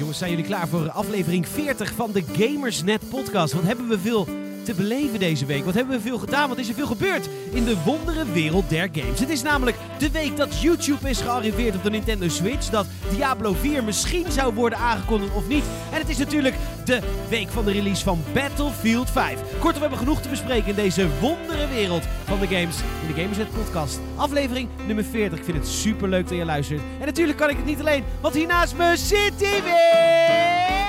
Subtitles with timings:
[0.00, 3.52] Jongens, zijn jullie klaar voor aflevering 40 van de Gamersnet podcast?
[3.52, 4.24] Wat hebben we veel
[4.64, 5.64] te beleven deze week?
[5.64, 6.48] Wat hebben we veel gedaan?
[6.48, 9.20] Wat is er veel gebeurd in de wondere wereld der games?
[9.20, 12.68] Het is namelijk de week dat YouTube is gearriveerd op de Nintendo Switch.
[12.68, 15.64] Dat Diablo 4 misschien zou worden aangekondigd of niet.
[15.92, 16.54] En het is natuurlijk
[16.86, 19.38] de week van de release van Battlefield 5.
[19.50, 22.76] Kortom, we hebben genoeg te bespreken in deze wondere wereld van de games.
[23.06, 24.00] In de Gamersnet podcast.
[24.16, 25.38] Aflevering nummer 40.
[25.38, 26.80] Ik vind het super leuk dat je luistert.
[27.00, 30.80] En natuurlijk kan ik het niet alleen, want hier naast me zit hij weer.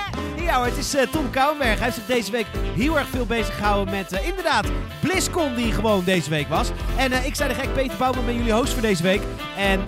[0.51, 1.75] Ja hoor, het is eh, Tom Kouwenberg.
[1.75, 2.45] Hij heeft zich deze week
[2.75, 4.67] heel erg veel bezig gehouden met eh, inderdaad
[5.01, 6.71] BlizzCon die gewoon deze week was.
[6.97, 9.21] En eh, ik zei de gek Peter Bouwman ben jullie host voor deze week.
[9.57, 9.79] En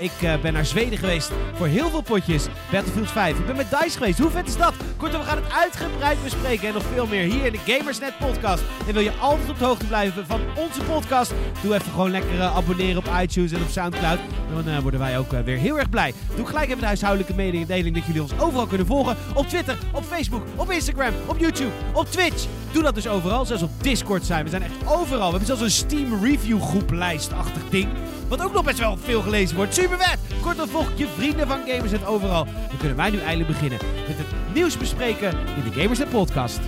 [0.00, 3.38] ik ben naar Zweden geweest voor heel veel potjes Battlefield 5.
[3.38, 4.18] Ik ben met DICE geweest.
[4.18, 4.74] Hoe vet is dat?
[4.98, 8.62] Kortom, we gaan het uitgebreid bespreken en nog veel meer hier in de Gamersnet podcast.
[8.86, 11.32] En wil je altijd op de hoogte blijven van onze podcast?
[11.62, 14.18] Doe even gewoon lekker eh, abonneren op iTunes en op Soundcloud.
[14.54, 16.14] Dan eh, worden wij ook eh, weer heel erg blij.
[16.36, 19.16] Doe gelijk even de huishoudelijke mededeling dat jullie ons overal kunnen volgen.
[19.34, 22.46] Op Twitter, op Facebook, op Instagram, op YouTube, op Twitch.
[22.72, 23.44] Doe dat dus overal.
[23.44, 24.44] Zelfs op Discord zijn.
[24.44, 25.32] We zijn echt overal.
[25.32, 27.88] We hebben zelfs een Steam review groep lijstachtig ding.
[28.28, 29.74] Wat ook nog best wel veel gelezen wordt.
[29.74, 30.18] Super vet!
[30.40, 32.44] Kortom, volg je vrienden van Gamersnet overal.
[32.44, 34.26] Dan kunnen wij nu eindelijk beginnen met het
[34.58, 36.60] nieuws bespreken in de Gamersnet podcast.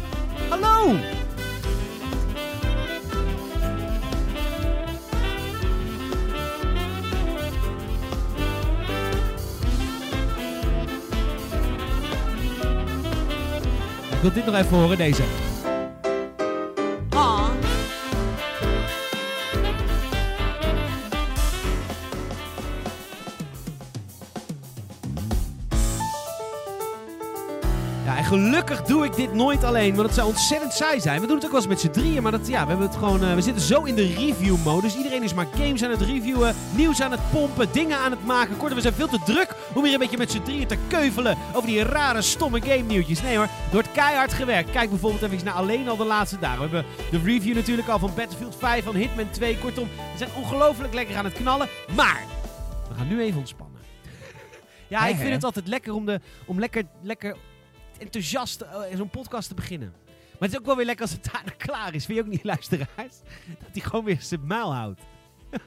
[0.48, 0.94] Hallo!
[14.10, 15.22] Ik wil dit nog even horen, deze.
[28.70, 31.20] Gelukkig doe ik dit nooit alleen, want het zou ontzettend saai zijn.
[31.20, 32.96] We doen het ook wel eens met z'n drieën, maar dat, ja, we, hebben het
[32.96, 34.96] gewoon, eh, we zitten zo in de review-modus.
[34.96, 38.56] Iedereen is maar games aan het reviewen, nieuws aan het pompen, dingen aan het maken.
[38.56, 41.36] Kortom, we zijn veel te druk om hier een beetje met z'n drieën te keuvelen
[41.52, 43.22] over die rare, stomme game-nieuwtjes.
[43.22, 44.70] Nee hoor, er wordt keihard gewerkt.
[44.70, 46.70] Kijk bijvoorbeeld even naar alleen al de laatste dagen.
[46.70, 49.58] We hebben de review natuurlijk al van Battlefield 5, van Hitman 2.
[49.58, 51.68] Kortom, we zijn ongelooflijk lekker aan het knallen.
[51.96, 52.22] Maar,
[52.88, 53.78] we gaan nu even ontspannen.
[54.88, 57.36] Ja, ik vind het altijd lekker om, de, om lekker, lekker
[58.00, 59.92] enthousiast eh, in zo'n podcast te beginnen.
[60.06, 62.04] Maar het is ook wel weer lekker als het daarna klaar is.
[62.04, 63.16] Vind je ook niet, luisteraars?
[63.58, 65.00] Dat hij gewoon weer zijn muil houdt.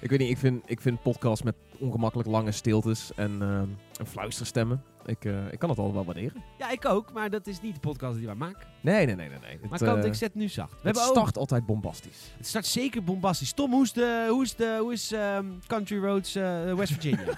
[0.00, 3.58] Ik weet niet, ik vind, ik vind podcasts met ongemakkelijk lange stiltes en, eh,
[3.98, 4.82] en fluisterstemmen.
[5.06, 6.42] Ik, eh, ik kan het al wel waarderen.
[6.58, 7.12] Ja, ik ook.
[7.12, 8.66] Maar dat is niet de podcast die wij maken.
[8.80, 9.38] Nee, nee, nee, nee.
[9.38, 9.58] nee.
[9.70, 10.82] Maar het, eh, ik zet nu zacht.
[10.82, 12.18] We het ook- start altijd bombastisch.
[12.36, 13.52] het start zeker bombastisch.
[13.52, 17.24] Tom, hoe is, de, hoe is, de, hoe is ehm, Country Roads eh, West Virginia?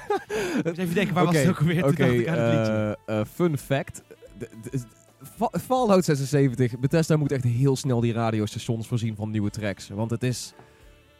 [0.64, 1.84] Even denken, waar was het ook alweer?
[1.86, 4.02] Oké, eh, eh, fun fact.
[4.38, 4.80] De- de-
[5.22, 6.78] Fa- Fallout 76.
[6.78, 9.88] Bethesda moet echt heel snel die radiostations voorzien van nieuwe tracks.
[9.88, 10.52] Want het is...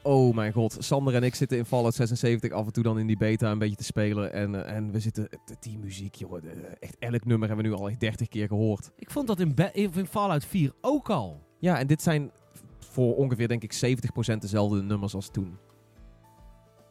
[0.03, 0.77] Oh mijn god.
[0.79, 3.59] Sander en ik zitten in Fallout 76 af en toe dan in die beta een
[3.59, 4.33] beetje te spelen.
[4.33, 5.29] En, en we zitten...
[5.61, 6.43] Die muziek, joh.
[6.81, 8.91] echt elk nummer hebben we nu al echt 30 keer gehoord.
[8.97, 11.43] Ik vond dat in, in Fallout 4 ook al.
[11.59, 12.31] Ja, en dit zijn
[12.79, 13.99] voor ongeveer denk ik
[14.35, 15.57] 70% dezelfde nummers als toen.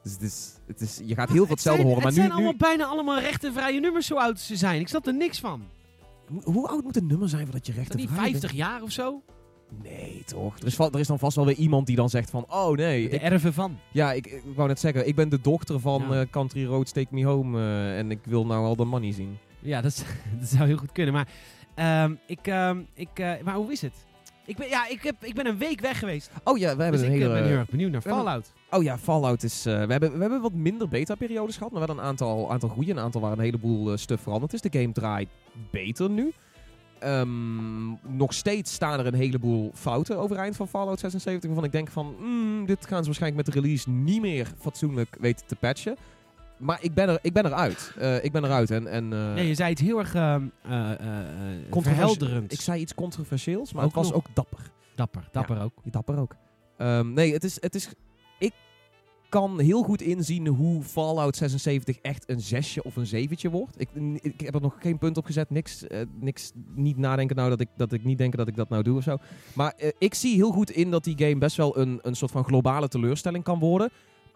[0.03, 1.97] Dus het is, het is, je gaat heel veel Het hetzelfde horen.
[1.97, 4.79] Maar het nu, zijn allemaal bijna allemaal rechte vrije nummers zo oud ze zijn.
[4.79, 5.63] Ik snap er niks van.
[6.43, 8.91] Hoe oud moet een nummer zijn voordat je Is recht dat niet 50 jaar of
[8.91, 9.21] zo?
[9.83, 10.57] Nee, toch?
[10.59, 12.45] Er is, er is dan vast wel weer iemand die dan zegt van...
[12.49, 13.77] Oh nee, De ik, erven van.
[13.91, 15.07] ja, ik, ik wou net zeggen.
[15.07, 16.21] Ik ben de dochter van Ja.
[16.21, 17.59] eh, Country Roads Take Me Home.
[17.59, 19.37] eh, en ik wil nou al de money zien.
[19.59, 20.05] Ja, dat
[20.41, 21.13] zou heel goed kunnen.
[21.13, 21.27] Maar,
[21.75, 23.93] ehm, ik, ehm, ik, eh, maar hoe is het?
[24.45, 26.31] Ik ben, ja, ik, heb, ik ben een week weg geweest.
[26.43, 27.39] Oh ja, we hebben Dus een ik eh, hele...
[27.39, 28.53] ben heel erg benieuwd naar we Fallout.
[28.69, 29.65] Oh ja, Fallout is...
[29.65, 32.91] eh, we, hebben, we hebben wat minder beta-periodes gehad, maar wel een aantal, aantal goede.
[32.91, 34.61] Een aantal waar een heleboel eh, stuff veranderd is.
[34.61, 35.29] De game draait
[35.71, 36.33] beter nu.
[36.99, 41.45] Ehm, nog steeds staan er een heleboel fouten overeind van Fallout 76.
[41.45, 45.17] Waarvan ik denk van, mm, dit gaan ze waarschijnlijk met de release niet meer fatsoenlijk
[45.19, 45.95] weten te patchen.
[46.57, 47.93] Maar ik ben, er, ik ben eruit.
[47.99, 48.71] Eh, ik ben eruit.
[48.71, 52.53] En, en, eh, nee, je zei het heel erg controverse- verhelderend.
[52.53, 54.15] Ik zei iets controversieels, maar Ook het was nog.
[54.17, 54.59] ook dapper.
[54.95, 55.73] Dapper, dapper ook.
[55.83, 56.35] Dapper ook.
[56.77, 57.89] Ehm, nee, het is, het is...
[58.39, 58.53] Ik
[59.29, 63.79] kan heel goed inzien hoe Fallout 76 echt een zesje of een zeventje wordt.
[63.81, 63.89] Ik,
[64.21, 65.49] ik heb er nog geen punt op gezet.
[65.49, 65.83] Niks,
[66.19, 68.97] niks niet nadenken nou dat ik, dat ik niet denk dat ik dat nou doe
[68.97, 69.17] of zo.
[69.53, 72.43] Maar ik zie heel goed in dat die game best wel een, een soort van
[72.43, 73.89] globale teleurstelling kan worden.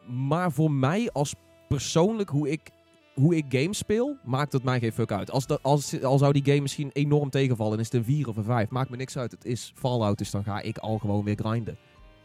[0.08, 1.36] Maar voor mij als
[1.70, 2.70] persoonlijk, hoe ik,
[3.14, 5.32] hoe ik games speel, maakt het mij geen fuck uit.
[5.32, 8.28] Als, dat, als, al zou die game misschien enorm tegenvallen en is het een 4
[8.28, 9.32] of een 5, maakt me niks uit.
[9.32, 11.78] Het is Fallout, dus dan ga ik al gewoon weer grinden.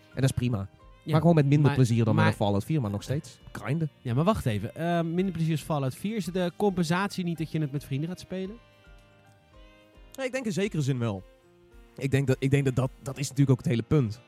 [0.09, 0.69] En dat is prima.
[1.05, 3.39] Ja, maar gewoon met minder maar- plezier dan maar- met Fallout 4, maar nog steeds
[3.53, 3.91] grinden.
[4.03, 4.75] Ja, maar wacht even.
[4.75, 6.17] Ehm, minder plezier als Fallout 4.
[6.17, 8.57] Is de compensatie niet dat je het met vrienden gaat spelen?
[10.23, 11.23] ik denk in zekere zin wel.
[11.97, 14.21] Ik denk dat ik denk dat, dat, dat is natuurlijk ook het hele punt.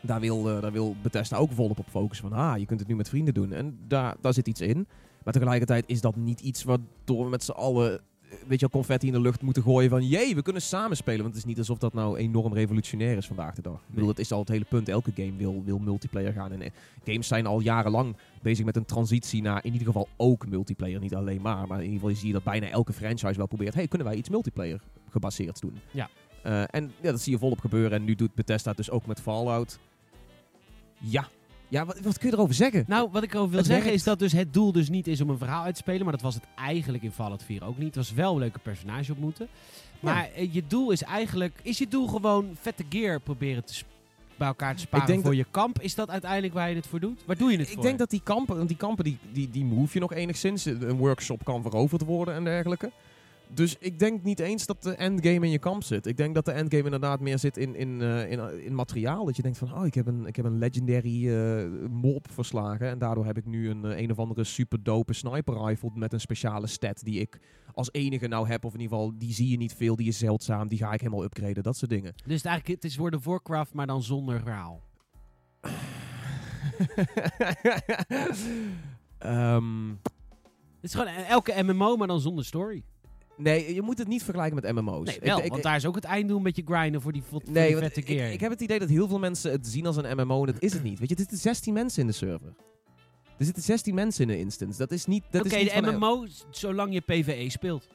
[0.00, 2.28] Daar wil, eh, daar wil Bethesda ook volop op focussen.
[2.28, 3.52] Van, ah, je kunt het nu met vrienden doen.
[3.52, 4.86] En daar, daar zit iets in.
[5.24, 9.06] Maar tegelijkertijd is dat niet iets waardoor we met z'n allen weet je wel, confetti
[9.06, 10.06] in de lucht moeten gooien van...
[10.06, 11.20] Jee, we kunnen samen spelen.
[11.20, 13.74] Want het is niet alsof dat nou enorm revolutionair is vandaag de dag.
[13.74, 14.88] Ik bedoel, dat is al het hele punt.
[14.88, 16.52] Elke game wil, wil multiplayer gaan.
[16.52, 16.70] En eh,
[17.04, 21.00] games zijn al jarenlang bezig met een transitie naar in ieder geval ook multiplayer.
[21.00, 21.66] Niet alleen maar.
[21.66, 23.74] Maar in ieder geval zie je dat bijna elke franchise wel probeert...
[23.74, 24.80] Hey, kunnen wij iets multiplayer
[25.10, 25.74] gebaseerd doen?
[25.90, 26.08] Ja.
[26.42, 27.98] Eh, en ja, dat zie je volop gebeuren.
[27.98, 29.78] En nu doet Bethesda het dus ook met Fallout.
[30.98, 31.28] Ja.
[31.70, 32.84] Ja, wat, wat kun je erover zeggen?
[32.86, 33.98] Nou, wat ik erover wil Het zeggen werkt.
[34.00, 36.02] is dat dus het doel dus niet is om een verhaal uit te spelen.
[36.02, 37.86] Maar dat was het eigenlijk in Fallout 4 ook niet.
[37.86, 39.48] Het was wel een leuke personage ontmoeten.
[40.00, 41.60] Maar eh, je doel is eigenlijk...
[41.62, 43.82] Is je doel gewoon vette gear proberen te
[44.36, 45.80] bij elkaar te sparen denk voor dat- je kamp?
[45.80, 47.20] Is dat uiteindelijk waar je het voor doet?
[47.26, 47.82] Waar doe je het Ik voor?
[47.82, 50.64] denk dat die kampen, want die kampen die, die, die move je nog enigszins.
[50.64, 52.90] Een workshop kan veroverd worden en dergelijke.
[53.54, 56.06] Dus ik denk niet eens dat de endgame in je kamp zit.
[56.06, 59.24] Ik denk dat de endgame inderdaad meer zit in, in, eh, in, in materiaal.
[59.24, 62.88] Dat je denkt van, oh, ik heb een, ik heb een legendary eh mob verslagen.
[62.88, 66.12] En daardoor heb ik nu een, eh, een of andere super dope sniper rifle met
[66.12, 67.40] een speciale stat die ik
[67.72, 68.64] als enige nou heb.
[68.64, 70.68] Of in ieder geval, die zie je niet veel, die is zeldzaam.
[70.68, 72.12] Die ga ik helemaal upgraden, dat soort dingen.
[72.26, 74.82] Dus het, eigenlijk, het is World of Warcraft, maar dan zonder verhaal.
[79.18, 82.84] Ehm, Het is gewoon elke MMO, maar dan zonder story.
[83.38, 85.06] Nee, je moet het niet vergelijken met MMO's.
[85.06, 87.42] Nee, wel, ik- want daar is ook het einddoen met je grinden voor die, voor
[87.50, 88.30] Nee, vette ik, gear.
[88.32, 90.62] ik heb het idee dat heel veel mensen het zien als een MMO en dat
[90.62, 90.98] is het niet.
[90.98, 92.54] Weet je, er zitten 16 mensen in de server.
[93.38, 94.78] Er zitten 16 mensen in een instance.
[94.78, 95.22] Dat is niet.
[95.32, 97.88] Oké, niet de van- MMO, zolang je PvE speelt.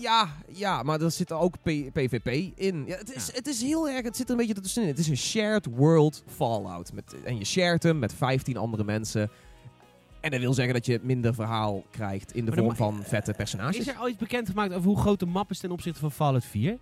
[0.00, 2.28] Ja, ja, maar er zit ook PvP
[2.58, 2.84] in.
[2.86, 3.32] Ja, het, is, Ja.
[3.34, 4.04] het is heel erg.
[4.04, 4.88] Het zit er een beetje tussenin.
[4.88, 6.92] Het is een shared world Fallout.
[6.92, 9.30] Met, en je shared hem met 15 andere mensen.
[10.26, 13.04] En dat wil zeggen dat je minder verhaal krijgt in de Maar dan vorm van
[13.04, 13.76] vette personages.
[13.78, 16.44] Is er al iets bekendgemaakt over hoe groot de map is ten opzichte van Fallout
[16.44, 16.78] 4?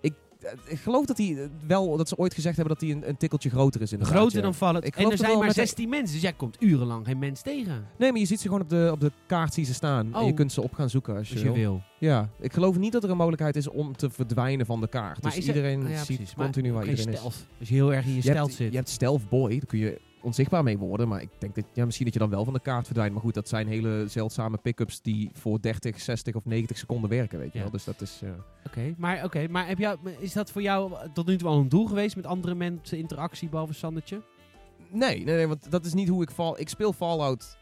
[0.00, 3.08] Eh, Ik geloof dat, die, eh, wel, dat ze ooit gezegd hebben dat hij een,
[3.08, 3.92] een tikkeltje groter is.
[3.92, 4.42] inderdaad, Groter ja.
[4.42, 4.84] dan Fallout.
[4.84, 7.42] Ik En er zijn maar met de- 16 mensen, dus jij komt urenlang geen mens
[7.42, 7.86] tegen.
[7.98, 10.14] Nee, maar je ziet ze gewoon op de, op de kaart zien ze staan.
[10.14, 10.36] En je Oh.
[10.36, 11.58] kunt ze op gaan zoeken als je, Als je wil.
[11.60, 11.82] wil.
[11.98, 15.22] Ja, ik geloof niet dat er een mogelijkheid is om te verdwijnen van de kaart.
[15.22, 16.34] Maar dus is er- iedereen Ah, ja, ziet precies.
[16.34, 17.46] Continu waar iedereen stealth.
[17.58, 18.24] Als je heel erg in je, is.
[18.24, 18.56] Je zit.
[18.70, 21.08] je hebt Stealth Boy, daar kun je onzichtbaar mee worden.
[21.08, 23.12] Maar ik denk dat, ja, misschien dat je dan wel van de kaart verdwijnt.
[23.12, 27.38] Maar goed, dat zijn hele zeldzame pick-ups die voor 30, 60 of 90 seconden werken,
[27.38, 27.62] weet je Ja.
[27.64, 27.72] wel.
[27.72, 28.20] Dus dat is...
[28.22, 28.30] eh,
[28.66, 31.68] Oké, maar, oké, maar heb jou, is dat voor jou tot nu toe al een
[31.68, 34.22] doel geweest met andere mensen interactie behalve Sandertje?
[34.90, 36.60] Nee, nee, nee, want dat is niet hoe ik val.
[36.60, 37.56] Ik speel Fallout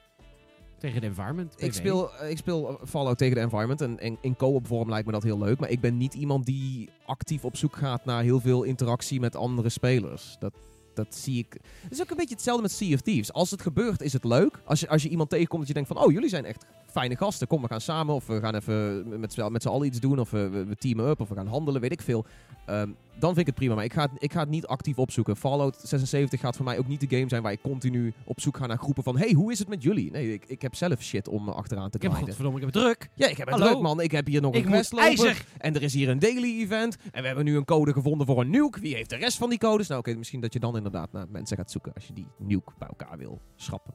[0.79, 1.55] Tegen de environment?
[1.63, 5.07] Ik speel, eh, ik speel Fallout tegen de environment en, en in co-op vorm lijkt
[5.07, 5.59] me dat heel leuk.
[5.61, 9.37] Maar ik ben niet iemand die actief op zoek gaat naar heel veel interactie met
[9.37, 10.37] andere spelers.
[10.39, 10.53] Dat,
[10.95, 11.57] dat zie ik.
[11.83, 13.33] Het is ook een beetje hetzelfde met Sea of Thieves.
[13.33, 14.61] Als het gebeurt is het leuk.
[14.65, 15.99] Als je, als je iemand tegenkomt dat je denkt van...
[16.05, 17.47] Oh, jullie zijn echt fijne gasten.
[17.47, 18.15] Kom, we gaan samen.
[18.15, 20.19] Of we gaan even met, z'n- met z'n allen iets doen.
[20.19, 21.21] Of we, we, teamen up.
[21.21, 21.81] Of we gaan handelen.
[21.81, 22.25] Weet ik veel.
[22.67, 23.75] Ehm, dan vind ik het prima.
[23.75, 25.37] Maar ik ga, het, ik ga het niet actief opzoeken.
[25.37, 28.57] Fallout 76 gaat voor mij ook niet de game zijn waar ik continu op zoek
[28.57, 29.19] ga naar groepen van...
[29.19, 30.11] Hey, hoe is het met jullie?
[30.11, 32.83] Nee, ik, ik heb zelf shit om achteraan te Ik heb godverdomme, ik heb het
[32.83, 33.09] druk.
[33.15, 33.71] Ja, ik heb het Hallo?
[33.71, 34.01] druk, man.
[34.01, 35.35] Ik heb hier nog Ik een quest lopen.
[35.59, 36.97] En er is hier een daily event.
[37.11, 38.81] En we hebben nu een code gevonden voor een nuke.
[38.81, 39.89] Wie heeft de rest van die codes?
[39.89, 42.73] Nou, oké, misschien dat je dan inderdaad naar mensen gaat zoeken als je die nuke
[42.79, 43.95] bij elkaar wil schrappen.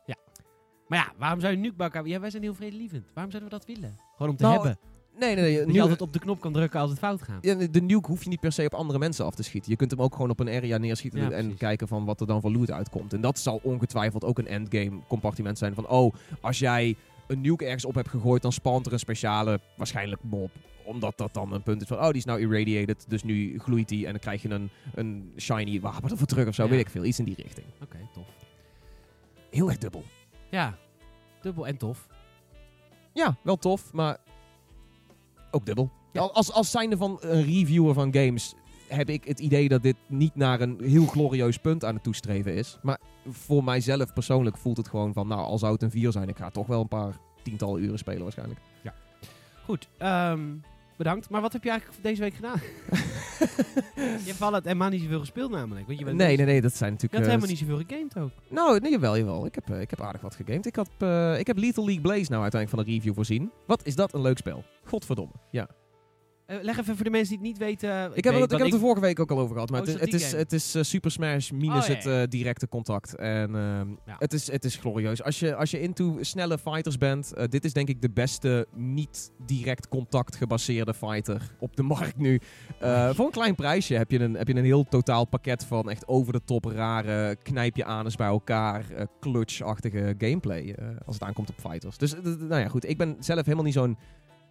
[0.88, 2.08] Maar ja, waarom zou je nu bij elkaar...
[2.08, 3.04] Ja, wij zijn heel vredelievend.
[3.14, 3.98] Waarom zouden we dat willen?
[4.16, 4.78] Gewoon om te Nou, hebben.
[5.20, 5.66] Nee, nee, nee.
[5.66, 7.44] Dat je altijd op de knop kan drukken als het fout gaat.
[7.46, 9.72] ja, de nuke hoef je niet per se op andere mensen af te schieten.
[9.72, 11.58] Je kunt hem ook gewoon op een area neerschieten Ja, en precies.
[11.58, 13.14] kijken van wat er dan voor loot uitkomt.
[13.14, 15.88] En dat zal ongetwijfeld ook een endgame compartiment zijn van...
[15.88, 16.96] Oh, als jij
[17.28, 20.52] een nuke ergens op hebt gegooid, dan spant er een speciale, waarschijnlijk mob.
[20.84, 23.88] Omdat dat dan een punt is van, oh, die is nou irradiated, dus nu gloeit
[23.90, 26.70] die en dan krijg je een, een shiny wapen ervoor terug of zo, Ja.
[26.70, 27.04] weet ik veel.
[27.06, 27.66] Iets in die richting.
[27.84, 28.26] Oké, tof.
[29.50, 30.04] Heel erg dubbel.
[30.50, 30.78] Ja,
[31.42, 32.08] dubbel en tof.
[33.14, 34.18] Ja, wel tof, maar
[35.52, 35.92] ook dubbel.
[36.14, 36.22] Ja.
[36.22, 38.54] Al- Als, als zijnde van een reviewer van games
[38.88, 42.54] heb ik het idee dat dit niet naar een heel glorieus punt aan het toestreven
[42.54, 42.78] is.
[42.82, 43.00] Maar
[43.30, 46.38] voor mijzelf persoonlijk voelt het gewoon van, nou, al zou het een 4 zijn, ik
[46.38, 48.60] ga toch wel een paar tientallen uren spelen waarschijnlijk.
[49.66, 50.42] Goed, ehm,
[50.98, 51.30] bedankt.
[51.30, 52.62] Maar wat heb je eigenlijk deze week gedaan?
[53.96, 55.88] je hebt Fallout helemaal niet zoveel gespeeld namelijk.
[55.88, 57.14] Want je bent Nee, nee, nee, dat zijn Je natuurlijk...
[57.14, 58.32] had eh, helemaal niet zoveel gegamed ook.
[58.50, 59.46] Nou, nee, jawel, jawel.
[59.46, 60.66] Ik heb, eh, ik heb aardig wat gegamed.
[60.66, 63.52] Ik, had, eh, ik heb Lethal League Blaze nou uiteindelijk van de review voorzien.
[63.68, 64.64] Wat is dat een leuk spel.
[64.84, 65.34] Godverdomme.
[65.52, 65.68] Ja.
[66.48, 67.90] Eh, leg even voor de mensen die het niet weten.
[67.90, 69.70] Ik heb, het, ik wat heb het er vorige week ook al over gehad.
[69.70, 71.94] Maar Oh, het, is is, het, is, het is eh, Super Smash minus Oh, ja,
[71.94, 73.16] het eh, directe contact.
[73.16, 74.16] En ehm, Ja.
[74.18, 75.24] het, is, het is glorieus.
[75.24, 79.32] Als je, als je into snelle fighters bent, dit is denk ik de beste niet
[79.46, 82.42] direct contact gebaseerde fighter op de markt nu.
[83.14, 86.08] Voor een klein prijsje heb je, een, heb je een heel totaal pakket van echt
[86.08, 88.86] over de top rare knijp je anus bij elkaar,
[89.20, 90.76] clutch-achtige gameplay
[91.06, 91.98] als het aankomt op fighters.
[91.98, 92.90] Dus nou ja, goed.
[92.90, 93.98] Ik ben zelf helemaal niet zo'n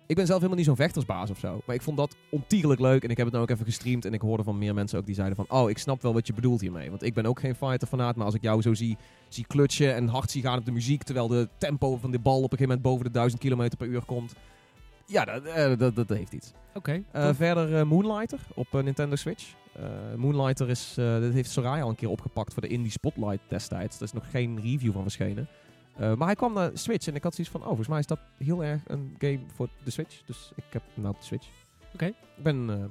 [0.07, 1.61] Ik ben zelf helemaal niet zo'n vechtersbaas of zo.
[1.67, 3.03] Maar ik vond dat ontierlijk leuk.
[3.03, 4.05] En ik heb het nou ook even gestreamd.
[4.05, 5.47] En ik hoorde van meer mensen ook die zeiden van...
[5.49, 6.91] Oh, ik snap wel wat je bedoelt hiermee.
[6.91, 8.17] Want ik ben ook geen fighter-fanaat.
[8.17, 8.97] Maar als ik jou zo zie,
[9.29, 11.03] zie klutsen en hard zie gaan op de muziek...
[11.03, 13.87] terwijl de tempo van de bal op een gegeven moment boven de 1000 km per
[13.87, 14.35] uur komt...
[15.07, 16.53] Ja, dat, eh, dat, dat heeft iets.
[16.75, 17.03] Oké.
[17.13, 19.55] Eh, verder eh, Moonlighter op Nintendo Switch.
[20.17, 23.97] Moonlighter is, dat heeft Soraya al een keer opgepakt voor de Indie Spotlight destijds.
[23.97, 25.49] Er is nog geen review van verschenen.
[25.97, 28.07] Eh, maar hij kwam naar Switch en ik had zoiets van, oh, volgens mij is
[28.07, 30.23] dat heel erg een game voor de Switch.
[30.27, 31.47] Dus ik heb nou de Switch.
[31.95, 32.07] Oké.
[32.07, 32.85] Ik ben, eh,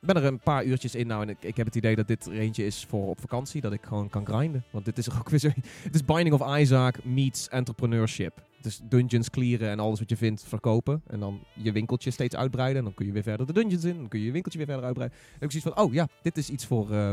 [0.00, 2.26] ben er een paar uurtjes in nou en ik, ik heb het idee dat dit
[2.26, 3.60] er eentje is voor op vakantie.
[3.60, 4.64] Dat ik gewoon kan grinden.
[4.70, 5.48] Want dit is er ook weer zo...
[5.82, 8.48] Het is Binding of Isaac meets entrepreneurship.
[8.60, 11.02] Dus dungeons clearen en alles wat je vindt verkopen.
[11.06, 12.78] En dan je winkeltje steeds uitbreiden.
[12.78, 13.96] En dan kun je weer verder de dungeons in.
[13.96, 15.18] Dan kun je je winkeltje weer verder uitbreiden.
[15.18, 16.92] En heb ik zoiets van, oh ja, dit is iets voor...
[16.92, 17.10] eh,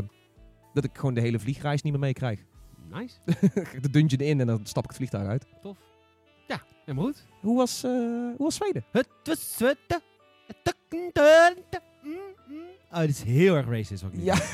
[0.72, 2.44] dat ik gewoon de hele vliegreis niet meer meekrijg.
[2.92, 3.14] Nice.
[3.80, 5.44] de dungeon in en dan stap ik het vliegtuig uit.
[5.62, 5.76] Tof.
[6.48, 7.26] Ja, helemaal goed.
[7.40, 8.84] Hoe was, eh, hoe was Zweden?
[8.92, 10.00] Het was het.
[12.90, 14.02] Oh, dit is heel erg racist.
[14.02, 14.34] Wat ik nu Ja.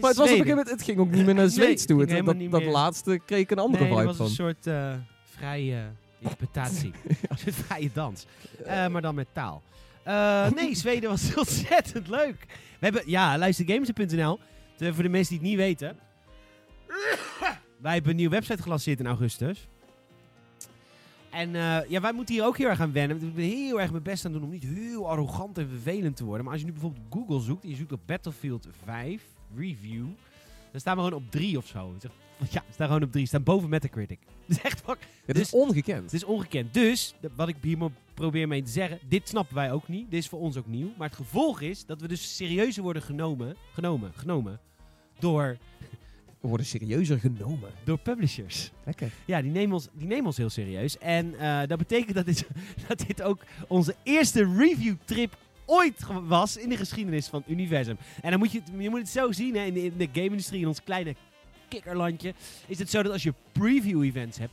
[0.00, 0.46] Maar het, was op een Zweden.
[0.46, 1.96] gegeven moment, het ging ook niet meer naar Nee, Zweeds toe.
[1.96, 2.70] ging Het- helemaal dat, niet dat meer.
[2.70, 4.46] laatste kreeg ik een andere nee, vibe dat was van.
[4.46, 4.94] een soort eh,
[5.24, 5.84] vrije
[6.18, 6.92] interpretatie.
[7.28, 8.26] Een soort vrije dans.
[8.64, 9.62] Eh, maar dan met taal.
[10.02, 12.46] Eh, nee, Zweden was ontzettend leuk.
[12.48, 14.38] We hebben, ja, luistergames.nl.
[14.78, 15.98] Voor de mensen die het niet weten.
[17.76, 19.68] Wij hebben een nieuwe website gelanceerd in augustus.
[21.30, 23.22] En eh, ja, wij moeten hier ook heel erg aan wennen.
[23.22, 26.24] Ik ben heel erg mijn best aan doen om niet heel arrogant en vervelend te
[26.24, 26.44] worden.
[26.44, 29.22] Maar als je nu bijvoorbeeld op Google zoekt en je zoekt op Battlefield 5
[29.56, 30.06] review,
[30.70, 31.94] dan staan we gewoon op 3 of zo.
[32.50, 33.22] Ja, we staan gewoon op 3.
[33.22, 34.18] We staan boven Metacritic.
[34.46, 34.98] Dat is echt fuck.
[35.24, 36.02] Het dus- is ongekend.
[36.02, 36.74] Het is ongekend.
[36.74, 40.10] Dus, wat ik hier maar probeer mee te zeggen, dit snappen wij ook niet.
[40.10, 40.92] Dit is voor ons ook nieuw.
[40.96, 44.60] Maar het gevolg is dat we dus serieuzer worden genomen, genomen, genomen,
[45.18, 45.56] door,
[46.40, 47.70] We worden serieuzer genomen.
[47.84, 48.70] door publishers.
[48.84, 49.10] Lekker.
[49.24, 50.98] Ja, die nemen ons, die nemen ons heel serieus.
[50.98, 52.46] En eh, dat betekent dat dit,
[52.88, 57.96] dat dit ook onze eerste review-trip ooit ge- was in de geschiedenis van het universum.
[58.22, 60.08] En dan moet je, het- je moet het zo zien, hè, in, de, in de
[60.12, 61.14] game-industrie, in ons kleine
[61.68, 62.34] kikkerlandje,
[62.66, 64.52] is het zo dat als je preview-events hebt...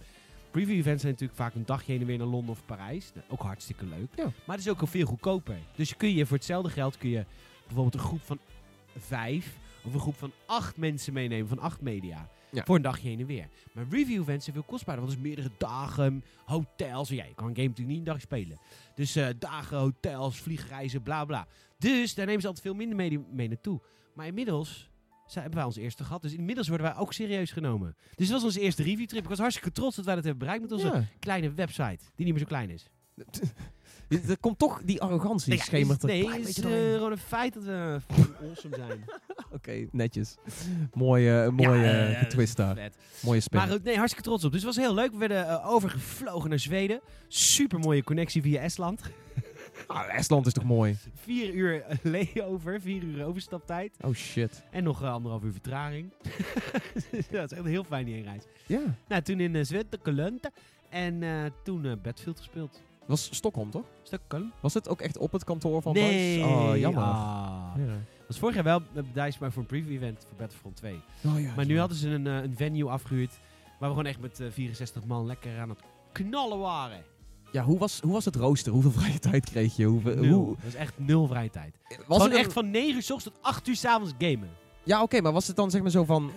[0.52, 3.12] Preview-events zijn natuurlijk vaak een dagje heen en weer naar Londen of Parijs.
[3.14, 4.08] Nou, Ook hartstikke leuk.
[4.16, 4.24] Ja.
[4.24, 5.56] Maar het is ook al veel goedkoper.
[5.76, 7.26] Dus kun je voor hetzelfde geld kun je
[7.66, 8.40] bijvoorbeeld een groep van
[8.98, 12.30] vijf of een groep van acht mensen meenemen, van acht media.
[12.52, 12.64] Ja.
[12.66, 13.48] Voor een dagje heen en weer.
[13.74, 17.10] Maar review-events zijn veel kostbaarder, want het is meerdere dagen, hotels.
[17.10, 18.60] Ja, je kan een game natuurlijk niet een dag spelen.
[18.96, 21.48] Dus eh, dagen, hotels, vliegreizen, bla bla.
[21.78, 23.82] Dus daar nemen ze altijd veel minder mee, mee naartoe.
[24.14, 24.90] Maar inmiddels
[25.26, 26.22] zijn, hebben wij ons eerste gehad.
[26.22, 27.96] Dus inmiddels worden wij ook serieus genomen.
[28.16, 29.24] Dus dat was onze eerste review-trip.
[29.24, 31.06] Ik was hartstikke trots dat wij dat hebben bereikt met onze Ja.
[31.20, 32.00] kleine website.
[32.16, 32.88] Die niet meer zo klein is.
[34.10, 36.94] Er komt toch die arrogantie ja, schemert er is, nee, klein het is eh, doorheen.
[36.94, 38.00] gewoon een feit dat we
[38.42, 39.06] awesome zijn.
[39.56, 40.36] Oké, netjes.
[40.94, 42.92] mooie mooie Ja, eh, twist daar.
[43.22, 43.60] Mooie spin.
[43.60, 44.52] Maar nee, hartstikke trots op.
[44.52, 45.12] Dus het was heel leuk.
[45.12, 47.02] We werden eh, overgevlogen naar Zweden.
[47.28, 49.02] Super mooie connectie via Estland.
[49.88, 50.98] Ah, Estland is toch mooi?
[51.14, 53.98] Vier uur eh, layover, vier uur overstaptijd.
[54.02, 54.64] Oh shit.
[54.72, 56.12] En nog eh, anderhalf uur vertraging.
[57.12, 58.44] ja, dat is echt heel fijn die heenreis.
[58.66, 58.82] Ja.
[59.08, 60.40] Nou, toen in uh, Zweden.
[60.90, 62.82] En eh, toen eh Battlefield gespeeld.
[63.04, 63.86] Het was Stockholm, toch?
[64.04, 64.52] Stockholm?
[64.60, 66.40] Was het ook echt op het kantoor van Nee.
[66.40, 66.50] Bas?
[66.50, 67.04] Oh, jammer.
[67.04, 67.72] Ah.
[67.78, 67.86] Ja.
[67.88, 70.94] Dat was vorig jaar wel bij Dice maar voor een preview event voor Battlefront 2.
[71.26, 71.80] Oh, ja, Maar nu ja.
[71.80, 73.40] hadden ze een, eh, een venue afgehuurd.
[73.80, 75.80] Waar we gewoon echt met eh, 64 man lekker aan het
[76.12, 77.04] knallen waren.
[77.52, 78.72] Ja, hoe was, hoe was het rooster?
[78.72, 79.86] Hoeveel vrije tijd kreeg je?
[79.86, 80.40] Hoeveel, Nul.
[80.44, 81.76] hoe, Dat is echt nul vrije tijd.
[81.88, 84.14] was gewoon het een- echt van 9 uur s ochtends tot 8 uur s avonds
[84.18, 84.50] gamen.
[84.84, 86.32] Ja, oké, maar was het dan zeg maar zo van...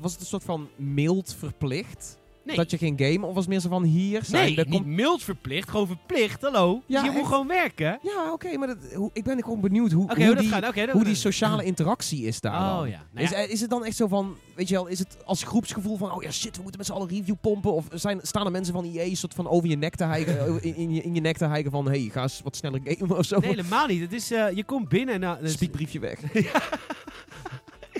[0.00, 2.18] Was het een soort van mild verplicht?
[2.46, 3.28] Nee, Dat je ging gamen?
[3.28, 6.42] Of was het meer zo van hier zijn nee de niet mild verplicht, gewoon verplicht.
[6.42, 6.82] Hallo.
[6.86, 7.98] Ja, Dus je moet gewoon werken.
[8.02, 11.64] Ja, oké, maar dat, hoe, ik ben gewoon benieuwd hoe, hoe, die, hoe die sociale
[11.64, 12.88] interactie is daar Oh dan.
[12.88, 13.02] ja.
[13.12, 13.36] Nou is, ja.
[13.36, 16.12] eh, is het dan echt zo van, weet je wel, is het als groepsgevoel van,
[16.12, 17.72] oh ja shit, we moeten met z'n allen review pompen?
[17.72, 20.76] Of zijn, staan er mensen van EA soort van over je nek te hijgen, in,
[20.76, 23.24] in, je, in je nek te hijgen van, hey, ga eens wat sneller gamen of
[23.24, 23.38] zo?
[23.38, 24.00] Nee, helemaal niet.
[24.00, 26.18] Het is, eh, je komt binnen en dus- Spiekbriefje weg.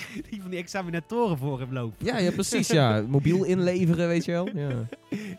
[0.30, 2.06] die van die examinatoren voor hem lopen.
[2.06, 3.04] ja, ja, precies, ja.
[3.08, 4.48] Mobiel inleveren, weet je wel.
[4.56, 4.86] Ja.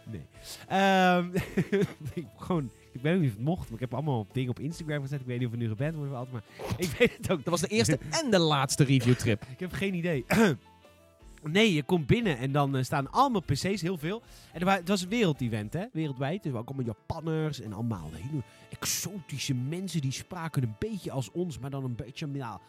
[0.04, 0.26] Nee.
[0.68, 1.30] Ehm,
[2.14, 5.02] ik, gewoon, ik weet niet of het mocht, maar ik heb allemaal dingen op Instagram
[5.02, 5.20] gezet.
[5.20, 7.44] Ik weet niet of we nu geband worden of altijd, maar ik weet het ook.
[7.44, 9.46] Dat was de eerste en de laatste reviewtrip.
[9.52, 10.26] Ik heb geen idee.
[11.44, 14.22] nee, je komt binnen en dan eh, staan allemaal PC's, heel veel.
[14.54, 15.86] En er het was een wereldevent, hè?
[15.92, 16.44] Wereldwijd.
[16.44, 21.60] Dus ook allemaal Japanners en allemaal hele exotische mensen die spraken een beetje als ons,
[21.60, 22.60] maar dan een beetje ja,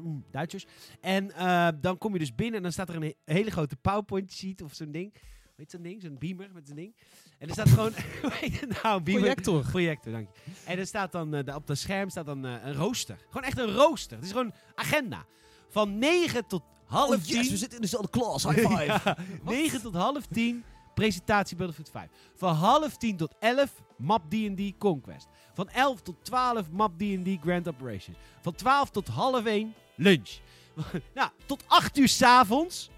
[0.00, 0.66] mm, Duitsers.
[1.00, 3.76] En eh, dan kom je dus binnen en dan staat er een he- hele grote
[3.76, 5.14] PowerPoint sheet of zo'n ding.
[5.56, 6.02] Weet zo'n ding?
[6.02, 6.94] Zo'n beamer met zo'n ding.
[7.38, 7.92] En er staat gewoon,
[8.82, 9.02] nou?
[9.02, 9.22] Beamer.
[9.22, 9.62] Projector.
[9.70, 10.50] Projector, dank je.
[10.64, 13.16] En er staat dan, eh, op dat scherm staat dan eh, een rooster.
[13.26, 14.16] Gewoon echt een rooster.
[14.16, 15.24] Het is gewoon agenda.
[15.68, 17.36] Van 9 tot half Oh 10.
[17.36, 18.44] yes, we zitten in dezelfde klas.
[18.48, 18.84] High five.
[18.86, 20.64] Ja, 9 tot half 10
[21.02, 22.08] presentatie Battlefield 5.
[22.34, 25.26] Van half 10 tot 11 map D&D Conquest.
[25.54, 28.16] Van 11 tot 12 map D&D Grand Operations.
[28.40, 30.30] Van 12 tot half 1 lunch.
[31.14, 32.90] nou, tot 8 uur s'avonds.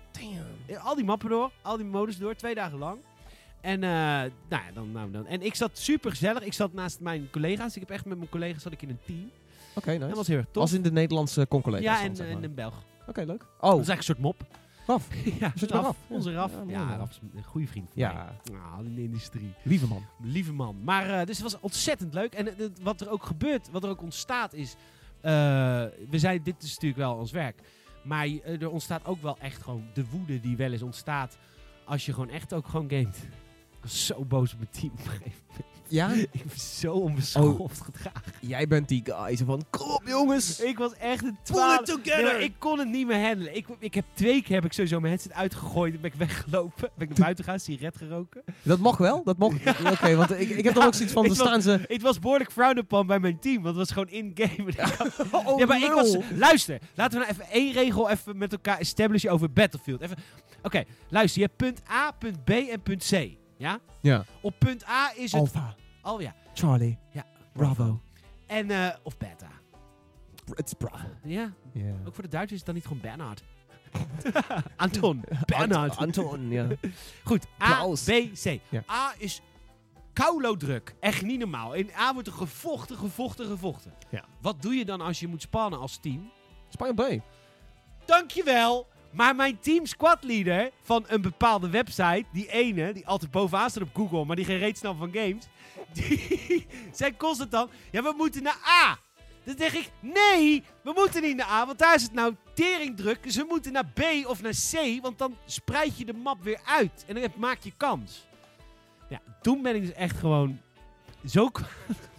[0.83, 2.99] Al die mappen door, al die modus door, twee dagen lang.
[3.61, 5.27] En, eh, nou ja, dan, nou, dan.
[5.27, 6.43] en ik zat super gezellig.
[6.43, 7.75] Ik zat naast mijn collega's.
[7.75, 9.31] Ik heb echt met mijn collega's zat ik in een team.
[9.75, 10.15] Oké, Dat nice.
[10.15, 10.63] was heel erg tof.
[10.63, 12.43] Als in de Nederlandse concollega's ja, dan, en, zeg en maar.
[12.43, 12.75] een Belg.
[13.07, 13.39] Oké, leuk.
[13.39, 14.43] Dat Oh, is eigenlijk een soort mop.
[14.91, 15.09] Raf.
[15.41, 15.97] ja, Zit je Raf, Raf?
[16.09, 16.15] Ja.
[16.15, 16.53] Onze Raf.
[16.67, 16.97] Ja.
[16.97, 18.13] Raf is een goede vriend van Ja.
[18.13, 18.59] mij.
[18.59, 19.53] Nou, in de industrie.
[19.63, 20.03] Lieve man.
[20.23, 20.77] Lieve man.
[20.85, 22.35] Maar eh, dus het was ontzettend leuk.
[22.35, 24.75] En wat er ook gebeurt, wat er ook ontstaat is...
[25.21, 25.31] eh,
[26.11, 27.61] we zijn, dit is natuurlijk wel ons werk.
[28.05, 31.39] Maar eh, er ontstaat ook wel echt gewoon de woede die wel eens ontstaat...
[31.85, 33.17] als je gewoon echt ook gewoon gamet.
[33.71, 35.70] Ik was zo boos op mijn team op een gegeven moment.
[35.91, 36.11] Ja?
[36.31, 38.33] Ik ben zo onbeschoft gedragen.
[38.41, 40.61] Jij bent die guy zo van, kom op jongens.
[40.61, 41.83] Ik was echt een twaalf.
[41.83, 42.23] together.
[42.23, 43.57] Nee, ik kon het niet meer handelen.
[43.57, 45.93] Ik, ik heb twee keer heb ik sowieso mijn headset uitgegooid.
[45.93, 46.91] Dan ben ik weggelopen.
[46.95, 48.43] Ben ik naar buiten gegaan, sigaret geroken.
[48.63, 49.53] Dat mag wel, dat mag.
[49.93, 51.81] Oké, want ik, ik heb dan ook zoiets van, dan staan ze...
[51.89, 53.63] Het was behoorlijk frowned upon bij mijn team.
[53.63, 54.73] Want het was gewoon in-game.
[55.33, 56.17] Oh, ja, maar ik was...
[56.35, 60.01] Luister, laten we nou even één regel even met elkaar establishen over Battlefield.
[60.01, 60.17] Even...
[60.63, 61.41] Oké, luister.
[61.41, 63.39] Je hebt punt A, punt B en punt C.
[63.57, 63.79] Ja?
[64.01, 64.25] Ja.
[64.41, 65.41] Op punt A is het...
[65.41, 66.35] Alpha, Oh ja.
[66.55, 67.25] Charlie, Ja.
[67.53, 68.01] Bravo.
[68.47, 69.49] En, eh, of Beta.
[70.55, 71.07] It's Bravo.
[71.25, 71.93] Ja, Ja.
[72.07, 73.43] ook voor de Duitsers is het dan niet gewoon Bernhard.
[74.77, 75.25] Anton.
[75.47, 75.97] Bernhard.
[75.97, 76.67] Ant- Anton, ja.
[77.25, 78.05] Goed, A, Klaus.
[78.05, 78.09] B,
[78.43, 78.61] C.
[78.69, 78.83] Ja.
[78.91, 79.41] A is
[80.59, 80.95] druk.
[81.01, 81.73] Echt niet normaal.
[81.75, 83.93] In A wordt er gevochten, gevochten, gevochten.
[84.11, 84.25] Ja.
[84.41, 86.31] Wat doe je dan als je moet spannen als team?
[86.69, 87.23] Spanje B.
[88.05, 88.87] Dankjewel!
[89.13, 93.95] Maar mijn team squadleader van een bepaalde website, die ene, die altijd bovenaan staat op
[93.95, 95.47] Google, maar die geen reet snapt van games,
[95.93, 98.99] die zei constant dan, ja, we moeten naar A.
[99.45, 103.23] Dan zeg ik, nee, we moeten niet naar A, want daar is het nou teringdruk.
[103.23, 106.61] Dus we moeten naar B of naar C, want dan spreid je de map weer
[106.65, 107.05] uit.
[107.07, 108.27] En dan maak je kans.
[109.09, 110.61] Ja, toen ben ik dus echt gewoon
[111.27, 111.51] zo...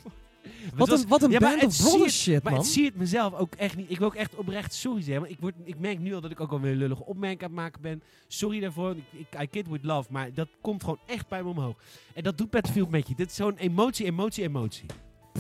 [0.75, 2.61] Wat was- een, wat een Ja, maar band of brothers shit, maar man.
[2.61, 3.89] het zie het mezelf ook echt niet.
[3.91, 5.19] Ik wil ook echt oprecht sorry zeggen.
[5.21, 7.51] Want ik, word, ik merk nu al dat ik ook wel weer lullige opmerkingen aan
[7.51, 8.01] het maken ben.
[8.27, 8.91] Sorry daarvoor.
[8.95, 10.07] Ik, ik, I kid with love.
[10.11, 11.75] Maar dat komt gewoon echt bij me omhoog.
[12.13, 13.15] En dat doet Battlefield met je.
[13.15, 14.85] Dit is zo'n emotie, emotie, emotie.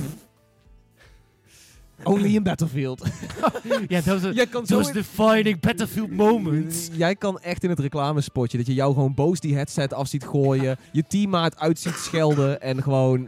[2.03, 3.07] Only in Battlefield.
[3.87, 6.87] ja, dat was, Jij kan zo defining Battlefield moments.
[6.93, 10.23] Jij kan echt in het reclamespotje dat je jou gewoon boos die headset af ziet
[10.23, 13.27] gooien, je teammaat uit ziet schelden en gewoon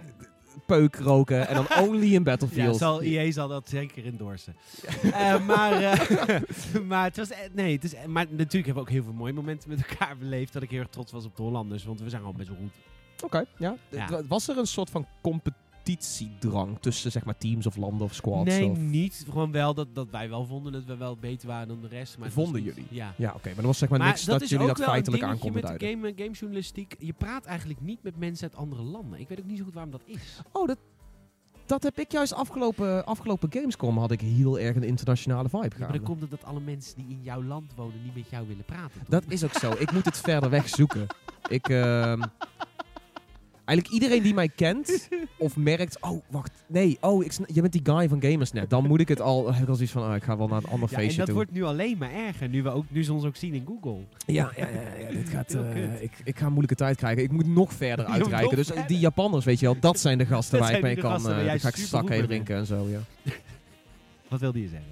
[0.79, 2.71] peuk roken en dan only in Battlefield.
[2.71, 4.55] Ja, zal, EA zal dat zeker endorsen.
[5.13, 6.39] Eh, maar, eh,
[6.89, 7.29] maar het was...
[7.29, 10.17] eh, Nee, het is, maar natuurlijk hebben we ook heel veel mooie momenten met elkaar
[10.17, 10.53] beleefd.
[10.53, 11.83] Dat ik heel erg trots was op de Hollanders.
[11.83, 12.71] Want we zijn al best wel goed.
[13.23, 13.75] Oké, ja.
[13.89, 14.21] Ja.
[14.27, 15.07] Was er een soort van
[15.83, 18.49] competitiedrang tussen zeg maar teams of landen of squads?
[18.49, 18.77] Nee, of?
[18.77, 19.25] niet.
[19.29, 22.17] Gewoon wel dat, dat wij wel vonden dat we wel beter waren dan de rest.
[22.17, 22.87] Maar Vonden niet- jullie?
[22.89, 23.13] Ja.
[23.17, 25.37] Ja, oké, maar er was zeg maar, Maar niks dat, dat, jullie dat feitelijk aan
[25.37, 25.89] konden duiden.
[25.89, 26.95] game, gamejournalistiek.
[26.99, 29.19] Je praat eigenlijk niet met mensen uit andere landen.
[29.19, 30.39] Ik weet ook niet zo goed waarom dat is.
[30.51, 30.77] Oh, dat,
[31.65, 35.77] dat heb ik juist afgelopen, afgelopen Gamescom had ik heel erg een internationale vibe Ja,
[35.79, 38.47] maar dan komt het dat alle mensen die in jouw land wonen niet met jou
[38.47, 38.99] willen praten.
[38.99, 39.09] toch?
[39.09, 39.71] Dat is ook zo.
[39.77, 41.07] Ik moet het verder weg zoeken.
[41.49, 42.21] Ik, ehm,
[43.65, 47.81] eigenlijk iedereen die mij kent of merkt, oh wacht, nee, oh, ik, je bent die
[47.83, 48.69] guy van Gamersnet.
[48.69, 50.57] Dan moet ik het al, heb ik al zoiets van, ah, ik ga wel naar
[50.63, 51.35] een ander ja, en feestje dat toe.
[51.35, 52.49] wordt nu alleen maar erger.
[52.49, 54.03] Nu we, ook, nu ze ons ook zien in Google.
[54.25, 56.01] Ja, ja, ja, ja, dit gaat, Heel eh, kut.
[56.01, 57.23] ik, ik ga een moeilijke tijd krijgen.
[57.23, 58.49] Ik moet nog verder moet uitreiken.
[58.49, 58.87] nog Dus verder.
[58.87, 61.01] die Japanners, weet je wel, dat zijn de gasten Dat waar ik zijn mee de
[61.01, 61.11] kan.
[61.11, 62.99] gasten waar eh jij ga ik strak heen drinken en zo, ja.
[64.27, 64.91] Wat wilde je zeggen?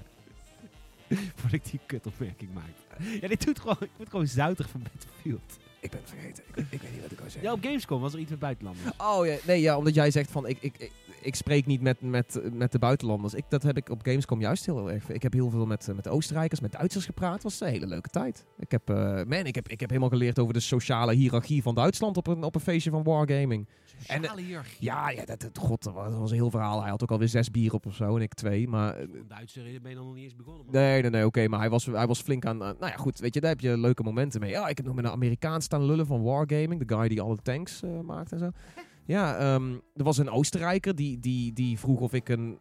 [1.34, 3.18] Voordat ik die kutopmerking maakte.
[3.20, 5.58] Ja, dit doet gewoon, ik word gewoon zoutig van Battlefield.
[5.82, 6.44] Ik ben het vergeten.
[6.54, 7.42] Ik, ik weet niet wat ik wil zeggen.
[7.42, 8.90] Ja, op Gamescom was er iets met buitenlanders.
[8.98, 10.92] Oh ja, nee, ja, omdat jij zegt van ik, ik, ik,
[11.22, 13.34] ik spreek niet met, met, met de buitenlanders.
[13.34, 15.10] Ik, dat heb ik op Gamescom juist heel erg.
[15.10, 17.32] Ik heb heel veel met, met Oostenrijkers, met Duitsers gepraat.
[17.32, 18.44] Het was een hele leuke tijd.
[18.58, 21.74] Ik heb, eh, man, ik heb, ik heb helemaal geleerd over de sociale hiërarchie van
[21.74, 23.66] Duitsland op een, op een feestje van Wargaming.
[24.06, 24.76] En, hiërarchie.
[24.80, 26.80] Ja, ja dat, dat, god, dat was, een heel verhaal.
[26.80, 28.68] Hij had ook alweer zes bier op of zo en ik twee.
[28.68, 30.64] Maar eh, Een Duitser ben je dan nog niet eens begonnen.
[30.64, 30.74] man.
[30.74, 31.48] Nee, nee, nee, oké.
[31.48, 32.56] maar hij was, hij was flink aan...
[32.56, 34.50] nou ja, goed, weet je, daar heb je leuke momenten mee.
[34.50, 36.86] Ja, ik heb nog met een Amerikaan staan lullen van Wargaming.
[36.86, 38.50] De guy die alle tanks eh, maakt en zo.
[39.04, 42.58] Ja, ehm, er was een Oostenrijker die, die, die vroeg of ik een...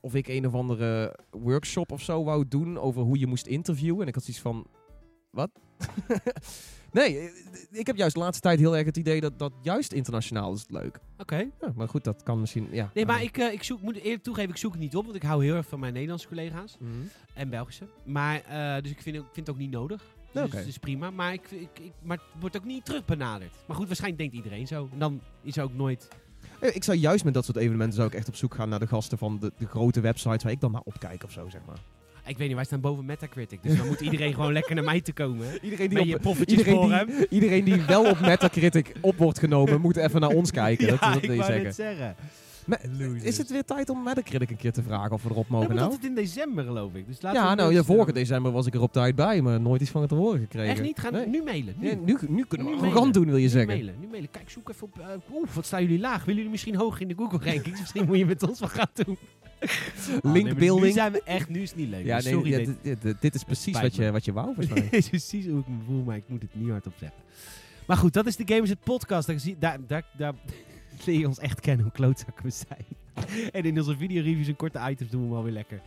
[0.00, 4.02] Of ik een of andere workshop of zo wou doen over hoe je moest interviewen.
[4.02, 4.66] En ik had zoiets van...
[5.30, 5.50] Wat?
[6.92, 7.28] nee, eh,
[7.70, 10.60] ik heb juist de laatste tijd heel erg het idee dat, dat juist internationaal is
[10.60, 11.00] het leuk.
[11.18, 11.36] Oké.
[11.36, 12.68] Ja, maar goed, dat kan misschien...
[12.70, 15.04] Ja, Nee, maar ik, eh, ik zoek, moet eerlijk toegeven, ik zoek het niet op.
[15.04, 16.76] Want ik hou heel erg van mijn Nederlandse collega's.
[16.80, 16.92] mhm.
[17.34, 17.84] En Belgische.
[18.04, 20.02] Maar, eh, dus ik vind, ik vind het ook niet nodig.
[20.32, 21.10] Dus het is prima.
[21.10, 23.52] Maar, ik, ik, ik- maar het wordt ook niet terug benaderd.
[23.66, 24.88] Maar goed, waarschijnlijk denkt iedereen zo.
[24.92, 26.08] En dan is er ook nooit...
[26.60, 28.86] Ik zou juist met dat soort evenementen zou ik echt op zoek gaan naar de
[28.86, 31.78] gasten van de, de grote websites waar ik dan naar opkijk of zo, zeg maar.
[32.28, 33.62] Ik weet niet, wij staan boven Metacritic.
[33.62, 35.46] Dus dan moet iedereen gewoon lekker naar mij te komen.
[35.62, 37.06] Iedereen die, op, iedereen, voor hem.
[37.06, 40.88] die, iedereen die wel op Metacritic op wordt genomen, moet even naar ons kijken.
[40.88, 41.74] dat, ja, dat ik wil wou zeggen.
[41.74, 42.16] zeggen.
[42.98, 43.22] Losers.
[43.22, 45.80] is het weer tijd om Metacritic een keer te vragen of we erop mogen nou?
[45.80, 47.06] dat het in december, geloof ik.
[47.06, 49.90] Dus Ja, nou, ja, vorige december was ik er op tijd bij, maar nooit iets
[49.90, 50.70] van het te horen gekregen.
[50.70, 50.98] Echt niet?
[50.98, 51.26] Gaan Nee.
[51.26, 51.74] nu mailen.
[51.78, 51.88] Nu.
[51.88, 53.12] Ja, nu, nu kunnen we arrogant mailen.
[53.12, 53.70] doen, wil je Nu zeggen.
[53.70, 54.30] mailen, nu mailen.
[54.30, 54.98] Kijk, zoek even op...
[54.98, 56.18] eh, Oeh, wat staan jullie laag?
[56.18, 57.80] Willen jullie misschien hoog in de Google rankings?
[57.84, 59.16] misschien moet je met ons wat gaan doen.
[59.60, 60.86] Nee, maar Linkbuilding.
[60.86, 61.48] Nu zijn we echt...
[61.48, 62.04] Nu is het niet leuk.
[62.04, 62.50] Ja, nee, Sorry,
[62.82, 64.88] ja, dit- is precies wat je, wat je wou, volgens mij.
[64.98, 67.18] Is precies hoe ik me voel, maar ik moet het niet hardop zeggen.
[67.86, 69.26] Maar goed, dat is de Gamers het podcast.
[69.26, 70.34] Daar, daar, daar, daar
[71.06, 72.84] leer je ons echt kennen hoe klootzakken we zijn.
[73.52, 75.80] en in onze videoreviews en korte items doen we wel weer lekker.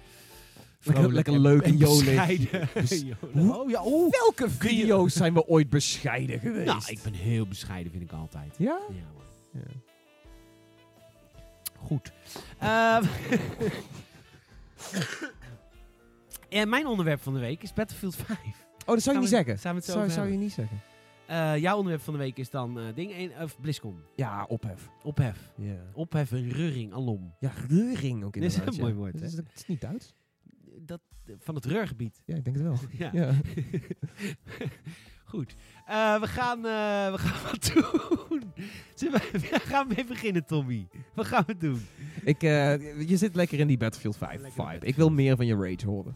[0.84, 2.70] Lekker- vrolijk lekker en- leuk en bescheiden.
[2.74, 3.04] Bes-
[3.34, 3.56] Jolig.
[3.58, 4.12] Oh ja, oh.
[4.12, 6.66] Welke video's zijn we ooit bescheiden geweest?
[6.66, 8.56] Nou, ik ben heel bescheiden, vind ik altijd.
[8.58, 8.80] Ja?
[8.90, 9.62] Ja, man.
[9.64, 9.91] Ja.
[11.82, 12.12] Goed.
[12.60, 13.04] Ehm
[16.50, 18.40] en mijn onderwerp van de week is Battlefield 5.
[18.40, 18.46] Oh,
[18.86, 19.60] dat zou je niet zeggen.
[19.60, 20.82] zou, zou je niet zeggen.
[21.28, 24.02] Eh, jouw onderwerp van de week is dan eh ding 1 of BlizzCon.
[24.16, 24.90] Ja, ophef.
[25.04, 25.52] Ophef.
[25.56, 27.34] Ja, Ophef en reuring alom.
[27.40, 28.76] ja reuring ook Dit is inderdaad.
[28.76, 30.14] een mooi woord, Dat is, dat is niet Duits?
[30.78, 31.02] Dat,
[31.40, 32.22] van het reurgebied.
[32.26, 32.78] Ja, ik denk het wel.
[32.92, 33.10] Ja.
[33.14, 33.32] Ja.
[35.32, 35.56] Goed.
[35.86, 38.54] Eh, we, gaan, eh, we gaan wat doen.
[38.96, 40.88] Zullen we, we gaan mee beginnen, Tommy.
[41.14, 41.86] Wat gaan we doen?
[42.24, 44.62] Ik, eh, je zit lekker in die Battlefield 5 Lekker vibe.
[44.62, 44.92] Battlefield.
[44.92, 46.16] Ik wil meer van je rage horen.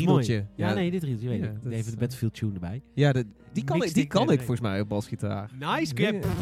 [0.00, 0.46] Mooi.
[0.56, 1.50] Ja, nee, dit riedeltje weet ik.
[1.72, 2.82] Even de eh, Battlefield tune erbij.
[2.94, 5.50] Ja, de- die kan, ik, die kan ik volgens mij op basgitaar.
[5.58, 6.24] Nice, Grip.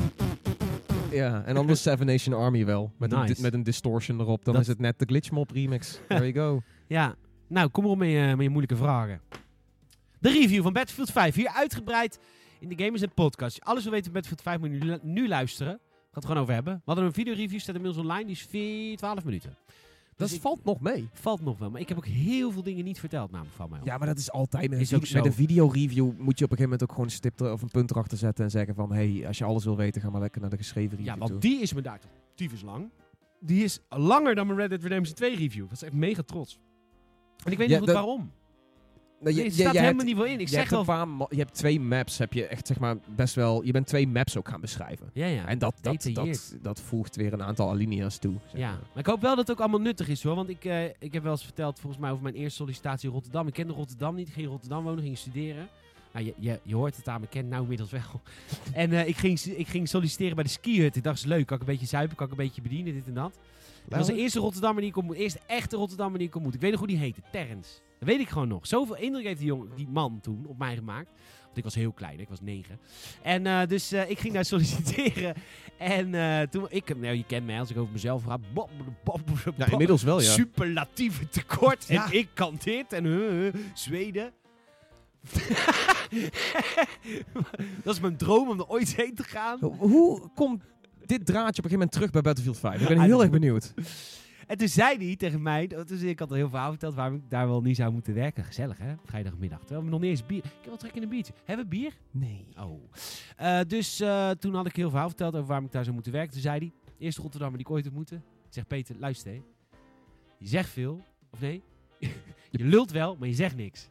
[1.11, 2.93] Ja, en dan de Seven Nation Army wel.
[2.99, 3.43] Met, een, Nice.
[3.43, 4.45] met een distortion erop.
[4.45, 5.99] Dan Dat- is het net de Glitchmob remix.
[6.09, 6.63] There you go.
[6.87, 7.15] Ja,
[7.49, 9.21] nou, kom maar op met je, met je moeilijke vragen.
[10.19, 11.35] De review van Battlefield 5.
[11.35, 12.19] Hier uitgebreid
[12.61, 13.55] in de Gamers en Podcast.
[13.57, 15.73] Je alles wil weten van Battlefield 5 moet je nu, nu luisteren.
[15.73, 16.75] We gaan het gewoon over hebben.
[16.75, 18.25] We hadden een videoreview, staat inmiddels online.
[18.25, 19.57] Die is 4, 12 minuten.
[20.17, 21.09] Dat Dus ik- valt nog mee.
[21.13, 23.81] Valt nog wel, maar ik heb ook heel veel dingen niet verteld namelijk van mij.
[23.85, 26.57] Ja, maar dat is altijd met, Is een, met een videoreview moet je op een
[26.57, 28.93] gegeven moment ook gewoon een stip er, of een punt erachter zetten en zeggen van
[28.93, 31.31] hey, als je alles wil weten, ga maar lekker naar de geschreven review Ja, want
[31.31, 31.41] toe.
[31.41, 32.91] die is me daar toch tyfus lang.
[33.41, 35.63] Die is langer dan mijn Red Dead Redemption 2 review.
[35.65, 36.59] Dat is echt mega trots.
[37.45, 38.31] En ik weet Ja, niet goed dat- waarom.
[39.25, 40.33] Je, staat je helemaal hebt, niet wel in.
[40.33, 41.27] Ik je zeg hebt wel...
[41.31, 44.37] je hebt twee maps, heb je echt zeg maar best wel, je bent twee maps
[44.37, 45.11] ook gaan beschrijven.
[45.13, 45.47] Ja, ja.
[45.47, 48.35] en dat, dat, dat, dat voegt weer een aantal alinea's toe.
[48.51, 48.79] zeg Ja, maar.
[48.79, 50.35] maar ik hoop wel dat het ook allemaal nuttig is hoor.
[50.35, 53.15] Want ik, eh, ik heb wel eens verteld volgens mij over mijn eerste sollicitatie in
[53.15, 53.47] Rotterdam.
[53.47, 54.27] Ik kende Rotterdam niet.
[54.27, 55.69] Ik ging in Rotterdam wonen, ging studeren.
[56.13, 58.23] Nou, je, je, je hoort het aan me, ken nou inmiddels wel.
[58.73, 60.97] en eh, ik, ging, ik ging solliciteren bij de skihut.
[60.97, 61.47] Ik dacht, is leuk.
[61.47, 63.39] Kan ik een beetje zuipen, kan ik een beetje bedienen, dit en dat.
[63.89, 65.17] Dat was de eerste Rotterdammer die ik ontmoet.
[65.17, 66.55] Eerste echte Rotterdammer die ik ontmoet.
[66.55, 67.21] Ik weet nog hoe die heette.
[67.33, 67.71] Terrence.
[68.03, 68.67] Dat weet ik gewoon nog.
[68.67, 71.11] Zoveel indruk heeft die, jongen, die man toen op mij gemaakt.
[71.45, 72.21] Want ik was heel klein.
[72.21, 72.79] Ik was negen.
[73.23, 75.35] En eh, dus eh, ik ging daar solliciteren.
[75.79, 76.67] En eh, toen...
[76.69, 78.39] Ik, nou, je kent mij als ik over mezelf ga.
[78.53, 78.71] Bob,
[79.05, 80.31] bob, bob, Ja, inmiddels wel, ja.
[80.31, 81.85] Superlatieve tekort.
[81.89, 82.07] Ja.
[82.07, 82.93] En ik kan dit.
[82.93, 84.33] En Zweden.
[87.85, 89.59] dat is mijn droom om er ooit heen te gaan.
[89.79, 90.63] Hoe komt
[91.05, 92.81] dit draadje op een gegeven moment terug bij Battlefield 5?
[92.81, 93.75] Ik ben I heel erg benieuwd.
[94.47, 97.17] En toen zei hij tegen mij, dus ik had al heel veel verhaal verteld waarom
[97.17, 98.45] ik daar wel niet zou moeten werken.
[98.45, 99.61] Gezellig hè, vrijdagmiddag.
[99.61, 100.45] Terwijl we nog niet eens bier.
[100.45, 101.33] Ik heb wel trek in een biertje.
[101.45, 101.93] Hebben we bier?
[102.11, 102.47] Nee.
[102.59, 102.81] Oh.
[103.37, 105.95] Eh, dus eh, toen had ik heel veel verhaal verteld over waarom ik daar zou
[105.95, 106.33] moeten werken.
[106.33, 108.15] Toen zei hij, eerste Rotterdammer die ik ooit ontmoette.
[108.15, 108.23] Ik
[108.59, 109.41] zeg Peter, luister hè.
[110.39, 111.01] Je zegt veel,
[111.31, 111.63] of nee?
[112.51, 113.89] je lult wel, maar je zegt niks.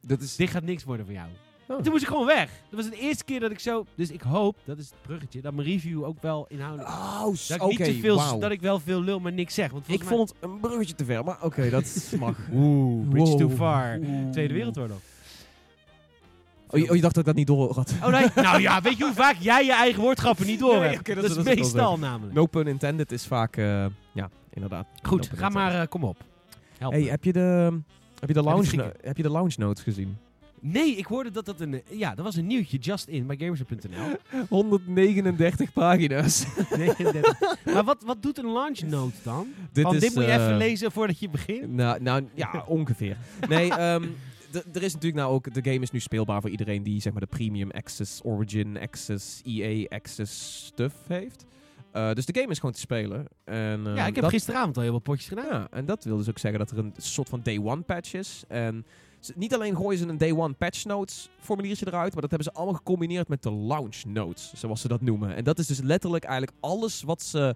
[0.00, 0.36] Dat is...
[0.36, 1.28] Dit gaat niks worden van jou.
[1.68, 1.76] Oh.
[1.76, 2.50] En toen moest ik gewoon weg.
[2.70, 3.84] Dat was de eerste keer dat ik zo...
[3.94, 6.88] Dus ik hoop, dat is het bruggetje, dat mijn review ook wel inhoudelijk...
[6.88, 9.70] Oh, dat ik, niet te veel, dat ik wel veel lul, maar niks zeg.
[9.70, 12.36] Want Ik mij- vond het een bruggetje te ver, maar oké, dat mag.
[12.52, 13.98] Oeh, bridge too far.
[13.98, 14.30] Oeh.
[14.30, 14.98] Tweede Wereldoorlog.
[16.70, 17.94] Oh je, oh, je dacht dat ik dat niet door had.
[18.02, 20.88] Oh nee, nou ja, weet je hoe vaak jij je eigen woordgrappen niet door Nee,
[20.88, 21.06] hebt?
[21.06, 22.34] dat dat, is- dat meestal namelijk.
[22.34, 24.86] No pun intended is vaak, eh, ja, inderdaad.
[25.02, 26.16] Goed, No ga maar, eh, kom op.
[26.78, 27.08] Help Hey, me.
[27.10, 27.78] heb je de,
[28.20, 30.16] heb je de, lounge, heb je de lounge notes gezien?
[30.64, 31.74] Nee, ik hoorde dat dat een...
[31.74, 34.16] eh, Ja, dat was een nieuwtje, just in, bij gamers.nl.
[34.48, 36.46] 139 pagina's.
[36.76, 37.38] 39.
[37.64, 39.46] maar wat, wat doet een launch note dan?
[39.72, 41.72] dit, is, dit moet je eh, even lezen voordat je begint.
[41.72, 43.16] Nou, nou ja, ongeveer.
[43.48, 44.02] Nee, ehm,
[44.50, 45.54] d- er is natuurlijk nou ook...
[45.54, 49.40] De game is nu speelbaar voor iedereen die zeg maar de premium access, origin access,
[49.44, 51.44] EA access stuff heeft.
[51.92, 53.26] Eh, dus de game is gewoon te spelen.
[53.44, 55.46] En, eh, ja, ik heb dat, gisteravond al heel wat potjes gedaan.
[55.50, 58.14] Ja, en dat wil dus ook zeggen dat er een soort van day one patch
[58.14, 58.42] is.
[58.48, 58.86] En
[59.34, 62.58] niet alleen gooien ze een day one patch notes formuliertje eruit, maar dat hebben ze
[62.58, 65.34] allemaal gecombineerd met de launch notes, zoals ze dat noemen.
[65.34, 67.54] En dat is dus letterlijk eigenlijk alles wat ze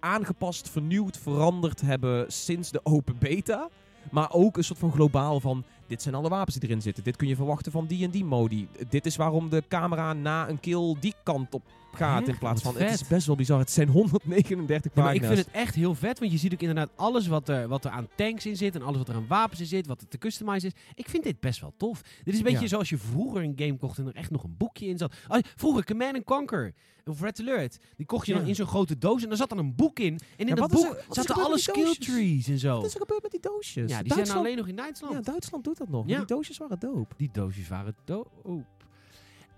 [0.00, 3.68] aangepast, vernieuwd, veranderd hebben sinds de open beta.
[4.10, 7.04] Maar ook een soort van globaal van, dit zijn alle wapens die erin zitten.
[7.04, 8.68] Dit kun je verwachten van die en die modi.
[8.88, 11.62] Dit is waarom de camera na een kill die kant op
[11.94, 12.76] gaat in plaats van...
[12.76, 13.58] Het is best wel bizar.
[13.58, 15.34] Het zijn 139 Ja, maar ik pagina's.
[15.42, 17.90] vind het echt heel vet, want je ziet ook inderdaad alles wat er, wat er
[17.90, 20.18] aan tanks in zit en alles wat er aan wapens in zit, wat er te
[20.18, 20.80] customizen is.
[20.94, 22.00] Ik vind dit best wel tof.
[22.24, 22.66] Dit is een beetje Ja.
[22.68, 25.14] zoals je vroeger een game kocht en er echt nog een boekje in zat.
[25.56, 26.72] Vroeger Command Conquer
[27.06, 28.38] of Red Alert, die kocht je Ja.
[28.38, 30.12] dan in zo'n grote doos en daar zat dan een boek in.
[30.12, 32.76] En in Ja, dat boek er- zaten alle skill trees en zo.
[32.76, 33.90] Wat is er gebeurd met die doosjes?
[33.90, 35.14] Ja, die zijn alleen nog in Duitsland.
[35.14, 36.06] Ja, Duitsland doet dat nog.
[36.06, 37.14] Die doosjes waren dope.
[37.16, 38.30] Die doosjes waren doop.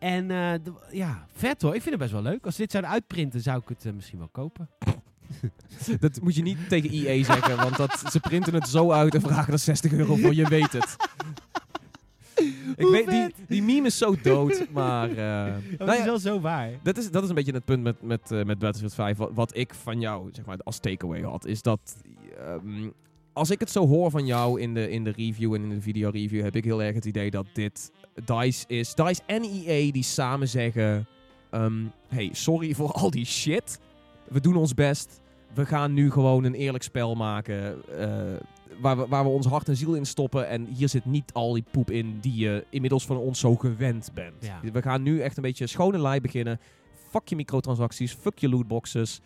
[0.02, 0.54] En eh,
[0.90, 1.74] ja, vet hoor.
[1.74, 2.44] Ik vind het best wel leuk.
[2.44, 4.68] Als ze dit zouden uitprinten, zou ik het eh, misschien wel kopen.
[6.00, 9.20] dat moet je niet tegen EA zeggen, want dat, ze printen het zo uit en
[9.20, 10.34] vragen er 60 euro voor.
[10.34, 10.96] Je weet het.
[12.76, 15.10] Ik weet, die, die meme is zo dood, maar...
[15.10, 16.70] eh, dat nou is ja, wel zo waar.
[16.82, 19.16] dat, is, dat is een beetje het punt met, met, met Battlefield 5.
[19.16, 21.96] Wat, wat ik van jou zeg maar, als takeaway had, is dat...
[22.38, 22.88] ehm,
[23.32, 25.80] als ik het zo hoor van jou in de, in de review en in de
[25.80, 27.90] video review, heb ik heel erg het idee dat dit
[28.24, 28.94] DICE is.
[28.94, 31.06] DICE en EA die samen zeggen...
[31.50, 33.78] ehm, hey, sorry voor al die shit.
[34.28, 35.20] We doen ons best.
[35.54, 37.82] We gaan nu gewoon een eerlijk spel maken.
[37.98, 38.40] eh,
[38.80, 40.48] waar, we, waar we ons hart en ziel in stoppen.
[40.48, 44.10] En hier zit niet al die poep in die je inmiddels van ons zo gewend
[44.14, 44.34] bent.
[44.40, 44.60] Ja.
[44.72, 46.60] We gaan nu echt een beetje schone lei beginnen.
[47.10, 48.12] Fuck je microtransacties.
[48.14, 49.20] Fuck je lootboxes.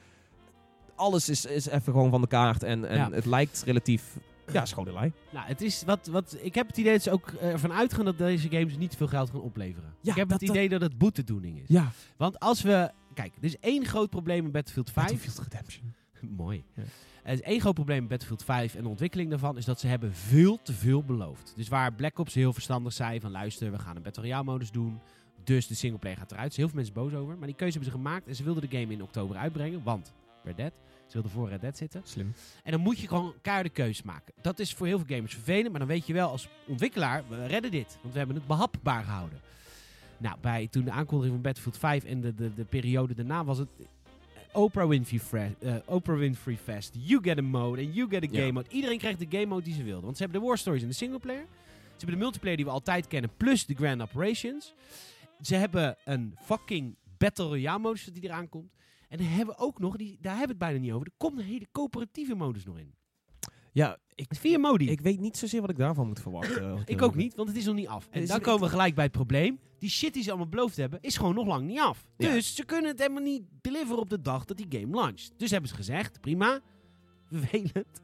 [0.95, 2.63] Alles is, is even gewoon van de kaart.
[2.63, 3.11] En, en Ja.
[3.11, 4.17] het lijkt relatief...
[4.53, 5.13] Ja, schone lei.
[5.33, 8.19] Nou, het is wat, wat, ik heb het idee dat ze ook ervan uitgaan dat
[8.19, 9.95] deze games niet veel geld gaan opleveren.
[10.01, 11.69] Ja, ik heb dat- het idee dat het boetedoening is.
[11.69, 11.91] Ja.
[12.17, 12.91] Want als we...
[13.15, 15.07] Kijk, er is één groot probleem in Battlefield 5.
[15.11, 15.95] Battlefield Redemption.
[16.45, 16.65] Mooi.
[16.75, 16.83] Ja.
[17.23, 19.87] Er is één groot probleem met Battlefield 5 en de ontwikkeling daarvan is dat ze
[19.87, 21.53] hebben veel te veel beloofd.
[21.57, 24.71] Dus waar Black Ops heel verstandig zei van luister, we gaan een Battle Royale modus
[24.71, 25.01] doen.
[25.45, 26.47] Dus de singleplayer gaat eruit.
[26.49, 27.39] Er zijn heel veel mensen boos over.
[27.39, 29.83] Maar die keuze hebben ze gemaakt en ze wilden de game in oktober uitbrengen.
[29.83, 30.13] Want
[30.45, 30.73] Red Dead.
[31.07, 32.01] Ze wilden voor Red Dead zitten.
[32.05, 32.33] Slim.
[32.63, 34.35] En dan moet je gewoon keiharde keuze maken.
[34.43, 35.71] Dat is voor heel veel gamers vervelend.
[35.71, 37.99] Maar dan weet je wel als ontwikkelaar, we redden dit.
[38.01, 39.41] Want we hebben het behapbaar gehouden.
[40.19, 43.59] Nou, bij, toen de aankondiging van Battlefield 5 en de, de, de periode daarna was
[43.59, 43.69] het...
[44.53, 46.95] Oprah Winfrey, Fre- eh, Oprah Winfrey Fest.
[46.99, 48.39] You get a mode en you get a Ja.
[48.41, 48.69] game mode.
[48.71, 50.05] Iedereen krijgt de game mode die ze wilden.
[50.05, 51.45] Want ze hebben de war stories in de singleplayer.
[51.83, 53.31] Ze hebben de multiplayer die we altijd kennen.
[53.37, 54.75] Plus de grand operations.
[55.41, 58.71] Ze hebben een fucking Battle Royale modus die eraan komt.
[59.09, 61.07] En dan hebben we ook nog, die, daar hebben we het bijna niet over.
[61.07, 62.95] Er komt een hele coöperatieve modus nog in.
[63.73, 64.91] Ja, ik, Vier modi.
[64.91, 66.83] ik weet niet zozeer wat ik daarvan moet verwachten.
[66.87, 68.09] Ik ook niet, want het is nog niet af.
[68.11, 69.59] En Is dan komen we gelijk bij het probleem.
[69.79, 72.07] Die shit die ze allemaal beloofd hebben, is gewoon nog lang niet af.
[72.17, 72.33] Ja.
[72.33, 75.33] Dus ze kunnen het helemaal niet deliveren op de dag dat die game launcht.
[75.37, 76.61] Dus hebben ze gezegd, prima,
[77.31, 78.01] vervelend.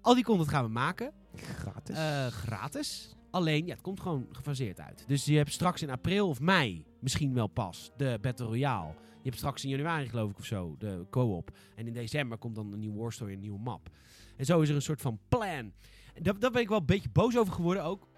[0.00, 1.12] Al die content gaan we maken.
[1.36, 1.96] Gratis.
[1.96, 3.16] eh, gratis.
[3.30, 5.04] Alleen, ja, het komt gewoon gefaseerd uit.
[5.06, 8.94] Dus je hebt straks in april of mei, misschien wel pas, de Battle Royale.
[9.26, 11.50] Je hebt straks in januari, geloof ik, of zo, de co-op.
[11.74, 13.88] En in december komt dan een nieuwe War Story, een nieuwe map.
[14.36, 15.72] En zo is er een soort van plan.
[16.14, 18.08] En Daar, daar ben ik wel een beetje boos over geworden ook.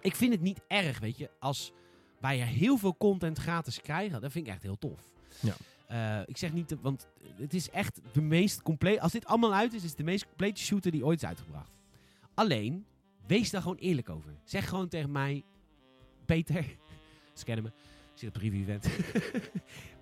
[0.00, 1.72] Ik vind het niet erg, weet je, als
[2.20, 4.20] wij heel veel content gratis krijgen.
[4.20, 5.10] Dat vind ik echt heel tof.
[5.40, 5.54] Ja.
[5.86, 9.00] Eh, ik zeg niet, want het is echt de meest compleet.
[9.00, 11.72] Als dit allemaal uit is, is het de meest complete shooter die ooit is uitgebracht.
[12.34, 12.86] Alleen,
[13.26, 14.34] wees daar gewoon eerlijk over.
[14.44, 15.44] Zeg gewoon tegen mij,
[16.24, 16.64] Peter,
[17.34, 17.70] scannen me,
[18.14, 18.86] zit op een review event.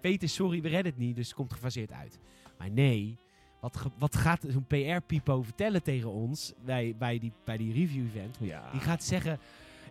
[0.01, 2.19] Peter, sorry, we redden het niet, dus het komt gefaseerd uit.
[2.59, 3.19] Maar nee,
[3.61, 8.37] wat, wat gaat zo'n PR-pipo vertellen tegen ons bij, bij, die, bij die review event?
[8.41, 8.71] ja.
[8.73, 9.39] Die gaat zeggen,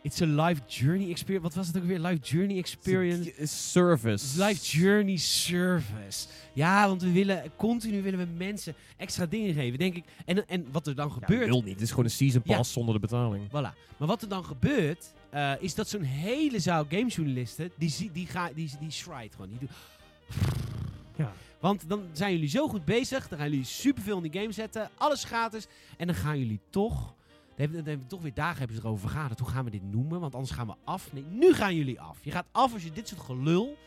[0.01, 1.47] it's a life journey experience.
[1.47, 1.99] Wat was het ook weer?
[1.99, 3.45] Life journey experience.
[3.47, 4.43] Service.
[4.45, 6.27] Life Journey Service.
[6.53, 10.03] Ja, want we willen continu willen we mensen extra dingen geven, denk ik.
[10.25, 11.47] En, en wat er dan Ja, gebeurt.
[11.49, 11.73] wil niet.
[11.73, 12.55] Het is gewoon een season Ja.
[12.55, 13.47] pass zonder de betaling.
[13.47, 13.77] Voilà.
[13.97, 18.49] Maar wat er dan gebeurt, eh, is dat zo'n hele zaal gamejournalisten, die, die, ga,
[18.55, 18.91] die, die
[19.35, 19.49] gewoon.
[19.49, 19.69] Die doen,
[21.15, 21.31] Ja.
[21.59, 24.89] want dan zijn jullie zo goed bezig, dan gaan jullie superveel in die game zetten,
[24.97, 25.67] alles gratis.
[25.97, 28.81] En dan gaan jullie toch, dan hebben, dan hebben we toch weer dagen hebben ze
[28.81, 30.19] erover vergaderd, hoe gaan we dit noemen?
[30.19, 31.13] Want anders gaan we af.
[31.13, 32.17] Nee, nu gaan jullie af.
[32.21, 33.77] Je gaat af als je dit soort gelul,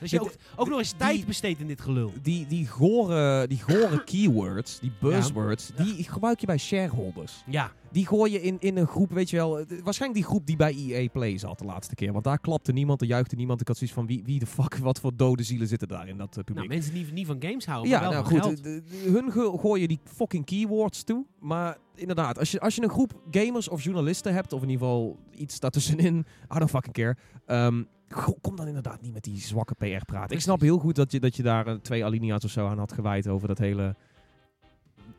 [0.00, 2.12] als je ook, ook nog eens tijd besteedt in dit gelul.
[2.22, 7.42] Die, die, gore, die gore keywords, die buzzwords, die gebruik je bij shareholders.
[7.46, 9.58] Ja, Die gooi je in, in een groep, weet je wel.
[9.58, 12.12] eh, Waarschijnlijk die groep die bij EA Play zat de laatste keer.
[12.12, 13.60] Want daar klapte niemand, er juichte niemand.
[13.60, 16.16] Ik had zoiets van, wie, wie de fuck, wat voor dode zielen zitten daar in
[16.16, 16.56] dat eh, publiek.
[16.56, 18.60] nou mensen die niet van games houden, Ja, maar wel nou van goed.
[18.60, 18.82] geld.
[19.14, 21.26] hun go- gooien die fucking keywords toe.
[21.40, 24.86] Maar inderdaad, als je, als je een groep gamers of journalisten hebt, of in ieder
[24.86, 26.18] geval iets daartussenin,
[26.54, 27.16] I don't fucking care.
[27.46, 30.36] ehm, Goh, kom dan inderdaad niet met die zwakke PR praten.
[30.36, 32.78] Ik snap heel goed dat je, dat je daar eh, twee alinea's of zo aan
[32.78, 33.94] had gewijd over dat hele...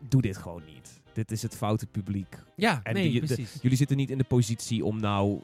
[0.10, 1.02] Doe dit gewoon niet.
[1.14, 2.38] Dit is het foute publiek.
[2.56, 3.58] Ja, En nee, die- de- precies.
[3.62, 5.40] Jullie zitten niet in de positie om nou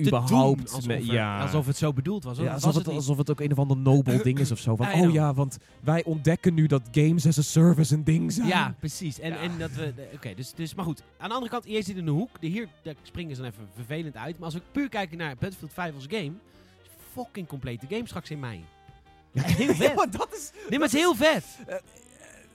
[0.00, 0.58] überhaupt...
[0.58, 2.38] doen alsof, er- ja, alsof het zo bedoeld was.
[2.38, 4.76] ja, was alsof, het, alsof het ook een of ander nobel ding is of zo.
[4.76, 5.06] Van, I know.
[5.06, 8.46] oh ja, want wij ontdekken nu dat games as a service een ding zijn.
[8.48, 9.18] Ja, precies.
[9.20, 9.36] En, Ja.
[9.38, 9.92] en dat we.
[9.96, 10.74] de- Oké, dus, dus.
[10.74, 11.02] Maar goed.
[11.18, 12.40] Aan de andere kant, EA zit in de hoek.
[12.40, 14.34] De hier daar springen ze dan even vervelend uit.
[14.36, 16.32] Maar als we puur kijken naar Battlefield 5 als game.
[17.12, 18.64] Fucking complete game straks in mei.
[19.32, 19.94] Ja, Heel vet.
[19.94, 20.50] maar dat is...
[20.68, 21.44] Nee, maar het is heel vet.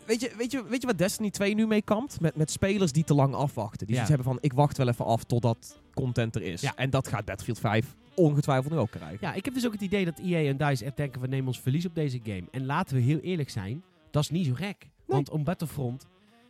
[0.05, 2.19] Weet je, weet, je, weet je wat Destiny 2 nu mee kampt?
[2.19, 3.87] Met, met spelers die te lang afwachten.
[3.87, 4.05] Die Ja.
[4.05, 6.61] hebben van, ik wacht wel even af totdat content er is.
[6.61, 6.75] Ja.
[6.75, 9.17] En dat gaat Battlefield 5 ongetwijfeld nu ook krijgen.
[9.21, 11.47] Ja, ik heb dus ook het idee dat EA en DICE echt denken: we nemen
[11.47, 12.43] ons verlies op deze game.
[12.51, 14.87] En laten we heel eerlijk zijn, dat is niet zo gek.
[15.05, 16.05] Want om Battlefront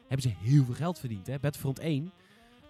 [0.07, 1.27] hebben ze heel veel geld verdiend.
[1.27, 1.39] Hè?
[1.39, 2.11] Battlefront 1,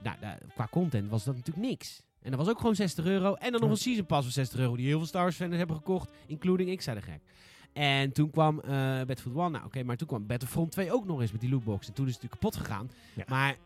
[0.04, 2.02] nou, daar- qua content was dat natuurlijk niks.
[2.28, 3.34] En dat was ook gewoon 60 euro.
[3.34, 5.56] En dan nog een season pass van 60 euro, die heel veel Star Wars fans
[5.56, 7.20] hebben gekocht, including ik, zei de gek.
[7.74, 11.22] En toen kwam eh Battlefield 1, nou oké, maar toen kwam Battlefront 2 ook nog
[11.22, 11.88] eens met die lootbox.
[11.88, 12.90] En toen is het natuurlijk kapot gegaan.
[13.16, 13.24] Ja.
[13.28, 13.58] Maar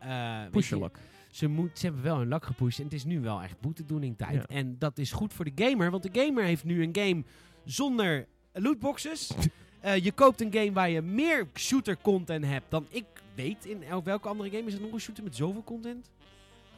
[0.42, 0.90] weet Push je,
[1.32, 4.18] ze, moet, ze hebben wel hun lak gepusht en het is nu wel echt boetedoening
[4.18, 4.34] tijd.
[4.34, 4.46] Ja.
[4.46, 7.24] En dat is goed voor de gamer, want de gamer heeft nu een game
[7.66, 9.32] zonder lootboxes.
[9.82, 13.66] Eh, je koopt een game waar je meer shooter content hebt dan ik weet.
[13.66, 16.12] In el- welke andere game is er nog een shooter met zoveel content?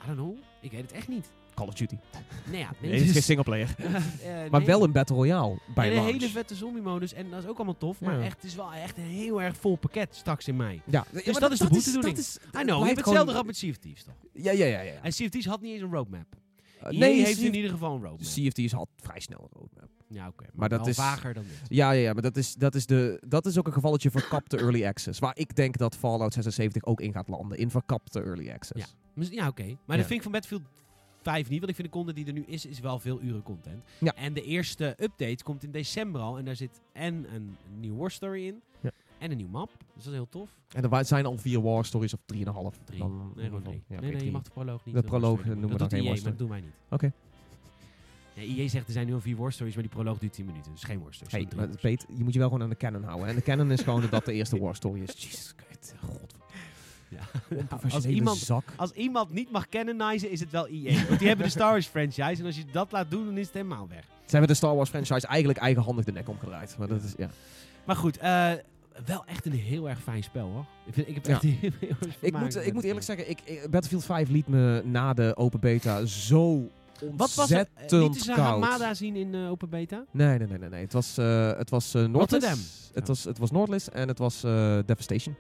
[0.04, 0.38] I don't know.
[0.62, 1.32] Ik weet het echt niet.
[1.54, 1.98] Call of Duty.
[2.50, 3.76] Nee, ja, nee, Nee, het is geen singleplayer.
[3.78, 3.92] eh,
[4.50, 4.66] Maar nee.
[4.66, 7.14] wel een Battle Royale bij En een hele vette zombie-modus.
[7.14, 8.02] En dat is ook allemaal tof.
[8.02, 8.24] Maar Ja.
[8.26, 10.82] echt, het is wel echt een heel erg vol pakket straks in mei.
[10.86, 12.16] Ja, Dus dat is de boetedoening.
[12.16, 14.14] dat is- I know, je hebt hetzelfde gehad met Thieves, toch?
[14.34, 14.80] Ja, ja, ja.
[14.82, 14.94] ja.
[15.02, 16.26] En Thieves had niet eens een roadmap.
[16.84, 18.20] Uh, nee, heeft in ieder geval een roadmap.
[18.28, 19.90] CFT's had vrij snel een roadmap.
[20.08, 20.44] Ja, oké.
[20.44, 21.60] Maar, Maar dat is- vager dan dit.
[21.78, 24.58] Ja, ja, ja, maar dat is, dat, is de, dat is ook een gevalletje verkapte
[24.58, 25.20] early access.
[25.20, 27.58] Waar ik denk dat Fallout 76 ook in gaat landen.
[27.58, 28.96] In verkapte early access.
[29.14, 29.64] Mis- Ja, oké.
[29.64, 29.96] Maar Ja.
[29.96, 30.62] dat vind ik van Battlefield
[31.24, 31.60] 5 niet.
[31.60, 33.84] Want ik vind de content die er nu is, is wel veel uren content.
[33.98, 34.16] Ja.
[34.16, 36.38] En de eerste update komt in december al.
[36.38, 38.62] En daar zit en een nieuwe war story in.
[38.82, 38.92] Ja.
[39.18, 39.70] En een nieuw map.
[39.94, 40.50] Dus dat is heel tof.
[40.74, 42.80] En er zijn al vier war stories of drieënhalf.
[42.84, 43.00] Drie.
[43.00, 43.46] Dan, nee.
[43.46, 44.96] Ja, nee, oké, nee, je mag de proloog niet.
[44.96, 46.74] De eh, proloog story noemen we dat dan geen war maar dat doen wij niet.
[46.90, 47.14] Oké.
[48.36, 50.46] Nee, EA zegt er zijn nu al vier war stories, maar die proloog duurt 10
[50.46, 50.72] minuten.
[50.72, 51.34] Dus geen war stories.
[51.34, 53.28] Hey, maar Peet, je moet je wel gewoon aan de canon houden.
[53.28, 55.14] En de canon is gewoon dat dat de eerste war story is.
[55.14, 55.56] Jezus.
[56.00, 56.43] God.
[57.94, 58.64] Als iemand, zak.
[58.76, 61.06] als iemand niet mag canonizen, is het wel EA.
[61.08, 62.40] Want die hebben de Star Wars franchise.
[62.42, 64.04] En als je dat laat doen, dan is het helemaal weg.
[64.26, 66.76] Ze hebben de Star Wars franchise eigenlijk eigenhandig de nek omgedraaid.
[66.78, 67.30] Maar dat is, ja.
[67.86, 68.52] Maar goed, eh,
[69.06, 70.66] wel echt een heel erg fijn spel hoor.
[70.86, 71.72] Ik, vind, ik heb echt heel,
[72.20, 73.16] Ik moet, met ik moet het eerlijk spel.
[73.16, 77.40] zeggen, ik, ik- Battlefield 5 liet me na de open beta zo Wat was het?
[77.40, 78.38] ontzettend Uh, Lieten ze koud.
[78.64, 80.06] Hamada zien in eh, open beta?
[80.12, 80.82] Nee, nee, nee, nee, nee.
[80.82, 82.06] Het was, eh het was eh.
[82.12, 82.60] Rotterdam.
[82.94, 83.52] Het, was, het was
[83.90, 85.36] en het was eh, Devastation.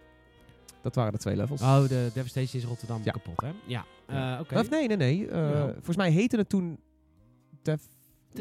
[0.83, 1.61] Dat waren de twee levels.
[1.61, 3.11] Oh, de Devastation is Rotterdam Ja.
[3.11, 3.51] kapot hè?
[3.65, 3.85] Ja.
[4.05, 4.39] Eh.
[4.59, 5.27] Of nee, nee, nee.
[5.27, 5.63] Eh.
[5.73, 6.77] Volgens mij heette het toen...
[7.61, 7.81] Dev...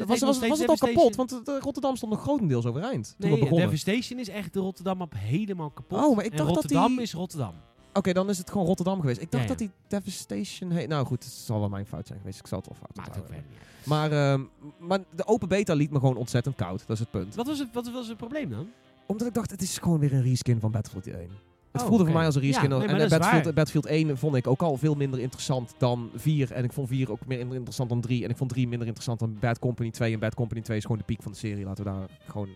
[0.05, 1.15] Was, was, het al kapot?
[1.15, 3.65] Want eh, Rotterdam stond nog grotendeels overeind toen Nee, begonnen.
[3.69, 6.03] Devastation is echt de Rotterdam op helemaal kapot.
[6.03, 7.53] Oh, maar ik dacht dat Rotterdam die- is Rotterdam.
[7.93, 9.21] Oké, dan is het gewoon Rotterdam geweest.
[9.21, 9.55] Ik dacht Ja, ja.
[9.57, 10.71] dat die Devastation...
[10.71, 10.87] heet.
[10.87, 12.39] nou goed, het zal wel mijn fout zijn geweest.
[12.39, 13.43] Ik zal het wel fout Maakt ook onthouden.
[13.45, 13.87] verder niet uit.
[13.87, 16.79] Maar, ehm, maar de open beta liet me gewoon ontzettend koud.
[16.79, 17.35] Dat is het punt.
[17.35, 18.67] Wat was, het, wat was het probleem dan?
[19.05, 21.29] Omdat ik dacht, het is gewoon weer een reskin van Battlefield 1.
[21.73, 22.69] Het Oh, voelde voor mij als een reskin.
[22.69, 23.43] Ja, nee, en Battlefield.
[23.55, 26.51] Battlefield 1 vond ik ook al veel minder interessant dan 4.
[26.51, 28.23] En ik vond 4 ook meer interessant dan 3.
[28.23, 30.13] En ik vond 3 minder interessant dan Bad Company 2.
[30.13, 31.65] En Bad Company 2 is gewoon de piek van de serie.
[31.65, 32.49] Laten we daar gewoon...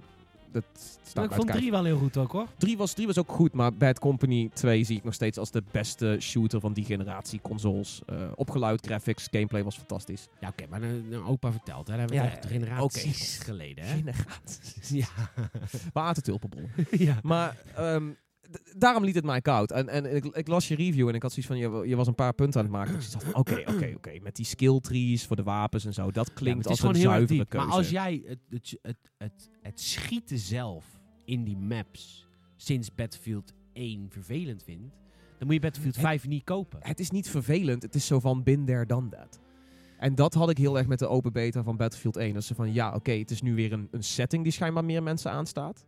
[0.52, 0.64] Dat
[1.04, 2.48] staat ik vond drie wel heel goed ook hoor.
[2.58, 5.52] 3 was, 3 was ook goed, maar Bad Company 2 zie ik nog steeds als
[5.52, 8.02] de beste shooter van die generatie consoles.
[8.06, 10.28] Eh, opgeluid, graphics, gameplay was fantastisch.
[10.40, 11.94] Ja, oké, maar een, een opa vertelt, hè.
[11.98, 13.46] Daar hebben we Ja, echt generaties oké.
[13.46, 13.96] geleden, hè.
[13.96, 14.98] Generatie.
[14.98, 15.08] Ja.
[15.94, 16.70] We aten tulpenbollen.
[16.92, 17.20] ja.
[17.24, 18.16] Maar ehm, d-
[18.78, 19.72] daarom liet het mij koud.
[19.72, 22.08] En, en ik, ik las je review en ik had zoiets van, je, je was
[22.08, 22.94] een paar punten aan het maken.
[22.94, 24.20] Dus ik dacht oké, oké, oké.
[24.22, 26.12] Met die skill trees voor de wapens en zo.
[26.12, 27.50] Dat klinkt als een zuivere diep.
[27.50, 27.68] keuze.
[27.68, 30.86] Maar als jij het, het, het, het, het schieten zelf
[31.26, 34.96] in die maps sinds Battlefield 1 vervelend vindt,
[35.38, 36.80] dan moet je Battlefield Het- 5 niet kopen.
[36.82, 37.82] Het is niet vervelend.
[37.84, 39.40] Het is zo van, bin there, done that.
[39.98, 42.34] En dat had ik heel erg met de open beta van Battlefield 1.
[42.34, 45.04] Dat ze van, ja, oké, het is nu weer een, een setting die schijnbaar meer
[45.04, 45.86] mensen aanstaat.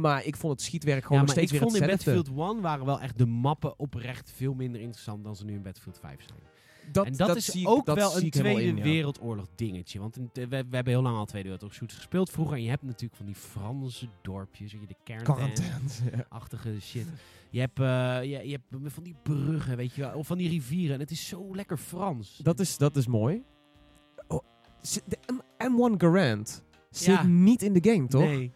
[0.00, 1.86] Maar ik vond het schietwerk gewoon ja, nog maar steeds ik vond in.
[1.88, 5.62] Battlefield 1 waren wel echt de mappen oprecht veel minder interessant dan ze nu in
[5.62, 6.38] Battlefield 5 zijn.
[6.92, 8.82] Dat, en dat, is zie ik- ook dat wel een Tweede in, ja.
[8.82, 9.98] Wereldoorlog dingetje.
[10.00, 12.56] Want in- we, we hebben heel lang al Tweede Wereldoorlog shooters gespeeld vroeger.
[12.56, 15.52] En je hebt natuurlijk van die Franse dorpjes, weet je, de quarantaine.
[15.52, 16.16] Quarantaine.
[16.16, 16.24] ja.
[16.28, 17.06] achtige shit.
[17.50, 20.48] Je hebt, eh, je, je hebt van die bruggen, weet je wel, of van die
[20.48, 20.94] rivieren.
[20.94, 22.36] En het is zo lekker Frans.
[22.42, 23.42] Dat is, dat is mooi.
[24.28, 24.40] Oh,
[24.80, 27.22] zit- de M- M1 Garand zit Ja.
[27.26, 28.22] niet in de game, toch?
[28.22, 28.52] Nee.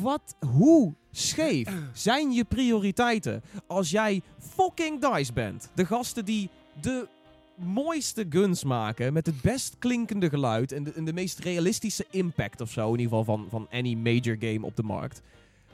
[0.00, 5.70] Wat, hoe scheef zijn je prioriteiten als jij fucking DICE bent?
[5.74, 6.48] De gasten die
[6.80, 7.08] de
[7.54, 12.60] mooiste guns maken met het best klinkende geluid en de, en de meest realistische impact
[12.60, 15.22] of zo, in ieder geval van, van any major game op de markt.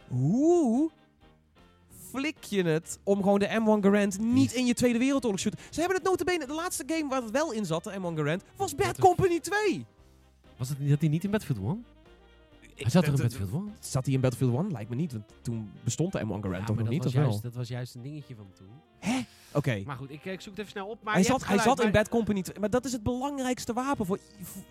[0.09, 0.91] Hoe
[2.11, 5.61] flik je het om gewoon de M1 Garand niet in je Tweede Wereldoorlog shooter...
[5.70, 8.43] Ze hebben het notabene, de laatste game waar het wel in zat, de M1 Garand,
[8.57, 8.99] was Bad.
[8.99, 9.86] Company 2.
[10.57, 11.84] Was het, zat hij niet in Battlefield 1?
[12.78, 13.74] Hij zat er in Battlefield 1?
[13.80, 14.72] Zat hij in Battlefield 1?
[14.72, 17.40] Lijkt me niet, want toen bestond de M1 Garand Ja, toch nog niet, of wel?
[17.40, 18.68] dat was juist een dingetje van toen.
[19.52, 19.82] Oké.
[19.86, 21.02] Maar goed, ik, ik zoek het even snel op.
[21.02, 22.58] Maar Hij zat, hij zat in Bad Company 2.
[22.60, 24.18] Maar dat is het belangrijkste wapen voor...
[24.42, 24.62] voor-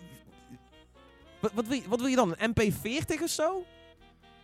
[1.40, 2.34] Wat, wat, wil, je, wat wil je dan?
[2.36, 3.64] Een MP40 of zo?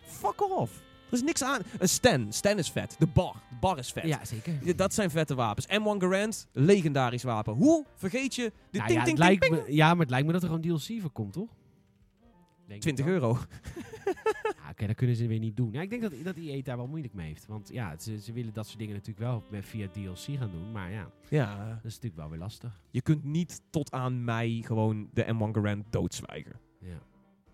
[0.05, 0.81] Fuck off.
[1.07, 1.61] Er is niks aan.
[1.79, 2.33] Een Stan.
[2.33, 2.95] Stan is vet.
[2.99, 3.33] De bar.
[3.49, 4.03] De bar is vet.
[4.03, 4.75] Ja, zeker.
[4.75, 5.67] Dat zijn vette wapens.
[5.67, 7.53] M1 Garand, legendarisch wapen.
[7.53, 10.43] Hoe vergeet je de Nou ting, ja, ting, me, ja, maar het lijkt me dat
[10.43, 11.49] er gewoon DLC voor komt, toch?
[12.67, 13.13] Denk ik 20 wel.
[13.13, 13.37] euro.
[14.65, 15.71] Ja, Oké, dat kunnen ze weer niet doen.
[15.71, 17.45] Ja, ik denk dat, dat EA daar wel moeilijk mee heeft.
[17.45, 20.71] Want ja, ze, ze willen dat soort dingen natuurlijk wel met, via DLC gaan doen.
[20.71, 21.67] Maar ja, Ja.
[21.69, 22.81] dat is natuurlijk wel weer lastig.
[22.91, 26.59] Je kunt niet tot aan mei gewoon de M1 Garand doodzwijgen.
[26.79, 26.99] Ja,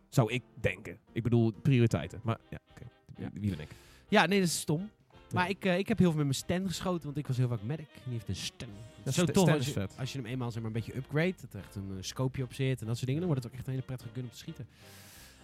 [0.09, 0.97] Zou ik denken.
[1.11, 2.19] Ik bedoel, prioriteiten.
[2.23, 2.83] Maar ja, oké.
[3.17, 3.29] Ja.
[3.33, 3.69] Wie ben ik?
[4.09, 4.89] ja nee, dat is stom.
[5.33, 7.47] Maar ik, eh, ik heb heel veel met mijn stand geschoten, want ik was heel
[7.47, 7.89] vaak medic.
[8.03, 8.71] Die heeft een stand.
[9.03, 9.95] Ja, Zo tof als je, vet.
[9.99, 12.43] als je hem eenmaal zeg maar, een beetje upgrade, dat er echt een eh, scopeje
[12.43, 14.23] op zit en dat soort dingen, dan wordt het ook echt een hele prettige gun
[14.23, 14.67] om te schieten.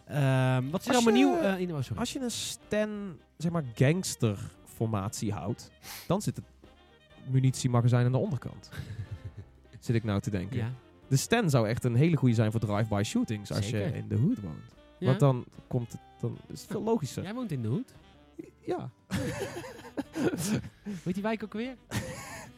[0.06, 1.38] Ehm, wat is er allemaal nieuw?
[1.38, 2.00] eh, in, oh, sorry.
[2.00, 4.38] Als je een Stan, zeg maar, gangster
[4.76, 5.70] formatie houdt,
[6.08, 6.46] dan zit het
[7.30, 8.70] munitiemagazijn aan de onderkant.
[9.80, 10.58] zit ik nou te denken.
[10.58, 10.72] ja.
[11.08, 13.88] De Stan zou echt een hele goede zijn voor drive-by shootings als Zeker.
[13.88, 14.76] je in de hood woont.
[15.00, 15.08] Ja?
[15.08, 17.24] Want dan komt het, dan is het veel logischer.
[17.24, 17.94] Jij woont in de hoed.
[18.66, 18.90] Ja.
[21.04, 21.76] Weet die wijk ook weer?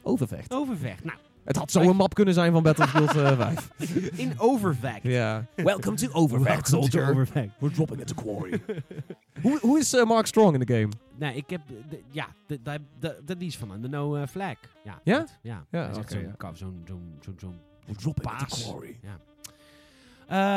[0.02, 0.54] Overvecht.
[0.54, 1.04] Overvecht.
[1.04, 3.38] Nou, Het had zo een map kunnen zijn van Battlefield eh
[3.78, 4.18] 5.
[4.18, 5.04] in Overvecht.
[5.04, 5.46] ja.
[5.56, 7.10] Welcome to Overvecht, soldier.
[7.10, 7.50] Overvecht.
[7.60, 8.62] We're dropping into quarry.
[9.42, 10.90] hoe, hoe is eh, Mark Strong in de game?
[11.18, 11.62] Nee, ik heb...
[11.90, 14.56] de- ja, de- de- de- de- die is van de no eh, flag.
[14.84, 15.00] Ja?
[15.04, 15.18] Ja?
[15.20, 15.66] dat- ja.
[15.72, 16.34] Ja, Hij is echt oké, zo'n ja.
[16.38, 16.82] ka- zo'n...
[16.88, 17.18] Zo'n...
[17.22, 17.36] Zo'n...
[17.40, 18.64] zo'n We're dropping Paas.
[18.70, 19.00] quarry.
[19.04, 19.10] Eh,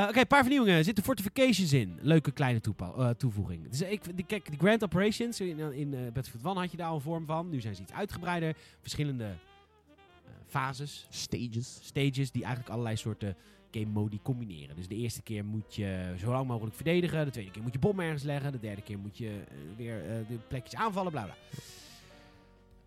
[0.08, 0.78] Oké, een paar vernieuwingen.
[0.78, 1.98] Er zitten fortifications in.
[2.00, 3.68] Leuke kleine eh, toevoeging.
[3.68, 6.88] Dus ik, die, kijk, die Grand Operations, in, in eh, Battlefield 1 had je daar
[6.88, 7.48] al een vorm van.
[7.48, 8.56] Nu zijn ze iets uitgebreider.
[8.80, 11.78] Verschillende eh, fases, Stages.
[11.82, 13.36] stages, die eigenlijk allerlei soorten
[13.72, 14.76] game modi combineren.
[14.76, 17.24] Dus de eerste keer moet je zo lang mogelijk verdedigen.
[17.24, 18.52] De tweede keer moet je bom ergens leggen.
[18.52, 21.36] De derde keer moet je eh, weer eh, de plekjes aanvallen, bla bla.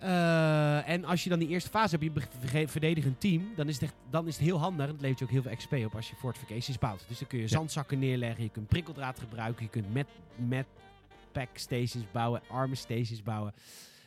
[0.05, 2.15] Eh, en als je dan die eerste fase hebt,
[2.51, 4.85] je verdedigend team, dan is, het echt, dan is het heel handig.
[4.85, 7.05] En het levert je ook heel veel XP op als je fortifications bouwt.
[7.07, 10.65] Dus dan kun je zandzakken neerleggen, je kunt prikkeldraad gebruiken, je kunt met, met
[11.31, 13.53] pack stations bouwen, armor stations bouwen.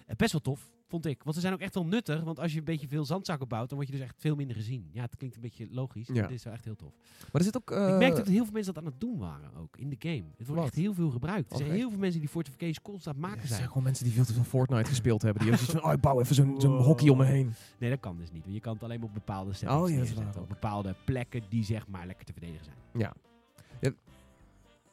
[0.07, 1.23] Eh, best wel tof, vond ik.
[1.23, 3.69] Want ze zijn ook echt wel nuttig, want als je een beetje veel zandzakken bouwt,
[3.69, 4.89] dan word je dus echt veel minder gezien.
[4.93, 6.23] Ja, het klinkt een beetje logisch, Ja.
[6.27, 6.93] dit is wel echt heel tof.
[7.21, 7.71] Maar er zit ook...
[7.71, 9.97] eh, ik merkte dat heel veel mensen dat aan het doen waren ook, in de
[9.99, 10.25] game.
[10.37, 10.65] Het wordt Wat?
[10.65, 11.51] echt heel veel gebruikt.
[11.53, 13.59] Er zijn heel veel mensen die fortifications constant Ja, maken er zijn.
[13.59, 15.43] zijn gewoon mensen die veel te veel Fortnite gespeeld hebben.
[15.43, 17.53] Die hebben zoiets van, oh, ik bouw even zo'n zo'n hockey om me heen.
[17.79, 18.43] Nee, dat kan dus niet.
[18.43, 21.65] Want je kan het alleen maar op bepaalde settings Oh, ja, Op bepaalde plekken die
[21.65, 22.77] zeg maar lekker te verdedigen zijn.
[22.93, 23.01] Ja.
[23.01, 23.15] ja.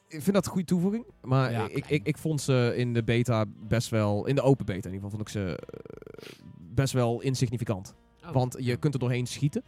[0.07, 1.05] Ik vind dat een goede toevoeging.
[1.21, 4.25] Maar Ja, ik, ik, ik vond ze in de beta best wel...
[4.25, 6.29] In de open beta in ieder geval vond ik ze eh,
[6.59, 7.93] best wel insignificant.
[8.25, 8.31] Oh.
[8.31, 9.63] Want je kunt er doorheen schieten.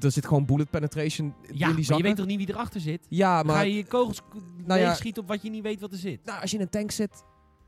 [0.00, 3.06] Er zit gewoon bullet penetration ja, in die je weet toch niet wie erachter zit?
[3.08, 4.20] Ja, maar Ga je je kogels
[4.64, 6.24] Nou ja- schieten op wat je niet weet wat er zit?
[6.24, 7.24] nou, als je in een tank zit,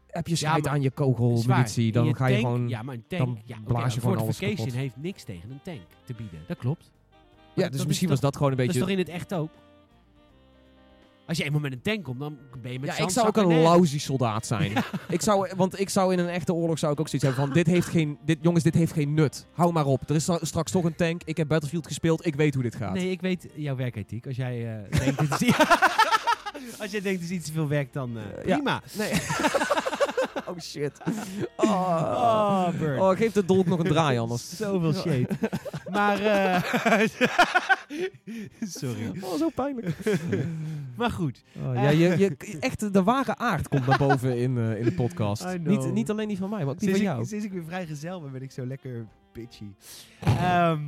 [0.06, 1.92] heb je scheid aan je kogelmunitie.
[1.92, 2.68] Dan je ga je tank- gewoon...
[2.68, 3.38] Ja, maar een dan tank...
[3.44, 4.72] ja, blaas je gewoon alles kapot.
[4.72, 6.40] heeft niks tegen een tank te bieden.
[6.46, 6.90] Dat klopt.
[7.54, 8.88] Ja, dus is misschien was dat gewoon een Dat is beetje...
[8.88, 9.50] toch in het echt ook?
[11.32, 13.36] Als je eenmaal met een tank komt, dan ben je met Ja, ik zou ook
[13.36, 14.72] een lousy soldaat zijn.
[15.08, 17.54] Ik zou, want ik zou in een echte oorlog zou ik ook zoiets hebben van...
[17.54, 19.46] Dit heeft geen, dit, jongens, dit heeft geen nut.
[19.52, 20.08] Hou maar op.
[20.08, 21.22] Er is stra- straks toch een tank.
[21.24, 22.26] Ik heb Battlefield gespeeld.
[22.26, 22.94] Ik weet hoe dit gaat.
[22.94, 24.26] Nee, ik weet jouw werkethiek.
[24.26, 25.58] Als jij eh, denkt, dit is,
[26.82, 28.54] als jij denkt, het is iets te veel werk, dan eh, ja.
[28.54, 28.82] prima.
[28.92, 29.12] Nee.
[30.46, 30.92] oh shit.
[31.56, 32.68] Oh.
[32.80, 32.98] Oh.
[32.98, 34.56] Oh, geef de dolk nog een draai anders.
[34.56, 35.28] Zoveel shade.
[35.92, 37.08] Maar, eh
[38.62, 39.10] sorry.
[39.24, 39.96] Oh, zo pijnlijk.
[40.96, 41.42] Maar goed.
[41.56, 44.92] Oh, ja, je, je, echt de ware aard komt naar boven in, eh, in de
[44.92, 45.42] podcast.
[45.42, 45.66] Know.
[45.66, 47.28] Niet, niet alleen die van mij, maar ook die Sinds van ik, jou.
[47.28, 49.64] sinds ik weer vrijgezel ben, ben ik zo lekker bitchy.
[50.20, 50.80] Ehm,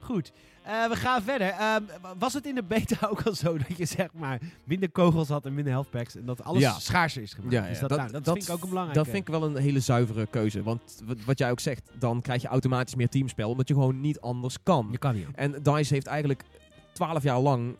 [0.00, 0.32] goed.
[0.70, 1.48] Eh, we gaan verder.
[1.48, 1.82] Ehm,
[2.18, 5.46] was het in de beta ook al zo dat je zeg maar minder kogels had
[5.46, 6.78] en minder health packs en dat alles Ja.
[6.78, 7.52] schaarser is gemaakt?
[7.52, 9.02] Ja, ja, Dus dat, dat- nou, dat, dat vind ik ook een belangrijke.
[9.02, 10.62] Dat vind ik wel een hele zuivere keuze.
[10.62, 13.50] Want wat, wat jij ook zegt, dan krijg je automatisch meer teamspel.
[13.50, 14.88] Omdat je gewoon niet anders kan.
[14.90, 15.26] Je kan niet.
[15.34, 16.42] En DICE heeft eigenlijk
[16.92, 17.76] twaalf jaar lang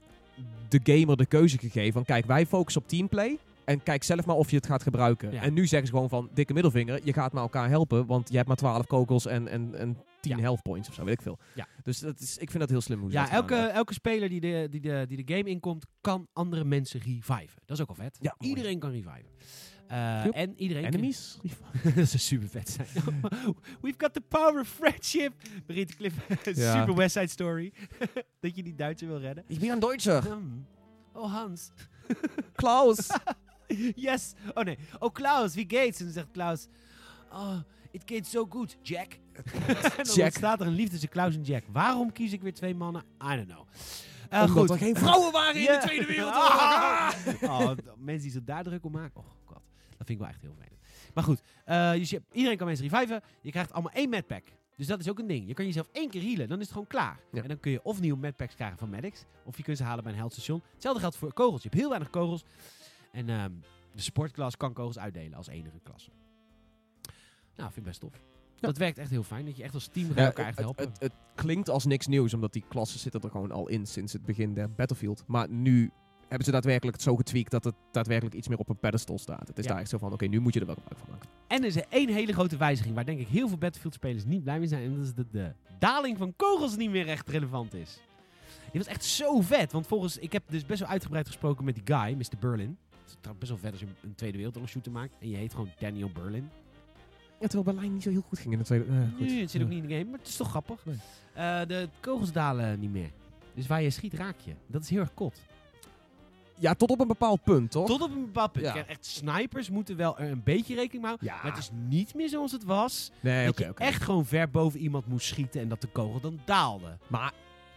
[0.68, 3.38] de gamer de keuze gegeven van kijk, wij focussen op teamplay.
[3.65, 5.33] En kijk zelf maar of je het gaat gebruiken.
[5.33, 5.43] Ja.
[5.43, 8.07] En nu zeggen ze gewoon van dikke middelvinger, je gaat maar elkaar helpen.
[8.07, 10.43] Want je hebt maar 12 kogels en, en, en 10 Ja.
[10.43, 11.39] health points of zo, weet ik veel.
[11.55, 11.67] Ja.
[11.83, 14.41] Dus dat is, ik vind dat heel slim hoe ze Ja, elke, elke speler die
[14.41, 17.63] de, die, de, die de game inkomt, kan andere mensen reviven.
[17.65, 18.19] Dat is ook al vet.
[18.21, 18.35] Ja.
[18.39, 19.25] Iedereen kan reviven.
[19.87, 20.35] Eh, Yep.
[20.35, 20.85] En iedereen...
[20.85, 21.39] Enemies?
[21.95, 22.89] dat zou super vet zijn.
[23.83, 25.33] We've got the power of friendship.
[25.67, 26.13] Clip.
[26.55, 26.81] Ja.
[26.81, 27.73] super West Side Story.
[28.41, 29.45] dat je die Duitser wil redden.
[29.47, 30.23] Ik ben een Duitser.
[30.25, 30.67] Hmm.
[31.13, 31.71] Oh, Hans.
[32.55, 33.07] Klaus.
[34.07, 34.33] yes.
[34.55, 34.79] Oh nee.
[34.99, 35.99] Oh, Klaus, wie geht's?
[35.99, 36.66] En dan zegt Klaus...
[37.33, 37.57] Oh,
[37.91, 39.12] it gaat so good, Jack.
[39.33, 39.43] en
[39.97, 40.25] dan Jack.
[40.25, 41.64] ontstaat er een liefde tussen Klaus en Jack.
[41.73, 43.03] Waarom kies ik weer twee mannen?
[43.33, 43.66] I don't know.
[44.31, 44.71] Eh, Omdat goed.
[44.71, 46.61] er geen vrouwen waren in de Tweede Wereldoorlog.
[46.61, 47.12] Ah!
[47.43, 49.21] Oh, d- mensen die zich daar druk om maken.
[49.21, 49.62] Oh god,
[49.97, 50.68] dat vind ik wel echt heel fijn.
[51.14, 53.21] Maar goed, eh, dus je, iedereen kan mensen reviven.
[53.41, 54.45] Je krijgt allemaal één medpack.
[54.77, 55.47] Dus dat is ook een ding.
[55.47, 57.21] Je kan jezelf één keer healen, dan is het gewoon klaar.
[57.33, 57.43] Ja.
[57.43, 60.03] En dan kun je of nieuwe medpacks krijgen van medics, of je kunt ze halen
[60.05, 60.62] bij een heldstation.
[60.73, 61.62] Hetzelfde geldt voor kogels.
[61.62, 62.45] Je hebt heel weinig kogels.
[63.11, 63.53] En ehm,
[63.95, 66.11] de sportklas kan kogels uitdelen als enige klasse.
[67.57, 68.23] Nou, vind ik best tof.
[68.61, 70.85] Dat werkt echt heel fijn, dat je echt als team Ja, elkaar echt het, helpen.
[70.89, 74.13] het, het klinkt als niks nieuws, omdat die klassen zitten er gewoon al in sinds
[74.13, 75.25] het begin der Battlefield.
[75.27, 75.91] Maar nu
[76.21, 79.49] hebben ze daadwerkelijk het zo getweakt dat het daadwerkelijk iets meer op een pedestal staat.
[79.49, 79.71] Het is Ja.
[79.71, 81.29] daar echt zo van, oké, nu moet je er wel gebruik van maken.
[81.49, 84.43] En er is er één hele grote wijziging waar denk ik heel veel Battlefield-spelers niet
[84.43, 84.83] blij mee zijn.
[84.85, 88.01] En dat is dat de daling van kogels niet meer echt relevant is.
[88.71, 89.73] Die was echt zo vet.
[89.73, 92.39] Want volgens, ik heb dus best wel uitgebreid gesproken met die guy, Mr.
[92.41, 92.79] Berlin.
[93.11, 95.15] Het trouwens best wel vet als je een- Tweede Wereldoorlog shooter maakt.
[95.21, 96.51] En je heet gewoon Daniel Berlin.
[97.41, 98.85] Ja, terwijl Berlijn niet zo heel goed ging in de tweede...
[99.19, 99.27] goed.
[99.29, 100.85] Nee, het zit ook niet in de game, maar het is toch grappig.
[100.85, 100.97] Nee.
[101.33, 103.11] Eh, de kogels dalen niet meer.
[103.55, 104.53] Dus waar je schiet, raak je.
[104.67, 105.41] Dat is heel erg kot.
[106.59, 107.87] Ja, tot op een bepaald punt, toch?
[107.87, 108.65] Tot op een bepaald punt.
[108.65, 108.73] Ja.
[108.73, 111.27] Kijk, Echt, snipers moeten wel er een beetje rekening mee houden.
[111.27, 111.35] Ja.
[111.43, 113.11] Maar het is niet meer zoals het was.
[113.21, 116.41] Nee, dat je echt gewoon ver boven iemand moest schieten en dat de kogel dan
[116.45, 116.99] daalde.
[117.07, 117.33] Maar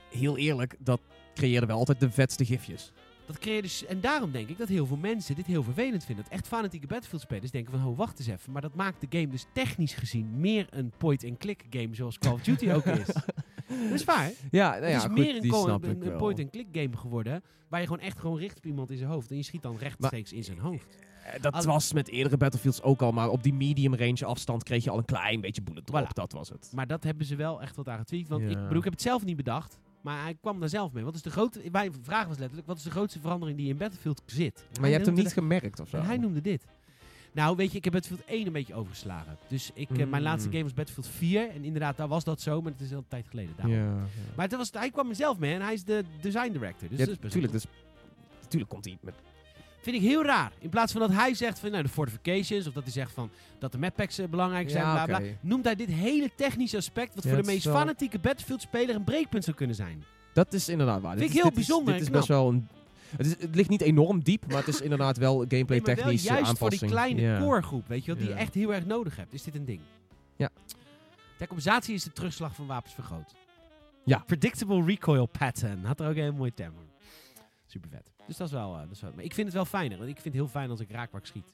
[0.09, 1.01] heel eerlijk, dat
[1.33, 2.91] creëerde wel altijd de vetste gifjes.
[3.25, 6.23] Dat creëerde s- en daarom denk ik dat heel veel mensen dit heel vervelend vinden.
[6.23, 8.51] Dat echt fanatieke Battlefield-spelers denken van, oh, wacht eens even.
[8.51, 12.41] Maar dat maakt de game dus technisch gezien meer een point-and-click game zoals Call of
[12.43, 13.05] Duty ook is.
[13.67, 14.31] Dat is waar.
[14.51, 17.43] Ja, nou ja, het is goed, meer een, point-and-click game geworden.
[17.67, 19.29] Waar je gewoon echt gewoon richt op iemand in zijn hoofd.
[19.31, 20.97] En je schiet dan rechtstreeks in zijn hoofd.
[21.33, 24.83] Eh, Dat was met eerdere Battlefields ook al, maar op die medium range afstand kreeg
[24.83, 26.05] je al een klein beetje bullet drop.
[26.09, 26.13] Voilà.
[26.13, 26.71] Dat was het.
[26.75, 28.27] Maar dat hebben ze wel echt wat aan getweakt.
[28.29, 28.49] Want Ja.
[28.49, 29.77] ik bedoel, ik heb het zelf niet bedacht.
[30.03, 31.03] Maar hij kwam daar zelf mee.
[31.03, 31.61] Wat is de grote...
[31.71, 34.65] Mijn vraag was letterlijk, wat is de grootste verandering die in Battlefield zit?
[34.73, 35.97] En Maar je hebt hem niet gemerkt of zo?
[35.97, 36.65] En hij noemde dit.
[37.33, 39.37] Nou, weet je, ik heb Battlefield 1 een beetje overgeslagen.
[39.47, 40.19] Dus ik, eh, mijn Mm.
[40.19, 41.49] laatste game was Battlefield 4.
[41.49, 43.53] En inderdaad, daar was dat zo, maar het is al een tijd geleden.
[43.57, 43.95] Ja, ja.
[44.35, 46.89] Maar het was, hij kwam er zelf mee en hij is de design director.
[46.89, 47.71] Dus ja, dat is best tuurlijk, wel dus,
[48.41, 49.13] natuurlijk komt hij met...
[49.83, 50.51] Vind ik heel raar.
[50.59, 53.29] In plaats van dat hij zegt van nou, de fortifications, of dat hij zegt van
[53.59, 55.27] dat de map packs eh, belangrijk zijn, Ja, bla bla.
[55.41, 59.03] Noemt hij dit hele technische aspect, wat Ja, voor de meest wel- fanatieke Battlefield-speler een
[59.03, 60.03] breekpunt zou kunnen zijn.
[60.33, 61.17] Dat is inderdaad waar.
[61.17, 62.67] Vind Dit ik is- heel dit is- bijzonder Dit is best wel een...
[63.17, 66.23] Het, is, het ligt niet enorm diep, maar het is inderdaad wel gameplay Nee, technisch
[66.23, 66.57] juist aanpassing.
[66.59, 67.39] voor die kleine ja.
[67.39, 69.33] core groep, weet je wel, die je echt heel erg nodig hebt.
[69.33, 69.79] Is dit een ding?
[70.35, 70.49] Ja.
[71.37, 73.33] Ter compensatie is de terugslag van wapens vergroot.
[74.05, 74.17] Ja.
[74.25, 75.83] Predictable recoil pattern.
[75.85, 76.83] Had er ook een hele mooie term voor.
[77.67, 78.11] Super vet.
[78.27, 78.73] Dus dat is wel...
[78.73, 79.97] eh, dat is wel maar ik vind het wel fijner.
[79.97, 81.51] Want ik vind het heel fijn als ik raak waar ik schiet.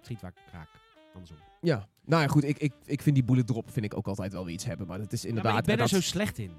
[0.00, 0.68] Schiet waar ik raak.
[1.14, 1.36] Andersom.
[1.60, 2.44] Ja, nou ja, goed.
[2.44, 4.86] Ik, ik, ik vind die bullet drop vind ik ook altijd wel weer iets hebben.
[4.86, 5.58] Maar het is Ja, inderdaad...
[5.58, 6.50] ik ben en er dat, zo slecht in.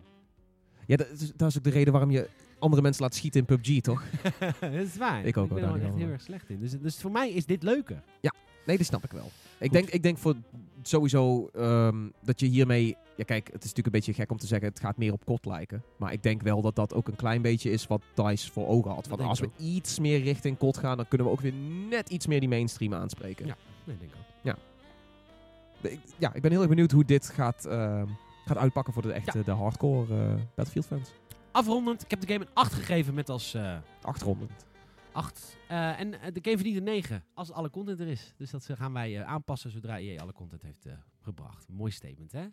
[0.85, 2.29] Ja, dat is, dat is ook de reden waarom je
[2.59, 4.03] andere mensen laat schieten in PUBG, toch?
[4.59, 5.25] dat is waar.
[5.25, 6.59] Ik ook Ik ben er echt heel erg slecht in.
[6.59, 8.03] Dus, dus voor mij is dit leuker.
[8.65, 9.31] Nee, dat snap ik wel.
[9.59, 10.35] Ik denk, ik denk voor
[10.81, 12.95] sowieso ehm, dat je hiermee...
[13.15, 14.67] Ja, kijk, het is natuurlijk een beetje gek om te zeggen...
[14.67, 15.83] het gaat meer op kot lijken.
[15.97, 18.91] Maar ik denk wel dat dat ook een klein beetje is wat DICE voor ogen
[18.91, 19.07] had.
[19.07, 20.97] Van als we iets meer richting kot gaan...
[20.97, 21.53] dan kunnen we ook weer
[21.89, 23.45] net iets meer die mainstream aanspreken.
[23.45, 23.55] Ja.
[23.83, 24.25] Nee, denk ik ook.
[25.81, 28.05] Ik, ja, ik ben heel erg benieuwd hoe dit gaat, ehm,
[28.45, 29.43] gaat uitpakken voor de echte Ja.
[29.43, 31.11] de hardcore eh, Battlefield fans.
[31.51, 32.03] Afrondend.
[32.03, 33.53] Ik heb de game een 8 gegeven met als...
[33.53, 34.51] eh Achtergrond.
[35.17, 35.57] 8.
[35.67, 38.33] Eh, en eh, de game verdient een 9 als alle content er is.
[38.37, 40.87] Dus dat gaan wij eh, aanpassen zodra EA alle content heeft
[41.21, 41.67] gebracht.
[41.69, 42.45] Mooi statement, hè?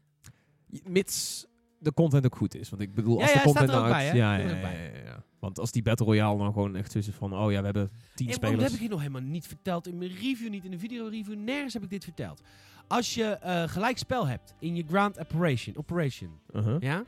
[0.84, 1.46] Mits
[1.78, 2.70] de content ook goed is.
[2.70, 4.16] Want ik bedoel, Ja, als ja, de content nou bij, uit- hè?
[4.16, 5.24] Ja, ja, ja, ja.
[5.38, 7.34] Want als die Battle Royale dan gewoon echt is van...
[7.34, 8.62] Oh ja, we hebben tien En spelers.
[8.62, 11.36] heb ik je nog helemaal niet verteld in mijn review, niet in de video review.
[11.36, 12.42] Nergens heb ik dit verteld.
[12.88, 13.38] Als je
[13.68, 16.80] gelijk spel hebt in je ground operation, operation Uh-huh.
[16.80, 17.04] ja,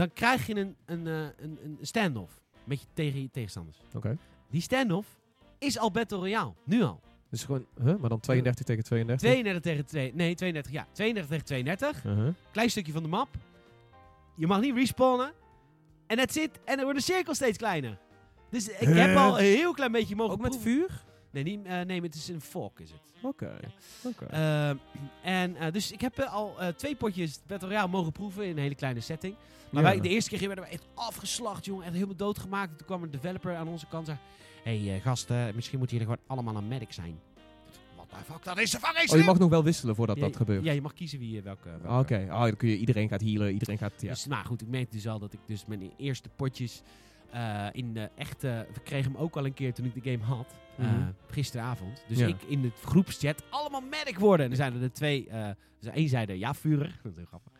[0.00, 3.78] dan krijg je een, een, eh, een, een standoff met je tegen je tegenstanders.
[3.94, 4.16] Oké.
[4.50, 5.08] Die standoff
[5.58, 6.52] is al Battle Royale.
[6.64, 7.00] Nu al.
[7.30, 7.66] Dus gewoon...
[7.84, 7.96] Huh?
[7.96, 9.28] Maar dan 32 tegen 32?
[9.28, 10.12] 32 tegen 2.
[10.14, 10.72] Nee, 32.
[10.72, 12.04] Ja, 32 tegen 32.
[12.04, 12.34] Uh-huh.
[12.52, 13.28] Klein stukje van de map.
[14.36, 15.32] Je mag niet respawnen.
[16.06, 16.50] En that's it.
[16.64, 17.98] En dan wordt de cirkel steeds kleiner.
[18.50, 18.96] Dus ik Huh?
[19.06, 20.70] heb al een heel klein beetje mogen Ook met proeven.
[20.72, 21.04] vuur?
[21.30, 23.00] Nee, niet, eh, nee, het is een fork is het.
[23.22, 23.56] Oké.
[24.04, 24.24] Oké.
[24.24, 24.76] Ehm,
[25.22, 28.62] en eh, dus ik heb eh, al twee potjes Battle Royale mogen proeven in een
[28.62, 29.34] hele kleine setting.
[29.70, 29.88] Maar Ja.
[29.88, 31.84] wij, de eerste keer werden we echt afgeslacht, jongen.
[31.84, 32.78] Echt helemaal doodgemaakt.
[32.78, 34.18] Toen kwam een developer aan onze kant en
[34.64, 34.76] zei...
[34.76, 37.20] Hé hey, gasten, misschien moeten jullie gewoon allemaal een medic zijn.
[38.24, 38.78] Fuck, dat is de
[39.10, 40.64] Oh, je mag nog wel wisselen voordat ja, dat gebeurt.
[40.64, 41.68] Ja, je mag kiezen wie je welke...
[41.68, 43.92] welke Ah, Oké, oh, dan kun je, iedereen gaat healen, iedereen gaat...
[43.98, 44.08] Ja.
[44.08, 46.82] Dus, nou goed, ik merkte dus al dat ik dus mijn eerste potjes
[47.32, 48.66] eh, in de echte...
[48.74, 50.54] We kregen hem ook al een keer toen ik de game had.
[50.76, 51.10] eh, Mhm.
[51.30, 52.04] gisteravond.
[52.08, 52.26] Dus Ja.
[52.26, 54.44] ik in de groepschat allemaal medic worden.
[54.46, 55.28] En er zijn er de twee...
[55.28, 55.48] eh
[55.80, 56.98] dus één zei er ja, vurer.
[57.02, 57.52] Dat is heel grappig.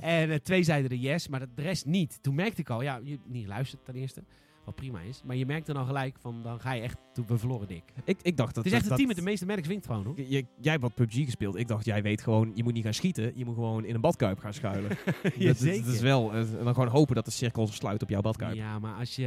[0.00, 2.18] En eh, twee zeiden er yes, maar de rest niet.
[2.22, 4.22] Toen merkte ik al, ja, je niet geluisterd ten eerste.
[4.68, 5.22] Wat prima is.
[5.24, 6.96] Maar je merkt dan al gelijk van, dan ga je echt...
[7.12, 7.82] Toen we verloren dik.
[8.04, 8.64] Ik, ik dacht dat...
[8.64, 10.16] Het is echt dat- team met de meeste medics wint gewoon, hoor.
[10.16, 11.56] Je- je- jij hebt wat PUBG gespeeld.
[11.56, 13.32] Ik dacht, jij weet gewoon, je moet niet gaan schieten.
[13.34, 14.88] Je moet gewoon in een badkuip gaan schuilen.
[15.22, 16.32] dat, dat- dat is wel...
[16.32, 18.54] eh, en dan gewoon hopen dat de cirkel sluit op jouw badkuip.
[18.54, 19.26] Ja, maar als je...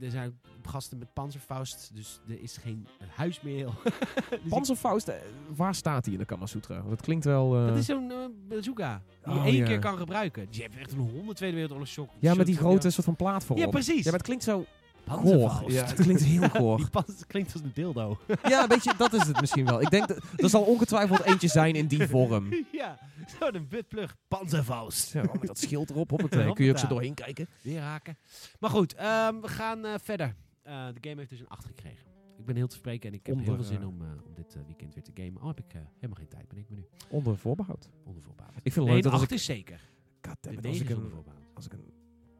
[0.00, 3.72] Er zijn gasten met panzerfaust, dus er is geen huismeel.
[3.84, 3.92] dus
[4.30, 5.16] ik- Panzerfaust, eh,
[5.56, 6.76] waar staat hij in de Kamasutra?
[6.78, 7.56] Want het klinkt wel...
[7.56, 8.12] eh, dat is zo'n
[8.48, 9.64] bazooka die je Oh, één ja.
[9.66, 10.46] keer kan gebruiken.
[10.46, 12.10] Dus je hebt echt een 100 Tweede Wereldoorlog shock.
[12.20, 13.46] ja, met die grote soort van plaat.
[13.54, 13.96] Ja, precies.
[14.04, 14.64] Ja, maar het klinkt zo
[15.10, 15.22] goor.
[15.48, 15.74] Panzerfaust.
[15.74, 16.76] Ja, het klinkt heel goor.
[16.76, 18.18] Die panzer klinkt als een dildo.
[18.42, 19.80] ja, weet je, dat is het misschien wel.
[19.80, 22.48] Ik denk, dat, er zal ongetwijfeld eentje zijn in die vorm.
[22.72, 22.98] ja,
[23.40, 24.16] zo'n witplug.
[24.28, 25.12] Panzerfaust.
[25.12, 27.46] Ja, met dat schild erop, op het, eh, kun je ook zo doorheen kijken.
[27.62, 28.18] Weer haken.
[28.58, 30.34] Maar goed, ehm, we gaan eh, verder.
[30.62, 32.08] Eh, de game heeft dus een 8 gekregen.
[32.38, 34.08] Ik ben heel te spreken en ik heb Onder, heel veel zin eh, om, eh,
[34.26, 35.40] om dit weekend weer te gamen.
[35.42, 37.88] Al heb ik helemaal geen tijd, ben ik me nu Onder voorbehoud.
[38.04, 38.54] onder voorbehoud.
[38.62, 39.36] Ik vind het Nee, leuk dat als 8 ik...
[39.38, 39.80] is zeker.
[40.22, 41.42] God De damn it, 9 als ik een, voorbehoud.
[41.54, 41.92] als ik een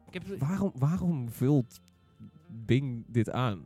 [0.07, 1.79] Ik heb, Waarom, waarom vult
[2.51, 3.65] Bing dit aan?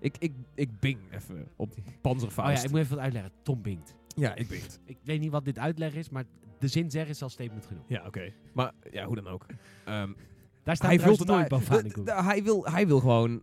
[0.00, 2.58] Ik, ik, ik bing even op oh Panzerfaust.
[2.58, 3.32] ja, ik moet even wat uitleggen.
[3.42, 3.94] Tom bingt.
[4.16, 4.80] ja, ik bingt.
[4.84, 6.24] Ik weet niet wat dit uitleg is, maar
[6.58, 7.84] de zin zeggen is al statement genoeg.
[7.86, 8.32] Ja, oké.
[8.52, 9.46] Maar ja, hoe dan ook.
[9.84, 10.12] Ehm,
[10.62, 11.58] Daar staat hij vult het nooit aan.
[11.58, 13.42] bovenaan hij, wil, hij wil gewoon...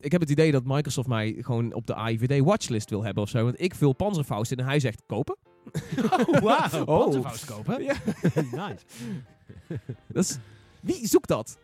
[0.00, 3.28] Ik heb het idee dat Microsoft mij gewoon op de AIVD watchlist wil hebben of
[3.28, 3.44] zo.
[3.44, 5.36] Want ik vul Panzerfaust in en hij zegt kopen.
[6.10, 6.84] Oh, wauw.
[6.84, 7.02] Oh.
[7.02, 7.82] Panzerfaust kopen.
[7.82, 7.94] Ja.
[8.34, 8.84] nice.
[10.06, 10.38] Dat is,
[10.80, 11.58] wie zoekt dat?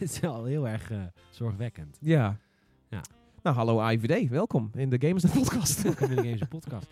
[0.04, 0.98] Het is wel heel erg eh,
[1.30, 1.96] zorgwekkend.
[2.00, 2.36] Ja.
[2.88, 3.00] Ja.
[3.42, 4.28] Nou, hallo AIVD.
[4.28, 5.82] Welkom in de Gamers Net podcast.
[5.82, 6.86] Welkom in de Games podcast.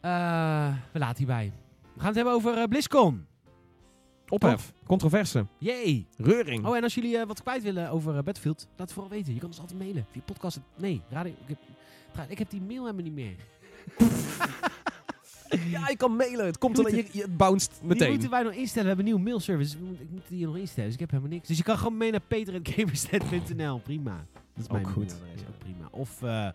[0.00, 1.52] Eh, we laten hierbij.
[1.92, 3.26] We gaan het hebben over eh, BlizzCon.
[4.28, 4.72] Ophef.
[4.86, 5.46] Controverse.
[5.58, 6.06] Yay.
[6.16, 6.66] Reuring.
[6.66, 9.34] Oh, en als jullie wat kwijt willen over Battlefield, laat het vooral weten.
[9.34, 10.60] Je kan ons altijd mailen via podcast.
[10.76, 11.32] Nee, radio.
[11.46, 11.56] Ik
[12.12, 13.36] heb, ik heb die mail helemaal niet meer.
[15.70, 16.46] Ja, je kan mailen.
[16.46, 18.10] Het komt Die alleen, je, het bounced Die meteen.
[18.10, 18.82] moeten wij nog instellen.
[18.82, 19.76] We hebben een nieuwe mailservice.
[19.76, 20.84] Ik moet die nog instellen.
[20.84, 21.48] Dus ik heb helemaal niks.
[21.48, 23.78] Dus je kan gewoon mee naar peter.gamersnet.nl.
[23.78, 24.24] Prima.
[24.32, 25.06] Dat is mijn Ook goed.
[25.20, 25.40] mailadres.
[25.48, 25.88] Ook prima.
[25.90, 26.48] Of eh,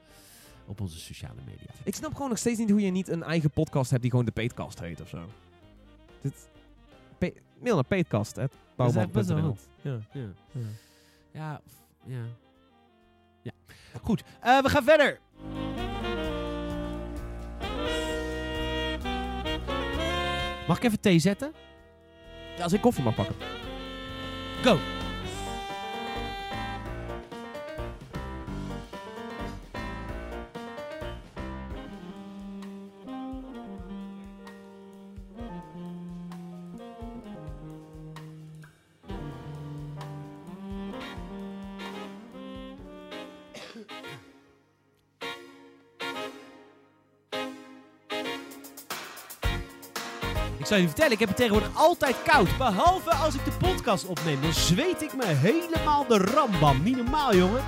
[0.65, 1.67] op onze sociale media.
[1.83, 4.25] Ik snap gewoon nog steeds niet hoe je niet een eigen podcast hebt die gewoon
[4.25, 5.25] de Peetcast heet of zo.
[6.21, 6.47] Dit,
[7.17, 8.35] Pe- mail naar peetcast.
[8.35, 9.43] Dat is echt best wel Ja.
[9.43, 9.59] goed.
[9.81, 9.97] Ja.
[10.13, 10.21] Ja.
[10.51, 10.61] Ja.
[11.31, 11.61] Ja,
[12.05, 12.23] ja.
[13.41, 13.51] Ja.
[14.01, 15.19] Goed, eh, we gaan verder.
[20.67, 21.53] Mag ik even thee zetten?
[22.57, 23.35] Ja, als ik koffie mag pakken.
[24.63, 24.77] Go!
[50.73, 52.57] Zal je vertellen, ik heb het tegenwoordig altijd koud.
[52.57, 54.41] Behalve als ik de podcast opneem.
[54.41, 56.83] Dan zweet ik me helemaal de rambam.
[56.83, 57.61] Niet normaal, jongen.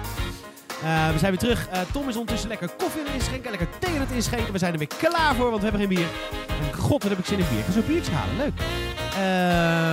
[0.84, 1.68] Eh, we zijn weer terug.
[1.68, 3.50] Eh, Tom is ondertussen lekker koffie aan het inschenken.
[3.50, 4.52] Lekker thee aan het inschenken.
[4.52, 6.08] We zijn er weer klaar voor, want we hebben geen bier.
[6.48, 7.60] En god, wat heb ik zin in bier.
[7.60, 8.36] Ik ga zo'n biertje halen.
[8.38, 8.54] Leuk.
[9.16, 9.22] Eh,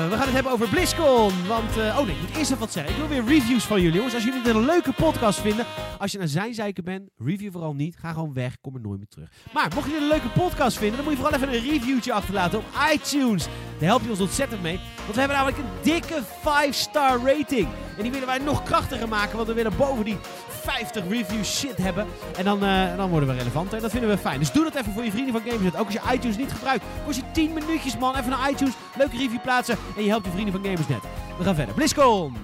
[0.08, 1.46] we gaan het hebben over BlizzCon.
[1.46, 2.92] Want, eh, oh nee, ik moet eerst even wat zeggen.
[2.92, 4.14] Ik wil weer reviews van jullie, jongens.
[4.14, 5.66] Als jullie dit een leuke podcast vinden.
[5.98, 7.96] Als je naar zijn zeiken bent, review vooral niet.
[7.98, 8.56] Ga gewoon weg.
[8.60, 9.30] Kom er nooit meer terug.
[9.52, 12.58] Maar mocht je een leuke podcast vinden, dan moet je vooral even een reviewtje achterlaten
[12.58, 13.46] op iTunes.
[13.82, 14.80] Daar help je ons ontzettend mee.
[14.96, 17.68] Want we hebben namelijk een dikke 5-star rating.
[17.96, 20.16] En die willen wij nog krachtiger maken, want we willen boven die
[20.48, 22.06] 50 review shit hebben.
[22.36, 23.76] En dan, eh, dan worden we relevanter.
[23.76, 24.38] En dat vinden we fijn.
[24.38, 25.76] Dus doe dat even voor je vrienden van Gamersnet.
[25.76, 26.84] Ook als je iTunes niet gebruikt.
[27.04, 28.16] Kost je 10 minuutjes, man.
[28.16, 28.74] Even naar iTunes.
[28.96, 29.76] Leuke review plaatsen.
[29.96, 31.02] En je helpt je vrienden van Gamersnet.
[31.38, 31.74] We gaan verder.
[31.74, 32.36] BlizzCon!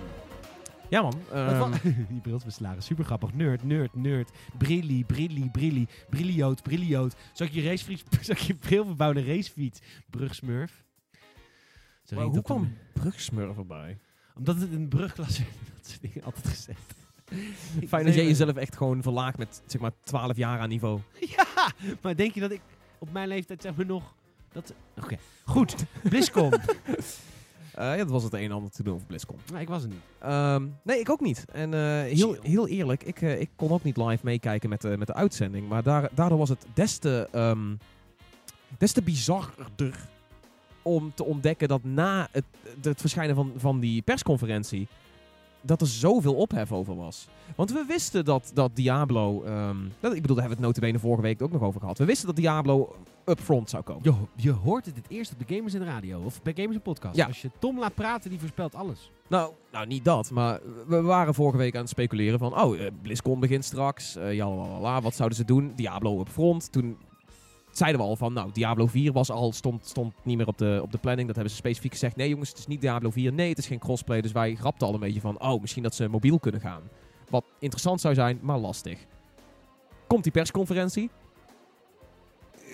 [0.88, 1.20] Ja, man.
[1.32, 1.72] Ehm,
[2.08, 3.34] die brilsbeslagen, super grappig.
[3.34, 4.30] Nerd, nerd, nerd.
[4.58, 5.86] Brilli, brilli, brilli.
[6.10, 7.14] Brillioot, brillioot.
[7.32, 9.80] Zal ik je, racefiets, zal ik je bril verbouwde racefiets?
[10.10, 10.86] Brugsmurf.
[12.14, 13.98] Maar hoe kwam Brugsmurf erbij?
[14.34, 15.38] Omdat het een brugklas is.
[15.76, 16.94] Dat soort dingen altijd gezegd.
[17.88, 21.00] Fijn dat jij jezelf echt gewoon verlaagt met zeg maar 12 jaar aan niveau.
[21.36, 22.60] Ja, maar denk je dat ik
[22.98, 24.14] op mijn leeftijd zeg maar nog...
[24.52, 24.74] Dat...
[24.96, 25.84] Oké, goed.
[26.02, 26.52] BlizzCon.
[27.78, 29.38] Eh, ja, dat was het een en ander te doen over BlizzCon.
[29.50, 30.00] nou, ik was er niet.
[30.18, 31.44] Ehm, nee, ik ook niet.
[31.52, 34.96] En eh, heel, heel eerlijk, ik, eh, ik kon ook niet live meekijken met de,
[34.98, 35.68] met de uitzending.
[35.68, 37.74] Maar daar, daardoor was het des te, ehm,
[38.78, 40.08] des te bizarder
[40.88, 42.44] om te ontdekken dat na het,
[42.82, 44.88] het verschijnen van, van die persconferentie...
[45.60, 47.28] dat er zoveel ophef over was.
[47.56, 49.42] Want we wisten dat, dat Diablo...
[49.42, 51.98] ehm, dat, ik bedoel, daar hebben we het notabene vorige week ook nog over gehad.
[51.98, 54.02] We wisten dat Diablo upfront zou komen.
[54.02, 56.20] Je, je hoort het het eerst op de Gamers in de Radio.
[56.20, 57.16] Of bij Gamers in Podcast.
[57.16, 57.26] Ja.
[57.26, 59.10] Als je Tom laat praten, die voorspelt alles.
[59.28, 62.60] Nou, nou, niet dat, maar we waren vorige week aan het speculeren van...
[62.60, 65.72] Oh, eh, BlizzCon begint straks, eh ja, wat zouden ze doen?
[65.76, 66.72] Diablo upfront.
[66.72, 66.96] Toen
[67.78, 70.78] zeiden we al van, nou, Diablo 4 was al, stond, stond niet meer op de,
[70.82, 71.26] op de planning.
[71.26, 72.16] Dat hebben ze specifiek gezegd.
[72.16, 73.32] Nee jongens, het is niet Diablo 4.
[73.32, 74.20] Nee, het is geen crossplay.
[74.20, 76.82] Dus wij grapten al een beetje van, oh, misschien dat ze mobiel kunnen gaan.
[77.28, 78.98] Wat interessant zou zijn, maar lastig.
[80.06, 81.10] Komt die persconferentie?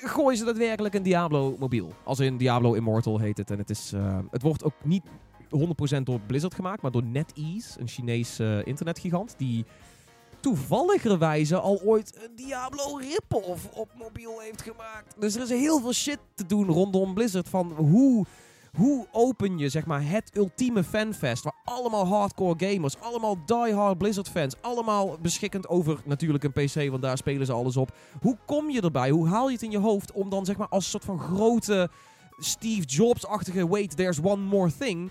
[0.01, 1.93] Gooien ze daadwerkelijk een Diablo mobiel?
[2.05, 3.51] Als in Diablo Immortal heet het.
[3.51, 5.03] En het, is, eh, het wordt ook niet
[5.99, 9.65] 100% door Blizzard gemaakt, maar door NetEase, een Chinees eh, internetgigant, die
[10.45, 15.15] toevalligerwijze al ooit een Diablo rip-off op mobiel heeft gemaakt.
[15.19, 18.27] Dus er is heel veel shit te doen rondom Blizzard van hoe,
[18.77, 24.29] hoe open je zeg maar het ultieme fanfest waar allemaal hardcore gamers, allemaal die-hard Blizzard
[24.29, 27.97] fans, allemaal beschikkend over natuurlijk een PC, want daar spelen ze alles op.
[28.21, 29.11] Hoe kom je erbij?
[29.11, 31.19] Hoe haal je het in je hoofd om dan zeg maar als een soort van
[31.19, 31.91] grote
[32.39, 35.11] Steve Jobs-achtige wait, there's one more thing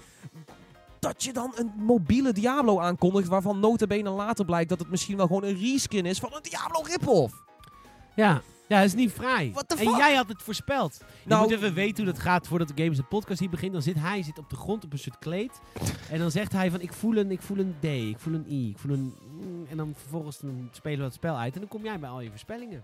[1.04, 5.28] dat je dan een mobiele Diablo aankondigt waarvan notabene later blijkt dat het misschien wel
[5.28, 7.44] gewoon een reskin is van een Diablo rip-off.
[8.16, 8.42] Ja.
[8.68, 10.98] Ja, dat is niet the en jij had het voorspeld.
[11.00, 13.74] Je Nou- moet even weten hoe dat gaat voordat de Gamers de podcast hier begint.
[13.74, 15.60] Dan zit hij zit op de grond op een soort kleed.
[16.10, 18.46] en dan zegt hij van ik voel een, ik voel een D, ik voel een
[18.52, 19.16] I, ik voel een...
[19.32, 21.54] mm, En dan vervolgens dan spelen we het spel uit.
[21.54, 22.84] En dan kom jij bij al je voorspellingen.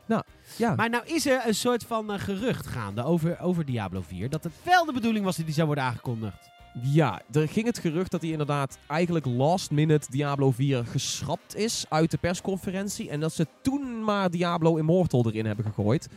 [0.55, 0.75] Ja.
[0.75, 4.29] Maar nou is er een soort van eh, gerucht gaande over, over Diablo 4.
[4.29, 6.49] Dat het wel de bedoeling was dat die zou worden aangekondigd.
[6.73, 11.85] Ja, er ging het gerucht dat hij inderdaad eigenlijk last minute Diablo 4 geschrapt is
[11.89, 13.09] uit de persconferentie.
[13.09, 16.07] En dat ze toen maar Diablo Immortal erin hebben gegooid.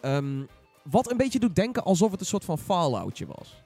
[0.00, 0.42] Ehm,
[0.82, 3.64] wat een beetje doet denken alsof het een soort van Falloutje was.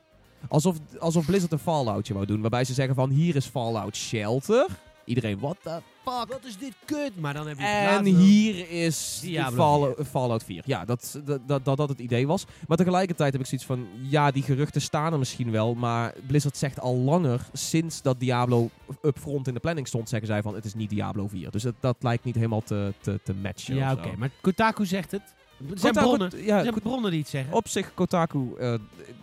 [0.49, 2.41] Alsof, alsof Blizzard een Falloutje wou doen.
[2.41, 4.67] Waarbij ze zeggen van hier is Fallout Shelter.
[5.11, 6.29] Iedereen, what the fuck?
[6.29, 7.21] Wat is dit kut?
[7.21, 10.63] Maar dan heb je En hier is Diablo Fallout, Fallout 4.
[10.67, 12.45] Ja, dat, dat, dat, dat het idee was.
[12.69, 13.87] Maar tegelijkertijd heb ik zoiets van...
[14.03, 15.75] Ja, die geruchten staan er misschien wel.
[15.75, 17.41] Maar Blizzard zegt al langer...
[17.53, 18.71] Sinds dat Diablo
[19.03, 20.09] upfront in de planning stond...
[20.09, 20.55] Zeggen zij van...
[20.55, 21.51] Het is niet Diablo 4.
[21.51, 23.75] Dus dat, dat lijkt niet helemaal te, te, te matchen.
[23.75, 24.11] Ja, oké.
[24.17, 25.35] Maar Kotaku zegt het.
[25.71, 26.45] Er zijn Kotaku- bronnen.
[26.45, 27.55] Ja, Er zijn bronnen die het zeggen.
[27.55, 28.55] op zich Kotaku...
[28.59, 28.73] eh,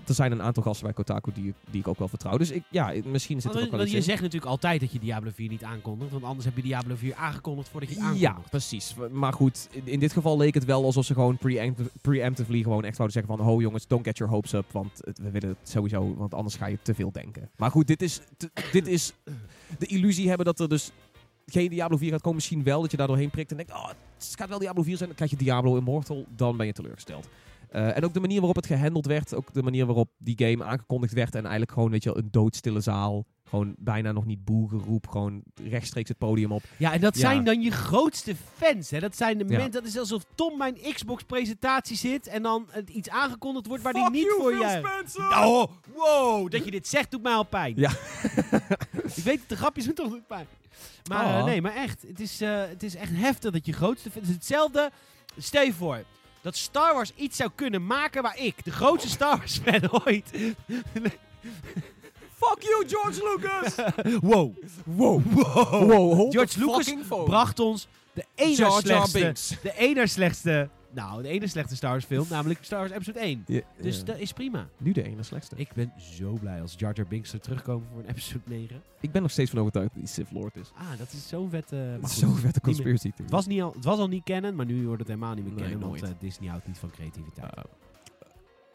[0.08, 2.38] er zijn een aantal gasten bij Kotaku die, die ik ook wel vertrouw.
[2.38, 4.04] Dus ik, ja, misschien zit er ook wel iets je in.
[4.04, 6.12] zegt natuurlijk altijd dat je Diablo 4 niet aankondigt.
[6.12, 8.50] Want anders heb je Diablo 4 aangekondigd voordat je het Ja, aankondigt.
[8.50, 8.96] precies.
[9.12, 12.84] Maar goed, in, in dit geval leek het wel alsof ze gewoon preempt- preemptively gewoon
[12.84, 13.46] echt zouden zeggen van...
[13.46, 16.16] Ho jongens, don't get your hopes up, want het- we willen het sowieso...
[16.18, 17.50] Want anders ga je te veel denken.
[17.58, 18.20] Maar goed, dit is,
[18.72, 19.14] dit is
[19.80, 20.92] de illusie hebben dat er dus
[21.52, 22.36] geen Diablo 4 gaat komen.
[22.36, 23.72] Misschien wel, dat je daar doorheen prikt en denkt...
[23.72, 25.08] Oh, het gaat wel Diablo 4 zijn.
[25.08, 27.28] Dan krijg je Diablo Immortal, dan ben je teleurgesteld.
[27.70, 29.36] Eh, en ook de manier waarop het gehandeld werd.
[29.36, 31.36] Ook de manier waarop die game aangekondigd werd.
[31.36, 33.26] En eigenlijk gewoon, weet je wel, een doodstille zaal.
[33.50, 35.08] Gewoon bijna nog niet boegeroep.
[35.08, 36.64] Gewoon rechtstreeks het podium op.
[36.78, 37.20] Ja, en dat Ja.
[37.22, 38.90] zijn dan je grootste fans.
[38.90, 39.00] Hè?
[39.00, 39.50] Dat zijn de Ja.
[39.52, 39.72] mensen.
[39.72, 42.28] Dat is alsof Tom bij een Xbox-presentatie zit.
[42.28, 45.18] En dan het iets aangekondigd wordt waar hij niet voor juicht.
[45.18, 45.64] Oh,
[45.96, 46.52] wow.
[46.52, 47.74] Dat je dit zegt doet mij al pijn.
[47.76, 47.90] Ja.
[49.16, 50.46] ik weet het, de grapjes doen toch niet pijn.
[51.10, 51.44] Maar eh, Oh.
[51.46, 52.02] nee, maar echt.
[52.08, 54.20] Het is, eh, het is echt heftig dat je grootste fan...
[54.22, 54.92] Het is hetzelfde.
[55.38, 56.04] Stel je voor
[56.48, 60.30] dat Star Wars iets zou kunnen maken waar ik, de grootste Star Wars fan ooit...
[62.36, 63.76] Fuck you, George Lucas!
[64.32, 64.56] wow.
[64.84, 65.22] wow.
[65.90, 66.94] Wow, George Lucas
[67.26, 69.56] bracht ons de ene slechtste...
[69.62, 70.70] De ene slechtste...
[70.92, 73.44] Nou, de ene slechte Star Wars film, namelijk Star Wars Episode 1.
[73.48, 74.04] Ja, Dus ja.
[74.04, 74.68] dat is prima.
[74.78, 75.56] Nu de ene slechtste.
[75.56, 78.82] Ik, Ik ben zo blij als Jar Jar Binks er terugkomen voor een episode 9.
[79.12, 80.72] ben nog steeds van overtuigd dat hij Sith Lord is.
[80.76, 81.98] Ah, dat is zo'n vette...
[82.02, 83.24] goed, zo'n vette conspiracy theory.
[83.24, 85.46] Het was, niet al, het was al niet kennen, maar nu wordt het helemaal niet
[85.46, 85.80] meer kennen.
[85.80, 87.58] Want eh, Disney houdt niet van creativiteit.
[87.58, 87.64] Uh,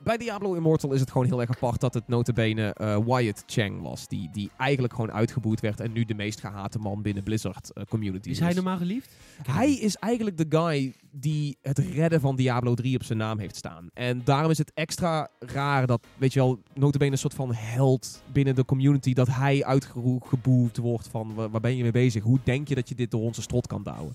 [0.02, 3.82] bij Diablo Immortal is het gewoon heel erg apart dat het notabene eh Wyatt Chang
[3.82, 4.08] was.
[4.08, 7.84] Die, die eigenlijk gewoon uitgeboet werd en nu de meest gehate man binnen Blizzard eh,
[7.88, 9.16] community is hij normaal geliefd?
[9.42, 13.56] Hij is eigenlijk de guy die het redden van Diablo 3 op zijn naam heeft
[13.56, 13.90] staan.
[13.94, 18.22] En daarom is het extra raar dat, weet je wel, notabene een soort van held
[18.32, 22.22] binnen de community, dat hij uitgeboet wordt van, waar, waar ben je mee bezig?
[22.22, 24.14] Hoe denk je dat je dit door onze strot kan douwen?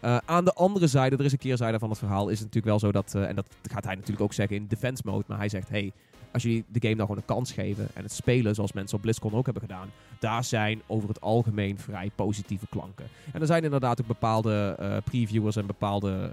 [0.00, 2.66] Eh, aan de andere zijde, er is een keerzijde van het verhaal, is het natuurlijk
[2.66, 5.38] wel zo dat, eh, en dat gaat hij natuurlijk ook zeggen in defense mode, maar
[5.38, 5.92] hij zegt, hey,
[6.32, 9.02] als jullie de game nou gewoon een kans geven en het spelen zoals mensen op
[9.02, 13.06] BlizzCon ook hebben gedaan, daar zijn over het algemeen vrij positieve klanken.
[13.32, 16.30] En er zijn inderdaad ook bepaalde eh, previewers en bepaalde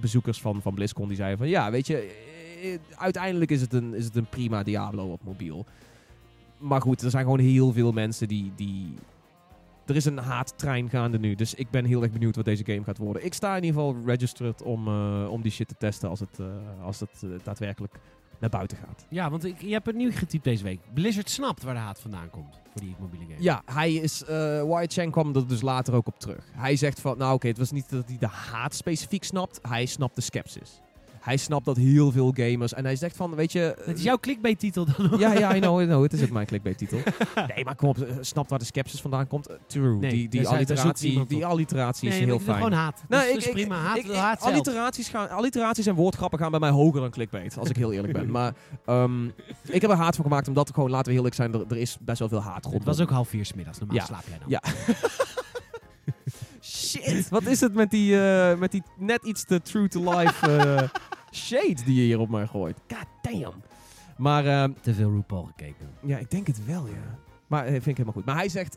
[0.00, 2.30] bezoekers van, van BlizzCon die zeiden van, ja, weet je,
[2.96, 5.64] uiteindelijk is het, een, is het een prima Diablo op mobiel.
[6.58, 8.94] Maar goed, er zijn gewoon heel veel mensen die, die...
[9.92, 12.84] Er is een haattrein gaande nu, dus ik ben heel erg benieuwd wat deze game
[12.84, 13.24] gaat worden.
[13.24, 16.38] Ik sta in ieder geval registered om, eh, om die shit te testen als het,
[16.38, 16.46] eh,
[16.84, 17.94] als het eh, daadwerkelijk
[18.38, 19.06] naar buiten gaat.
[19.08, 20.80] Ja, want ik, je hebt het nieuw getypt deze week.
[20.94, 23.42] Blizzard snapt waar de haat vandaan komt voor die mobiele game.
[23.42, 24.24] Ja, hij is.
[24.24, 26.44] eh Wyatt Chang kwam er dus later ook op terug.
[26.52, 29.86] Hij zegt van, nou oké, het was niet dat hij de haat specifiek snapt, hij
[29.86, 30.80] snapt de skepsis.
[31.22, 32.74] Hij snapt dat heel veel gamers...
[32.74, 33.76] En hij zegt van, weet je...
[33.84, 35.18] Het is jouw clickbait-titel dan ook.
[35.20, 36.02] Ja, ja, I know, I know.
[36.02, 36.98] Het is ook mijn clickbait-titel.
[37.54, 37.98] nee, maar kom op.
[37.98, 39.46] eh, Snap waar de skepsis vandaan komt.
[39.46, 39.96] Eh, True.
[39.98, 42.56] Nee, die, die, alliteratie, die alliteratie is Nee, heel fijn.
[42.56, 43.02] gewoon haat.
[43.08, 43.76] Nou, dat ik- ik- prima.
[43.76, 44.52] Haat, Ik- ik- haat zelf.
[44.52, 48.12] alliteraties, gaan, alliteraties en woordgrappen gaan bij mij hoger dan clickbait, als ik heel eerlijk
[48.12, 48.30] ben.
[48.36, 48.52] Maar
[48.86, 49.26] ehm,
[49.68, 51.76] ik heb er haat van gemaakt, omdat gewoon, laten we heel eerlijk zijn, er, er
[51.80, 52.76] is best wel veel haat rond.
[52.76, 53.78] Het was ook half vier 's middags.
[53.78, 54.04] Normaal Ja.
[54.04, 54.48] slaap jij dan.
[54.48, 54.62] Ja.
[56.62, 60.50] Shit, wat is het met die, eh, met die net iets te true to life
[60.50, 60.88] eh,
[61.44, 62.78] shade die je hier op mij gooit?
[62.88, 63.62] God damn.
[64.16, 65.88] Maar ehm, Te veel RuPaul gekeken.
[66.02, 67.18] ja, ik denk het wel, ja.
[67.46, 68.24] Maar eh, vind ik helemaal goed.
[68.24, 68.76] Maar hij zegt,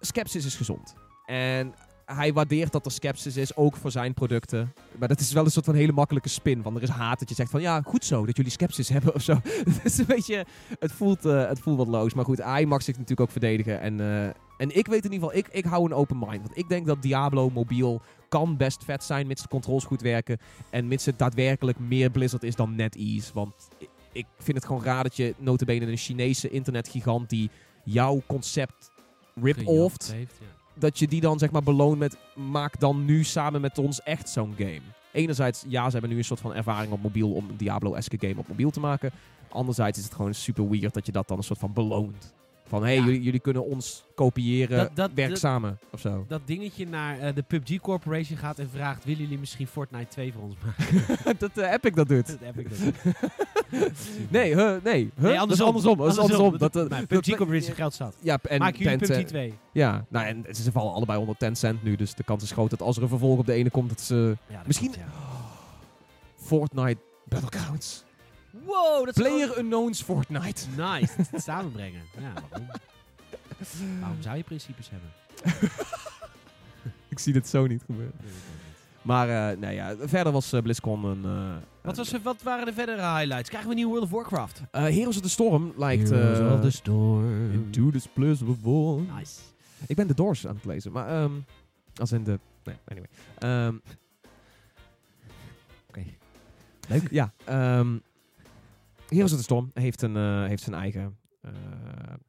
[0.00, 0.94] skepsis is gezond.
[1.26, 4.72] En hij waardeert dat er skepsis is, ook voor zijn producten.
[4.98, 6.62] Maar dat is wel een soort van hele makkelijke spin.
[6.62, 9.14] Van er is haat dat je zegt van, ja, goed zo, dat jullie skepsis hebben
[9.14, 9.40] of zo.
[9.68, 10.46] Het is een beetje,
[10.78, 12.14] het voelt, eh, het voelt wat loos.
[12.14, 13.80] Maar goed, hij mag zich natuurlijk ook verdedigen.
[13.80, 14.30] En, eh,
[14.60, 16.42] en ik weet in ieder geval, ik, ik hou een open mind.
[16.42, 20.38] Want ik denk dat Diablo mobiel kan best vet zijn, mits de controls goed werken.
[20.70, 23.30] En mits het daadwerkelijk meer Blizzard is dan NetEase.
[23.34, 23.68] Want
[24.12, 27.50] ik, vind het gewoon raar dat je notabene een Chinese internetgigant die
[27.84, 28.90] jouw concept
[29.42, 30.46] rip-offed, ja.
[30.74, 34.28] dat je die dan zeg maar beloont met maak dan nu samen met ons echt
[34.28, 34.82] zo'n game.
[35.12, 38.38] Enerzijds, ja, ze hebben nu een soort van ervaring op mobiel om een Diablo-esque game
[38.38, 39.10] op mobiel te maken.
[39.48, 42.34] Anderzijds is het gewoon super weird dat je dat dan een soort van beloont.
[42.70, 43.04] Van, hé, hey, Ja.
[43.04, 46.24] jullie, jullie kunnen ons kopiëren, Dat- dat- werk dat- samen, of zo.
[46.28, 49.04] Dat dingetje naar eh, de PUBG Corporation gaat en vraagt...
[49.04, 51.36] willen jullie misschien Fortnite 2 voor ons maken?
[51.38, 52.26] dat uh, Epic dat doet.
[52.26, 52.78] dat heb ik dat.
[54.28, 55.24] Nee, huh, nee, huh?
[55.24, 55.96] Nee, dat is andersom.
[55.98, 56.58] Dat is andersom.
[56.58, 58.16] Dat, eh, Maar dat- PUBG Corporation geld zat.
[58.20, 59.54] ja, en Maken jullie PUBG 2?
[59.72, 61.96] Ja, nou, en ze vallen allebei onder 10 cent nu.
[61.96, 64.00] Dus de kans is groot dat als er een vervolg op de ene komt, dat
[64.00, 65.04] ze Ja, dat Misschien- ja.
[66.36, 68.04] Fortnite Battlegrounds.
[68.70, 70.62] Wow, dat is Player Unknowns Fortnite.
[70.76, 72.02] Nice, het samenbrengen.
[72.18, 72.68] Ja, waarom?
[74.00, 75.10] waarom zou je principes hebben?
[77.08, 78.14] Ik zie dit zo niet gebeuren.
[78.22, 78.42] Nee, niet.
[79.02, 81.24] Maar eh, nee, ja, verder was eh, BlizzCon een...
[81.24, 83.48] eh, Wat, was er, wat waren de verdere highlights?
[83.48, 84.62] Krijgen we een nieuwe World of Warcraft?
[84.70, 86.10] Eh, Heroes of the Storm lijkt...
[86.10, 87.52] Heroes eh, of the Storm.
[87.52, 89.00] Into this place of war.
[89.16, 89.40] Nice.
[89.86, 91.08] Ik ben de Doors aan het lezen, maar...
[91.22, 91.32] ehm,
[91.94, 92.38] als in de...
[92.64, 93.08] Nee, anyway.
[93.38, 93.74] Ehm,
[95.88, 96.04] Oké.
[96.88, 97.10] Leuk.
[97.10, 97.32] Ja.
[97.44, 97.96] ehm
[99.10, 101.52] Heroes of the Storm heeft, een, eh, heeft zijn eigen eh,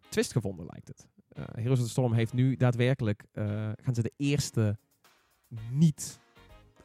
[0.10, 1.08] twist gevonden, lijkt het.
[1.28, 3.26] Eh, Heroes of the Storm heeft nu daadwerkelijk...
[3.82, 4.78] gaan ze de eerste
[5.72, 6.20] niet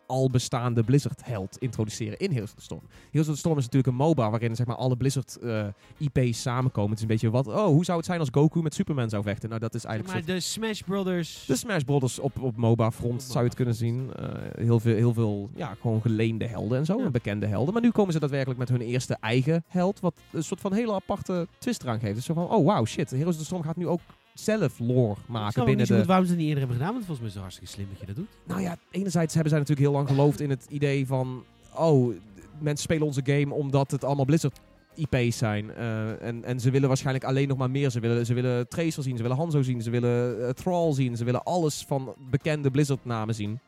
[0.07, 2.81] al bestaande Blizzard-held introduceren in Heroes of the Storm.
[3.11, 6.89] Heroes of the Storm is natuurlijk een MOBA waarin zeg maar, alle Blizzard-IP's samenkomen.
[6.91, 7.47] Het is een beetje wat...
[7.47, 9.49] Oh, hoe zou het zijn als Goku met Superman zou vechten?
[9.49, 10.27] Nou, dat is Zeg eigenlijk...
[10.27, 11.45] maar soort- de Smash Brothers.
[11.47, 14.11] de Smash Brothers op, op MOBA-front zou je het kunnen zien.
[14.15, 14.29] Eh,
[14.65, 16.99] heel veel, heel veel ja, gewoon geleende helden en zo.
[16.99, 17.05] Ja.
[17.05, 17.73] En bekende helden.
[17.73, 20.01] Maar nu komen ze daadwerkelijk met hun eerste eigen held.
[20.01, 22.15] Wat een soort van hele aparte twist eraan geeft.
[22.15, 23.11] Dus zo van, oh wow, shit.
[23.11, 24.01] Heroes of the Storm gaat nu ook
[24.41, 26.05] zelf lore maken binnen de...
[26.05, 26.95] waarom ze het niet eerder hebben gedaan.
[26.95, 28.28] Want volgens mij is het hartstikke slim dat je dat doet.
[28.45, 31.45] Nou ja, enerzijds hebben zij natuurlijk heel lang geloofd in het idee van...
[31.74, 32.14] Oh,
[32.59, 34.61] mensen spelen onze game omdat het allemaal Blizzard
[34.95, 35.74] IP's zijn.
[35.74, 37.91] Eh, en, en ze willen waarschijnlijk alleen nog maar meer.
[37.91, 41.16] Ze willen, ze willen Tracer zien, ze willen Hanzo zien, ze willen Thrall zien.
[41.16, 43.61] Ze willen alles van bekende Blizzard namen zien.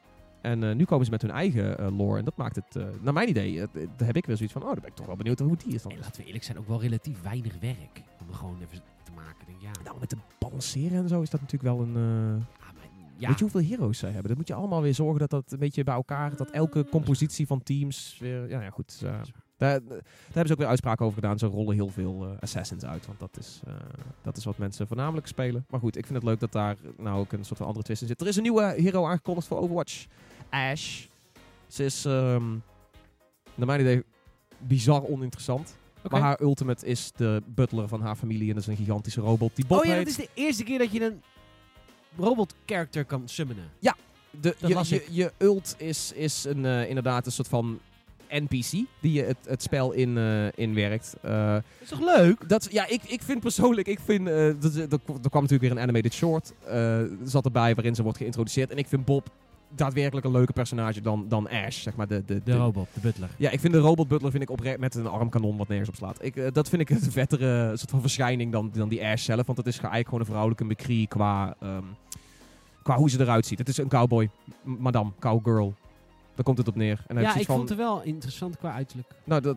[0.42, 2.18] En eh, nu komen ze met hun eigen lore.
[2.18, 3.56] En dat maakt het, naar mijn idee,
[3.96, 4.62] daar heb ik weer zoiets van...
[4.62, 5.92] Oh, dan ben ik toch wel benieuwd hoe die is dan.
[5.92, 8.02] En laten we eerlijk zijn, ook wel relatief weinig werk.
[8.20, 8.82] Om gewoon even
[9.24, 9.46] maken.
[9.46, 11.96] Denk, ja, Nou, met de balanceren en zo is dat natuurlijk wel een...
[11.96, 13.28] eh, ah, maar, ja.
[13.28, 14.28] Weet je hoeveel heroes zij hebben?
[14.28, 16.36] Dat moet je allemaal weer zorgen dat dat een beetje bij elkaar...
[16.36, 18.48] Dat elke compositie van teams weer...
[18.48, 19.00] Ja, ja goed.
[19.04, 19.10] eh,
[19.56, 21.38] daar, daar hebben ze ook weer uitspraken over gedaan.
[21.38, 23.06] Ze rollen heel veel eh, assassins uit.
[23.06, 23.60] Want dat is,
[24.22, 25.64] dat is wat mensen voornamelijk spelen.
[25.70, 28.02] Maar goed, ik vind het leuk dat daar nou ook een soort van andere twist
[28.02, 28.20] in zit.
[28.20, 30.06] Er is een nieuwe hero aangekondigd voor Overwatch.
[30.50, 31.06] Ash.
[31.66, 32.50] Ze is, ehm
[33.54, 34.02] naar mijn idee,
[34.58, 35.76] bizar oninteressant.
[36.10, 38.48] Maar haar ultimate is de butler van haar familie.
[38.48, 40.78] En dat is een gigantische robot die Bob Oh ja, dat is de eerste keer
[40.78, 41.22] dat je een
[42.16, 43.70] robot-character kan summonen.
[44.40, 47.78] De, Dat je, je, ult is, is een, eh, inderdaad een soort van
[48.30, 51.14] NPC die je het, het spel in, eh, inwerkt.
[51.22, 52.48] Eh, Dat is toch leuk?
[52.48, 54.98] dat, ja, ik, ik vind persoonlijk, ik vind, eh, dat, er, er
[55.30, 58.70] kwam natuurlijk weer een animated short, eh, zat erbij waarin ze wordt geïntroduceerd.
[58.70, 59.30] En ik vind Bob
[59.74, 62.06] daadwerkelijk een leuker personage dan, dan Ash, zeg maar.
[62.08, 63.28] De, de, De de- robot, de butler.
[63.36, 65.94] ja, ik vind de robot butler vind ik oprecht met een armkanon wat nergens op
[65.94, 66.24] slaat.
[66.24, 69.46] Ik, eh, dat vind ik een vettere soort van verschijning dan, dan die Ash zelf.
[69.46, 71.82] Want het is eigenlijk gewoon een vrouwelijke McCree qua, ehm,
[72.82, 73.58] qua hoe ze eruit ziet.
[73.58, 74.30] Het is een cowboy,
[74.62, 75.74] madame, cowgirl.
[76.34, 77.04] Daar komt het op neer.
[77.06, 79.08] En Ja, ik van, vond het wel interessant qua uiterlijk.
[79.24, 79.56] nou, dat,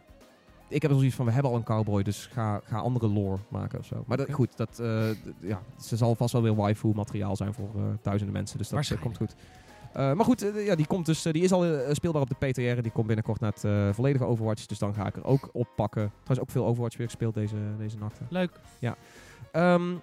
[0.68, 3.38] ik heb er zoiets van, we hebben al een cowboy, dus ga, ga andere lore
[3.50, 4.04] maken of zo.
[4.08, 5.10] Maar dat, goed, dat, eh,
[5.40, 8.58] ja, ze zal vast wel weer waifu materiaal zijn voor eh, duizenden mensen.
[8.58, 9.36] Dus dat komt goed.
[9.94, 12.48] Eh, maar goed, eh, ja, die, komt dus, eh, die is al speelbaar op de
[12.48, 12.82] PTR.
[12.82, 14.66] Die komt binnenkort naar het volledige Overwatch.
[14.66, 16.12] Dus dan ga ik er ook op pakken.
[16.24, 18.28] Trouwens ook veel Overwatch weer gespeeld deze, deze nachten.
[18.30, 18.52] Leuk.
[19.52, 19.96] Ehm,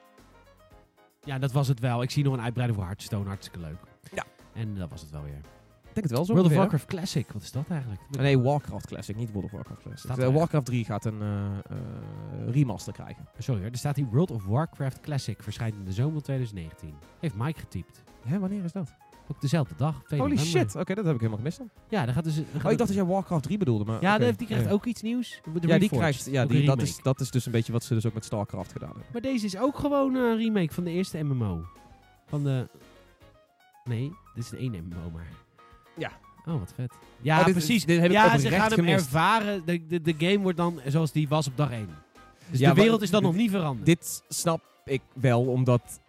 [1.24, 2.02] Ja, dat was het wel.
[2.02, 3.26] Ik zie nog een uitbreiding voor Hearthstone.
[3.26, 3.76] Hartstikke leuk.
[4.12, 4.24] Ja.
[4.52, 5.40] En dat was het wel weer.
[5.92, 6.54] denk het wel zo World of.
[6.56, 8.00] Warcraft Classic, wat is dat eigenlijk?
[8.10, 10.32] Nee, Warcraft Classic, niet World of Warcraft Classic.
[10.32, 11.22] Warcraft 3 gaat een
[12.46, 13.28] remaster krijgen.
[13.38, 16.94] Sorry hoor, er staat hier World of Warcraft Classic, verschijnt in de zomer van 2019.
[17.20, 18.02] Heeft Mike getypt.
[18.26, 18.94] Hè, wanneer is dat?
[19.30, 20.02] Ook dezelfde dag.
[20.06, 21.70] 2 Holy shit, oké, dat heb ik helemaal gemist dan.
[21.88, 22.34] Ja, daar gaat dus...
[22.34, 24.02] gaat Oh, ik dacht dat jij Warcraft 3 bedoelde, maar...
[24.02, 24.24] Ja, oké.
[24.24, 24.70] die- die krijgt Ja.
[24.70, 25.40] ook iets nieuws.
[25.60, 26.24] De Ja, die krijgt...
[26.30, 28.24] Ja, die, een dat, is, dat is dus een beetje wat ze dus ook met
[28.24, 29.06] StarCraft gedaan hebben.
[29.12, 31.64] Maar deze is ook gewoon een remake van de eerste MMO.
[32.26, 32.68] Van de...
[33.84, 35.28] Nee, dit is de één MMO maar.
[35.96, 36.10] Ja.
[36.46, 36.92] Oh, wat vet.
[37.20, 37.84] Ja, Oh, dit- precies.
[37.84, 39.04] dit heb ik ja, ze gaan hem gemist.
[39.04, 39.62] ervaren.
[39.64, 41.88] De, de, de game wordt dan zoals die was op dag 1.
[42.50, 43.86] Dus Ja, de wereld is dan nog niet veranderd.
[43.86, 46.00] Dit snap ik wel, omdat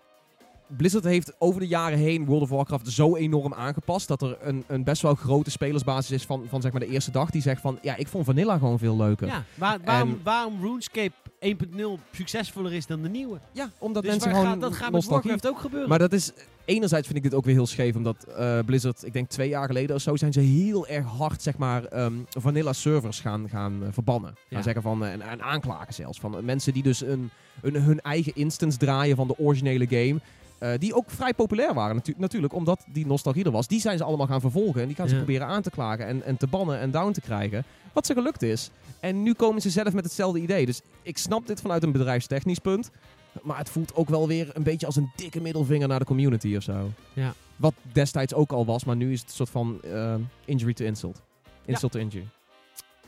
[0.77, 4.63] Blizzard heeft over de jaren heen World of Warcraft zo enorm aangepast dat er een,
[4.67, 7.61] een best wel grote spelersbasis is van, van zeg maar de eerste dag die zegt
[7.61, 9.27] van ja, ik vond Vanilla gewoon veel leuker.
[9.27, 13.39] ja, waar- waarom, En- waarom RuneScape 1.0 succesvoller is dan de nieuwe.
[13.51, 15.05] Ja, omdat Dus mensen gewoon gaat, dat gaat met.
[15.05, 15.89] Warcraft ook gebeuren.
[15.89, 16.31] Maar dat is
[16.65, 19.65] enerzijds vind ik dit ook weer heel scheef, omdat eh, Blizzard, ik denk twee jaar
[19.67, 23.83] geleden of zo, zijn ze heel erg hard zeg maar ehm, vanilla servers gaan, gaan
[23.83, 24.29] eh, verbannen.
[24.35, 24.61] Gaan Ja.
[24.61, 27.29] zeggen van eh, en, en aanklagen zelfs van mensen die dus een,
[27.61, 30.19] een, hun eigen instance draaien van de originele game.
[30.59, 33.67] Eh, die ook vrij populair waren natu- natuurlijk, omdat die nostalgie er was.
[33.67, 35.21] Die zijn ze allemaal gaan vervolgen en die gaan ze Ja.
[35.21, 37.63] proberen aan te klagen en, en te bannen en down te krijgen.
[37.93, 38.69] Wat ze gelukt is.
[38.99, 40.65] En nu komen ze zelf met hetzelfde idee.
[40.65, 42.89] Dus ik snap dit vanuit een bedrijfstechnisch punt.
[43.41, 46.55] Maar het voelt ook wel weer een beetje als een dikke middelvinger naar de community
[46.55, 46.89] of zo.
[47.13, 47.33] Ja.
[47.55, 50.85] Wat destijds ook al was, maar nu is het een soort van eh, injury to
[50.85, 51.21] insult.
[51.65, 52.27] Insult to injury.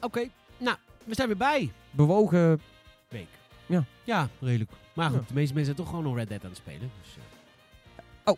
[0.02, 0.28] Oké,
[0.58, 1.72] nou, we zijn weer bij.
[1.92, 2.62] Bewogen.
[3.10, 3.28] Week.
[3.66, 3.84] Ja.
[4.04, 4.72] Ja, redelijk.
[4.94, 5.26] Maar goed, Ja.
[5.28, 6.92] de meeste mensen zijn toch gewoon nog Red Dead aan het spelen.
[7.04, 8.34] Dus, eh.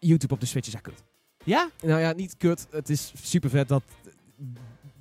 [0.00, 1.02] YouTube op de Switch is echt kut.
[1.44, 1.70] Ja?
[1.82, 2.66] Nou ja, niet kut.
[2.70, 3.82] Het is super vet dat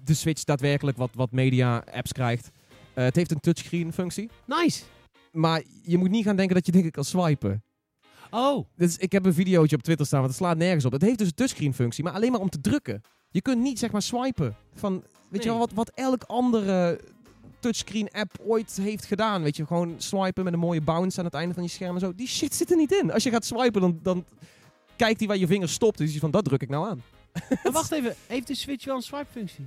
[0.04, 2.50] de Switch daadwerkelijk wat, wat media apps krijgt.
[2.94, 4.30] Eh, het heeft een touchscreen functie.
[4.46, 4.84] Nice.
[5.32, 7.64] Maar je moet niet gaan denken dat je dingen kan swipen.
[8.32, 10.92] Oh, Dus ik heb een videootje op Twitter staan, want het slaat nergens op.
[10.92, 13.02] Het heeft dus een touchscreen functie, maar alleen maar om te drukken.
[13.30, 14.56] Je kunt niet zeg maar swipen.
[14.74, 17.00] Van, weet je wel, wat, wat elk andere
[17.60, 19.44] touchscreen app ooit heeft gedaan.
[19.44, 22.00] Weet je, gewoon swipen met een mooie bounce aan het einde van je scherm en
[22.00, 22.14] zo.
[22.16, 23.12] Die shit zit er niet in.
[23.12, 24.26] Als je gaat swipen, dan, dan
[24.96, 25.98] kijkt hij waar je vinger stopt.
[25.98, 27.04] Dus je van, dat druk ik nou aan.
[27.64, 28.16] maar wacht even.
[28.28, 29.66] Heeft de Switch wel een swipe-functie?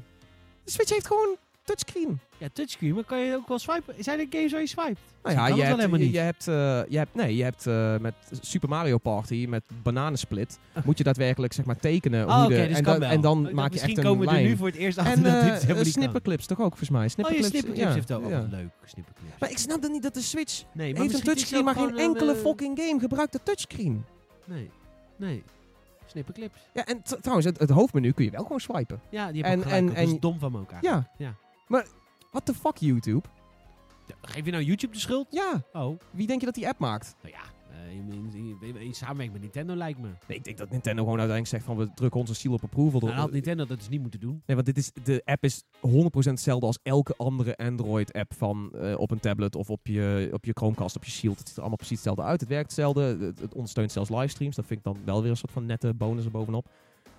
[0.64, 1.36] De Switch heeft gewoon
[1.70, 2.20] touchscreen.
[2.38, 3.94] Ja, touchscreen, maar kan je ook wel swipen?
[3.98, 4.98] Zijn er games waar je swipet?
[5.22, 6.12] Nou Kan ja, je hebt, je, niet.
[6.12, 6.54] je hebt, eh,
[6.88, 11.52] je hebt, nee, je hebt eh, met Super Mario Party, met bananensplit, moet je daadwerkelijk
[11.52, 12.26] zeg maar tekenen.
[12.26, 14.20] Oh, hoe oké, de, dus en, dan, en dacht, maak je Misschien echt een komen
[14.20, 14.46] we er lijn.
[14.46, 17.00] nu voor het eerst achter En dat dit eh, eh, snipperclips toch ook, volgens mij.
[17.00, 18.46] Oh, je Snipperclips, snipperclips ja, heeft ook ja.
[18.50, 18.70] leuk.
[18.84, 19.38] Snipperclips.
[19.38, 21.74] Maar ik snap dan niet dat de Switch nee, maar heeft een misschien touchscreen, maar
[21.74, 24.04] geen enkele eh, fucking game gebruikt de touchscreen.
[24.44, 24.70] Nee,
[25.16, 25.42] nee.
[26.06, 26.58] Snipperclips.
[26.72, 29.00] Ja, en trouwens, het, het hoofdmenu kun je wel gewoon swipen.
[29.10, 29.94] Ja, die heb ik gelijk en-.
[29.94, 31.06] Dat is dom van me ook eigenlijk.
[31.18, 31.26] Ja.
[31.26, 31.34] Ja.
[31.70, 31.86] Maar,
[32.30, 33.28] what the fuck, YouTube?
[34.06, 35.26] Ja, Geef je nou YouTube de schuld?
[35.30, 37.16] Ja, Oh, wie denk je dat die app maakt?
[37.22, 37.40] nou ja.
[37.76, 40.08] eh, in, in, in, in samenwerking met Nintendo lijkt me.
[40.28, 43.00] Nee, ik denk dat Nintendo gewoon uiteindelijk zegt van, we drukken onze seal op approval.
[43.00, 44.42] Nou, door- had Nintendo dat dus niet moeten doen.
[44.46, 48.98] Nee, want dit is, de app is 100% hetzelfde als elke andere Android-app van eh,
[48.98, 51.38] op een tablet of op je, op je Chromecast, op je Shield.
[51.38, 52.40] Het ziet er allemaal precies hetzelfde uit.
[52.40, 53.02] Het werkt hetzelfde.
[53.02, 54.56] Het, het ondersteunt zelfs livestreams.
[54.56, 56.68] Dat vind ik dan wel weer een soort van nette bonus erbovenop.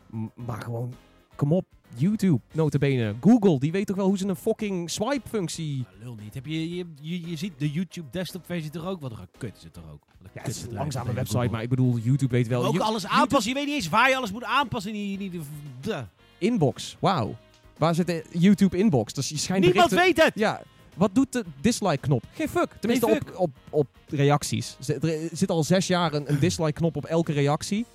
[0.10, 0.94] M- maar gewoon,
[1.42, 1.66] kom op.
[1.96, 3.16] YouTube, notabene.
[3.22, 5.86] Google, die weet toch wel hoe ze een fucking swipe-functie...
[6.04, 6.34] Lul niet.
[6.34, 9.02] Heb je, je, je, je ziet de YouTube desktop versie toch ook?
[9.02, 10.00] Wat een kut is het toch ook?
[10.08, 11.52] Wat een Ja, het is een langzame website, Google.
[11.52, 12.66] maar ik bedoel, YouTube weet wel...
[12.66, 13.50] ook You- alles YouTube- aanpassen.
[13.52, 14.94] Je weet niet eens waar je alles moet aanpassen.
[14.96, 15.42] in die, die,
[15.82, 16.04] de-
[16.38, 17.36] Inbox, wauw.
[17.78, 19.14] Waar zit de YouTube inbox?
[19.14, 20.40] Dus je schijnt Niemand berichten- weet het!
[20.40, 20.62] Ja,
[20.96, 22.24] wat doet de dislike-knop?
[22.34, 22.70] Geen fuck.
[22.80, 24.76] Tenminste, Geen Op, op, op reacties.
[24.80, 27.86] Zit- Er zit al zes jaar een, een dislike-knop op elke reactie.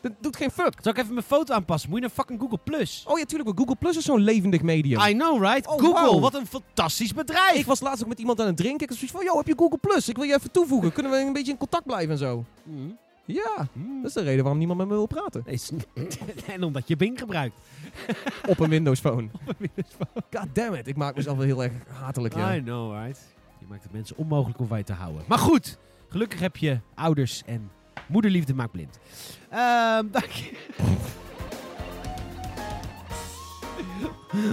[0.00, 0.72] Dat doet geen fuck.
[0.80, 1.88] Zal ik even mijn foto aanpassen?
[1.90, 3.04] Moet je naar fucking Google Plus?
[3.08, 3.48] Oh ja, tuurlijk.
[3.48, 5.00] maar Google Plus is zo'n levendig medium.
[5.00, 5.66] I know, right?
[5.66, 7.56] Oh, Google, wat een fantastisch bedrijf!
[7.58, 8.80] Ik was laatst ook met iemand aan het drinken.
[8.82, 10.08] Ik was zoiets van, yo, heb je Google Plus?
[10.08, 10.92] Ik wil je even toevoegen.
[10.92, 12.44] Kunnen we een beetje in contact blijven en zo?
[12.62, 12.96] Mm.
[13.24, 13.96] Ja, Mm.
[14.02, 15.42] dat is de reden waarom niemand met me wil praten.
[15.46, 15.60] Nee,
[16.54, 17.54] en omdat je Bing gebruikt.
[18.48, 19.28] Op een Windows Phone.
[20.30, 20.86] God damn it.
[20.86, 22.54] Ik maak mezelf wel heel erg hatelijk, ja.
[22.54, 23.20] I know, right?
[23.60, 25.22] Je maakt het mensen onmogelijk om bij te houden.
[25.28, 25.78] Maar goed,
[26.08, 27.70] gelukkig heb je ouders en
[28.06, 28.98] moederliefde maakt blind.
[29.50, 30.50] Ehm dank je.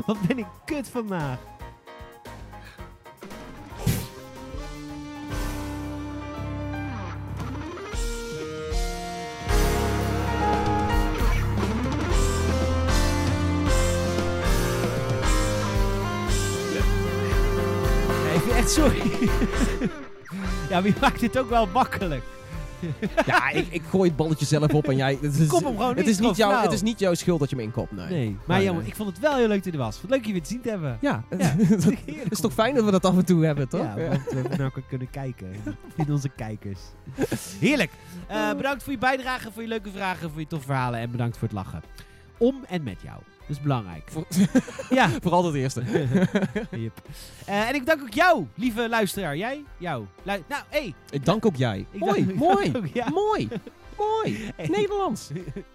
[0.06, 1.40] Wat ben ik kut vandaag.
[18.64, 19.02] Echt sorry.
[20.70, 22.24] ja, wie maakt dit ook wel makkelijk?
[23.26, 25.18] ja, ik, ik gooi het balletje zelf op en jij...
[25.22, 26.64] Het is, Kom hem gewoon het is, niet jouw, flauw.
[26.64, 28.08] het is niet jouw schuld dat je hem inkopt, nee.
[28.08, 30.02] Nee, maar Nee, jammer, ik vond het wel heel leuk dat je er was.
[30.02, 30.98] Wat leuk je weer te zien te hebben.
[31.02, 33.82] Ja, Ja, het is toch fijn dat we dat af en toe hebben, toch?
[33.82, 35.48] Ja, want we naar elkaar kunnen kijken.
[35.96, 36.80] In onze kijkers.
[37.60, 37.92] Heerlijk.
[38.28, 41.38] Eh, bedankt voor je bijdrage, voor je leuke vragen, voor je toffe verhalen en bedankt
[41.38, 41.82] voor het lachen.
[42.38, 43.18] Om en met jou.
[43.48, 44.04] Dat is belangrijk.
[44.12, 44.26] Voor-
[44.98, 45.10] ja.
[45.22, 45.84] Vooral het eerste.
[46.72, 47.02] Yep.
[47.46, 49.38] Eh, en ik dank ook jou, lieve luisteraar.
[49.38, 49.64] Jij?
[49.78, 50.06] Jou.
[50.24, 50.80] Lu- nou, hé.
[50.80, 51.86] Hey, Ik dank ook jij.
[51.92, 53.10] Ik mooi, dank- mooi, ook, ja.
[53.10, 53.48] mooi,
[53.98, 54.52] mooi.
[54.56, 54.68] Hey.
[54.68, 55.30] Nederlands.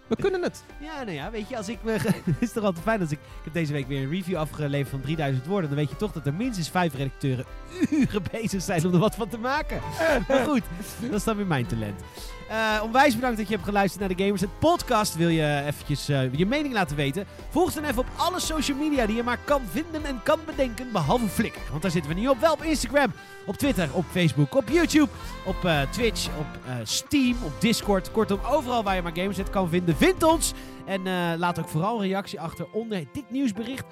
[0.06, 0.64] We kunnen het.
[0.80, 1.92] Ja, nou ja, weet je, als ik me...
[2.24, 3.18] Het is toch altijd fijn als ik...
[3.18, 5.68] Ik heb deze week weer een review afgeleverd van 3000 woorden.
[5.70, 7.44] Dan weet je toch dat er minstens vijf redacteuren
[7.90, 9.80] uren bezig zijn om er wat van te maken.
[10.28, 10.62] Maar goed,
[11.00, 12.00] dat is dan weer mijn talent.
[12.48, 15.16] Eh, onwijs bedankt dat je hebt geluisterd naar de Gamers het podcast.
[15.16, 17.26] Wil je eventjes eh, je mening laten weten?
[17.50, 20.92] Volg dan even op alle social media die je maar kan vinden en kan bedenken.
[20.92, 22.40] Behalve Flickr, want daar zitten we niet op.
[22.40, 23.12] Wel op Instagram,
[23.46, 25.08] op Twitter, op Facebook, op YouTube,
[25.44, 26.46] op eh, Twitch, op
[26.82, 28.10] Steam, op Discord.
[28.10, 30.52] Kortom, overal waar je maar Gamersnet kan vinden, vind ons.
[30.86, 31.02] En
[31.38, 33.84] laat ook vooral reactie achter onder dit nieuwsbericht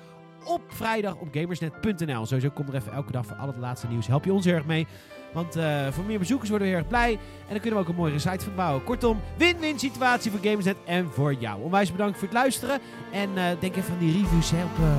[0.47, 2.27] op vrijdag op gamersnet.nl.
[2.27, 4.07] Sowieso komt er even elke dag voor al het laatste nieuws.
[4.07, 4.87] Help je ons erg mee.
[5.33, 7.13] Want eh, voor meer bezoekers worden we heel erg blij.
[7.13, 8.85] En dan kunnen we ook een mooie site van bouwen.
[8.85, 11.63] Kortom, win-win situatie voor Gamersnet en voor jou.
[11.63, 12.81] Onwijs bedankt voor het luisteren.
[13.13, 14.97] En eh, denk even aan die reviews hè, op, eh,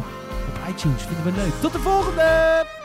[0.48, 1.02] op iTunes.
[1.02, 1.54] Vinden we leuk.
[1.62, 2.77] Tot de volgende!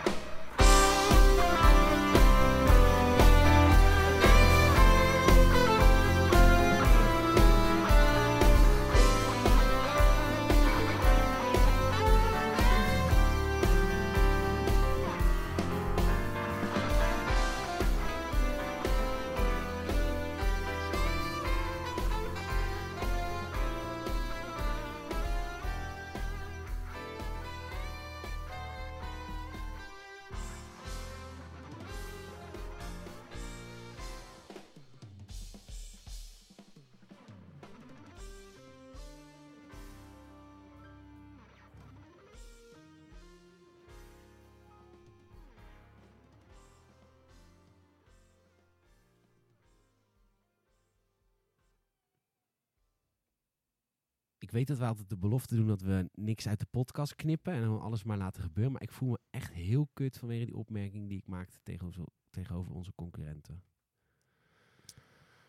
[54.53, 57.80] Weet dat we altijd de belofte doen dat we niks uit de podcast knippen en
[57.80, 58.72] alles maar laten gebeuren.
[58.72, 62.72] Maar ik voel me echt heel kut vanwege die opmerking die ik maakte tegenover, tegenover
[62.74, 63.62] onze concurrenten.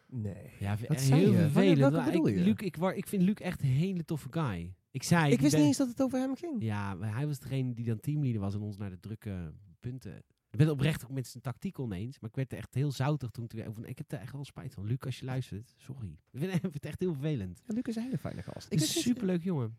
[0.07, 0.51] Nee.
[0.59, 1.37] Ja, Wat zei heel je?
[1.37, 2.05] Vervelend.
[2.05, 2.43] bedoel ik, je?
[2.43, 4.73] Luc, ik, ik vind Luc echt een hele toffe guy.
[4.91, 5.31] Ik zei...
[5.31, 6.63] Ik wist ben- niet eens dat het over hem ging.
[6.63, 10.23] Ja, hij was degene die dan teamleader was en ons naar de drukke punten...
[10.53, 13.29] Ik ben oprecht ook met zijn tactiek oneens, maar ik werd er echt heel zoutig
[13.31, 13.87] toen ik er weer over...
[13.87, 14.85] Ik heb er echt wel spijt van.
[14.85, 16.07] Luc, als je luistert, sorry.
[16.31, 17.61] Ik vind, ik vind het echt heel vervelend.
[17.67, 18.71] Ja, Luc is een hele fijne gast.
[18.71, 19.77] Ik is een superleuk jongen.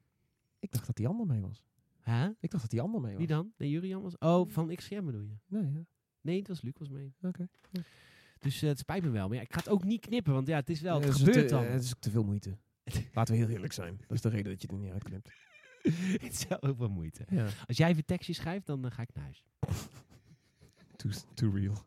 [0.58, 1.64] Ik dacht dat die ander mee was.
[2.00, 2.28] Hè?
[2.40, 3.18] Ik dacht dat die ander mee was.
[3.18, 3.52] Wie dan?
[3.56, 4.18] Nee, Jurian was...
[4.18, 5.36] Oh, van XGM bedoel je?
[5.46, 5.84] Nee, ja.
[6.20, 7.14] Nee, het was Luc was mee.
[7.22, 7.48] Oké.
[8.38, 9.28] Dus eh, het spijt me wel.
[9.28, 11.00] Maar ja, ik ga het ook niet knippen, want ja, het is wel...
[11.00, 11.64] Ja, Het gebeurt dan.
[11.64, 12.56] Het is ook te veel moeite.
[13.14, 13.96] Laten we heel eerlijk zijn.
[13.96, 15.30] Dat is de reden dat je er niet uitknipt.
[16.24, 17.24] het is wel heel veel moeite.
[17.28, 17.48] Ja.
[17.66, 19.44] Als jij even tekstje schrijft, dan eh, ga ik naar huis.
[21.04, 21.84] Too, too real.